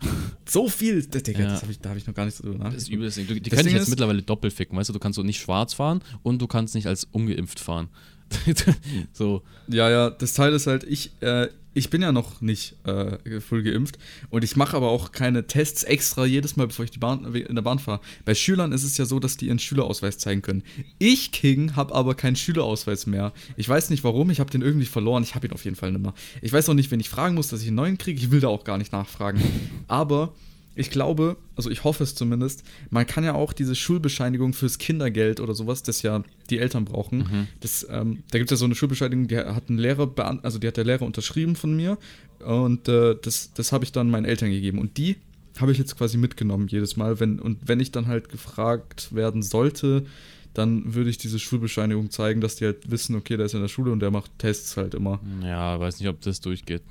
So 0.48 0.68
viel! 0.68 1.04
Das, 1.06 1.22
Digga, 1.22 1.40
Ja. 1.40 1.46
das 1.50 1.62
hab 1.62 1.70
ich, 1.70 1.78
da 1.78 1.90
habe 1.90 1.98
ich 1.98 2.06
noch 2.06 2.14
gar 2.14 2.24
nicht 2.24 2.36
so 2.36 2.42
drüber 2.42 2.64
Das 2.64 2.74
ist 2.74 2.90
nachgedacht. 2.90 2.92
übel. 2.94 3.06
das 3.06 3.14
Ding. 3.14 3.26
Du- 3.28 3.34
Die 3.34 3.40
Das 3.42 3.50
können 3.50 3.64
dich 3.66 3.72
jetzt 3.74 3.82
ist- 3.84 3.90
mittlerweile 3.90 4.22
doppelt 4.22 4.52
ficken, 4.52 4.76
weißt 4.76 4.88
du? 4.88 4.92
Du 4.92 4.98
kannst 4.98 5.16
so 5.16 5.22
nicht 5.22 5.40
schwarz 5.40 5.74
fahren 5.74 6.00
und 6.24 6.40
du 6.42 6.46
kannst 6.48 6.74
nicht 6.74 6.86
als 6.88 7.04
ungeimpft 7.04 7.60
fahren. 7.60 7.88
so. 9.12 9.42
Ja, 9.68 9.88
ja, 9.90 10.10
das 10.10 10.34
Teil 10.34 10.52
ist 10.52 10.66
halt, 10.66 10.84
ich, 10.84 11.10
äh, 11.20 11.48
ich 11.74 11.90
bin 11.90 12.02
ja 12.02 12.12
noch 12.12 12.40
nicht 12.40 12.76
äh, 12.86 13.40
voll 13.40 13.62
geimpft 13.62 13.98
und 14.30 14.44
ich 14.44 14.56
mache 14.56 14.76
aber 14.76 14.88
auch 14.88 15.12
keine 15.12 15.46
Tests 15.46 15.82
extra 15.82 16.24
jedes 16.26 16.56
Mal, 16.56 16.66
bevor 16.66 16.84
ich 16.84 16.90
die 16.90 16.98
Bahn, 16.98 17.32
in 17.34 17.54
der 17.54 17.62
Bahn 17.62 17.78
fahre. 17.78 18.00
Bei 18.24 18.34
Schülern 18.34 18.72
ist 18.72 18.84
es 18.84 18.96
ja 18.98 19.04
so, 19.04 19.20
dass 19.20 19.36
die 19.36 19.46
ihren 19.46 19.58
Schülerausweis 19.58 20.18
zeigen 20.18 20.42
können. 20.42 20.62
Ich, 20.98 21.32
King, 21.32 21.76
habe 21.76 21.94
aber 21.94 22.14
keinen 22.14 22.36
Schülerausweis 22.36 23.06
mehr. 23.06 23.32
Ich 23.56 23.68
weiß 23.68 23.90
nicht 23.90 24.04
warum, 24.04 24.30
ich 24.30 24.40
habe 24.40 24.50
den 24.50 24.62
irgendwie 24.62 24.86
verloren. 24.86 25.22
Ich 25.22 25.34
habe 25.34 25.46
ihn 25.46 25.52
auf 25.52 25.64
jeden 25.64 25.76
Fall 25.76 25.92
nicht 25.92 26.02
mehr. 26.02 26.14
Ich 26.42 26.52
weiß 26.52 26.68
auch 26.68 26.74
nicht, 26.74 26.90
wenn 26.90 27.00
ich 27.00 27.08
fragen 27.08 27.34
muss, 27.34 27.48
dass 27.48 27.62
ich 27.62 27.68
einen 27.68 27.76
neuen 27.76 27.98
kriege. 27.98 28.20
Ich 28.20 28.30
will 28.30 28.40
da 28.40 28.48
auch 28.48 28.64
gar 28.64 28.78
nicht 28.78 28.92
nachfragen. 28.92 29.40
Aber 29.86 30.34
ich 30.74 30.90
glaube, 30.90 31.36
also 31.56 31.70
ich 31.70 31.84
hoffe 31.84 32.04
es 32.04 32.14
zumindest, 32.14 32.62
man 32.90 33.06
kann 33.06 33.24
ja 33.24 33.34
auch 33.34 33.52
diese 33.52 33.74
Schulbescheinigung 33.74 34.52
fürs 34.52 34.78
Kindergeld 34.78 35.40
oder 35.40 35.54
sowas, 35.54 35.82
das 35.82 36.02
ja 36.02 36.22
die 36.48 36.58
Eltern 36.58 36.84
brauchen. 36.84 37.48
Das, 37.60 37.86
ähm, 37.90 38.22
da 38.30 38.38
gibt 38.38 38.50
es 38.50 38.56
ja 38.56 38.56
so 38.56 38.64
eine 38.64 38.74
Schulbescheinigung, 38.74 39.28
die 39.28 39.36
hat 39.36 39.68
ein 39.68 39.78
Lehrer, 39.78 40.10
also 40.42 40.58
die 40.58 40.66
hat 40.66 40.76
der 40.76 40.84
Lehrer 40.84 41.02
unterschrieben 41.02 41.56
von 41.56 41.74
mir 41.74 41.98
und 42.44 42.88
äh, 42.88 43.16
das, 43.20 43.52
das 43.52 43.72
habe 43.72 43.84
ich 43.84 43.92
dann 43.92 44.10
meinen 44.10 44.24
Eltern 44.24 44.50
gegeben. 44.50 44.78
Und 44.78 44.96
die 44.96 45.16
habe 45.58 45.72
ich 45.72 45.78
jetzt 45.78 45.96
quasi 45.96 46.16
mitgenommen 46.16 46.68
jedes 46.68 46.96
Mal. 46.96 47.20
Wenn, 47.20 47.38
und 47.38 47.68
wenn 47.68 47.80
ich 47.80 47.92
dann 47.92 48.06
halt 48.06 48.28
gefragt 48.28 49.14
werden 49.14 49.42
sollte, 49.42 50.06
dann 50.54 50.94
würde 50.94 51.10
ich 51.10 51.18
diese 51.18 51.38
Schulbescheinigung 51.38 52.10
zeigen, 52.10 52.40
dass 52.40 52.56
die 52.56 52.64
halt 52.64 52.90
wissen, 52.90 53.14
okay, 53.14 53.36
der 53.36 53.46
ist 53.46 53.54
in 53.54 53.60
der 53.60 53.68
Schule 53.68 53.92
und 53.92 54.00
der 54.00 54.10
macht 54.10 54.30
Tests 54.38 54.76
halt 54.76 54.94
immer. 54.94 55.20
Ja, 55.42 55.78
weiß 55.78 56.00
nicht, 56.00 56.08
ob 56.08 56.20
das 56.22 56.40
durchgeht. 56.40 56.82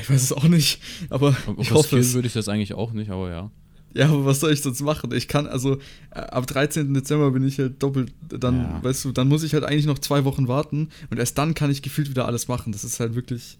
Ich 0.00 0.08
weiß 0.08 0.22
es 0.22 0.32
auch 0.32 0.44
nicht, 0.44 0.80
aber 1.10 1.36
Ob 1.46 1.58
ich 1.60 1.70
hoffe 1.70 1.98
es. 1.98 2.14
würde 2.14 2.26
ich 2.28 2.34
das 2.34 2.48
eigentlich 2.48 2.74
auch 2.74 2.92
nicht, 2.92 3.10
aber 3.10 3.30
ja. 3.30 3.50
Ja, 3.94 4.06
aber 4.08 4.24
was 4.24 4.40
soll 4.40 4.52
ich 4.52 4.62
sonst 4.62 4.80
machen? 4.80 5.12
Ich 5.12 5.28
kann, 5.28 5.46
also 5.46 5.74
äh, 6.12 6.20
ab 6.20 6.46
13. 6.46 6.94
Dezember 6.94 7.30
bin 7.30 7.46
ich 7.46 7.58
halt 7.58 7.82
doppelt, 7.82 8.10
dann, 8.26 8.56
Ja. 8.62 8.82
weißt 8.84 9.04
du, 9.04 9.12
dann 9.12 9.28
muss 9.28 9.42
ich 9.42 9.52
halt 9.52 9.64
eigentlich 9.64 9.84
noch 9.84 9.98
zwei 9.98 10.24
Wochen 10.24 10.48
warten 10.48 10.88
und 11.10 11.18
erst 11.18 11.36
dann 11.36 11.52
kann 11.54 11.70
ich 11.70 11.82
gefühlt 11.82 12.08
wieder 12.08 12.24
alles 12.26 12.48
machen. 12.48 12.72
Das 12.72 12.84
ist 12.84 13.00
halt 13.00 13.14
wirklich. 13.14 13.58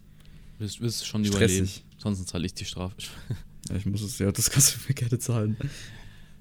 Wirst, 0.59 0.81
wirst 0.81 1.07
schon 1.07 1.23
Stressig. 1.25 1.59
überleben. 1.59 1.71
Sonst 1.99 2.29
zahle 2.29 2.47
ich 2.47 2.55
die 2.55 2.65
Strafe. 2.65 2.95
Ja, 3.71 3.77
ich 3.77 3.87
muss 3.87 4.03
es, 4.03 4.19
ja, 4.19 4.33
das 4.33 4.51
kannst 4.51 4.75
du 4.75 4.79
mir 4.89 4.95
gerne 4.95 5.19
zahlen. 5.21 5.57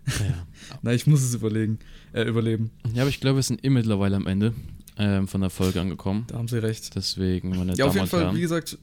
ja. 0.08 0.48
Nein, 0.82 0.96
ich 0.96 1.06
muss 1.06 1.22
es 1.22 1.36
überlegen, 1.36 1.78
äh, 2.14 2.24
überleben. 2.24 2.72
ja, 2.96 3.04
aber 3.04 3.10
ich 3.12 3.20
glaube, 3.20 3.36
wir 3.36 3.44
sind 3.44 3.64
eh 3.64 3.70
mittlerweile 3.70 4.16
am 4.16 4.26
Ende 4.26 4.56
ähm, 4.98 5.28
von 5.28 5.42
der 5.42 5.52
Folge 5.52 5.80
angekommen. 5.82 6.24
Da 6.28 6.40
haben 6.40 6.48
sie 6.48 6.58
recht. 6.62 6.96
Deswegen, 6.96 7.50
meine 7.50 7.76
Ja, 7.76 7.86
auf 7.86 7.94
Damen 7.94 7.94
jeden 7.94 8.00
und 8.06 8.10
Fall, 8.10 8.24
Herren. 8.24 8.36
wie 8.36 8.42
gesagt, 8.42 8.80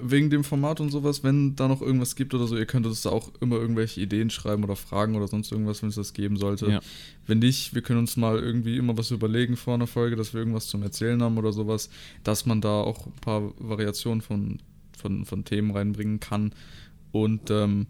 wegen 0.00 0.30
dem 0.30 0.44
Format 0.44 0.80
und 0.80 0.90
sowas, 0.90 1.24
wenn 1.24 1.56
da 1.56 1.68
noch 1.68 1.82
irgendwas 1.82 2.16
gibt 2.16 2.34
oder 2.34 2.46
so, 2.46 2.56
ihr 2.56 2.66
könnt 2.66 2.86
uns 2.86 3.02
da 3.02 3.10
auch 3.10 3.30
immer 3.40 3.56
irgendwelche 3.56 4.00
Ideen 4.00 4.30
schreiben 4.30 4.64
oder 4.64 4.76
Fragen 4.76 5.14
oder 5.16 5.28
sonst 5.28 5.50
irgendwas, 5.50 5.82
wenn 5.82 5.88
es 5.88 5.96
das 5.96 6.12
geben 6.12 6.36
sollte. 6.36 6.70
Ja. 6.70 6.80
Wenn 7.26 7.38
nicht, 7.40 7.74
wir 7.74 7.82
können 7.82 8.00
uns 8.00 8.16
mal 8.16 8.38
irgendwie 8.38 8.76
immer 8.76 8.96
was 8.96 9.10
überlegen 9.10 9.56
vor 9.56 9.74
einer 9.74 9.86
Folge, 9.86 10.16
dass 10.16 10.32
wir 10.32 10.40
irgendwas 10.40 10.66
zum 10.68 10.82
Erzählen 10.82 11.22
haben 11.22 11.38
oder 11.38 11.52
sowas, 11.52 11.90
dass 12.24 12.46
man 12.46 12.60
da 12.60 12.80
auch 12.80 13.06
ein 13.06 13.20
paar 13.20 13.52
Variationen 13.58 14.22
von, 14.22 14.58
von, 14.96 15.24
von 15.24 15.44
Themen 15.44 15.70
reinbringen 15.70 16.20
kann. 16.20 16.52
Und 17.12 17.50
ähm, 17.50 17.86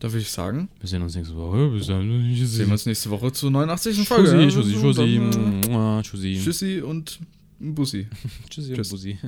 da 0.00 0.12
würde 0.12 0.20
ich 0.20 0.30
sagen, 0.30 0.68
Wir 0.80 0.88
sehen 0.88 1.02
uns 1.02 1.14
nächste 1.14 1.34
Woche. 1.36 1.80
Dann. 1.86 2.34
sehen 2.34 2.66
wir 2.66 2.72
uns 2.72 2.86
nächste 2.86 3.10
Woche 3.10 3.32
zur 3.32 3.50
89. 3.50 4.06
Folge. 4.06 4.48
Tschüssi? 4.48 4.72
Tschüssi, 4.74 5.70
äh, 5.70 6.02
Tschüssi. 6.02 6.40
Tschüssi 6.42 6.80
und 6.82 7.20
Bussi. 7.58 8.06
Tschüssi 8.50 8.70
und 8.70 8.76
Tschüss. 8.76 8.90
Bussi. 8.90 9.18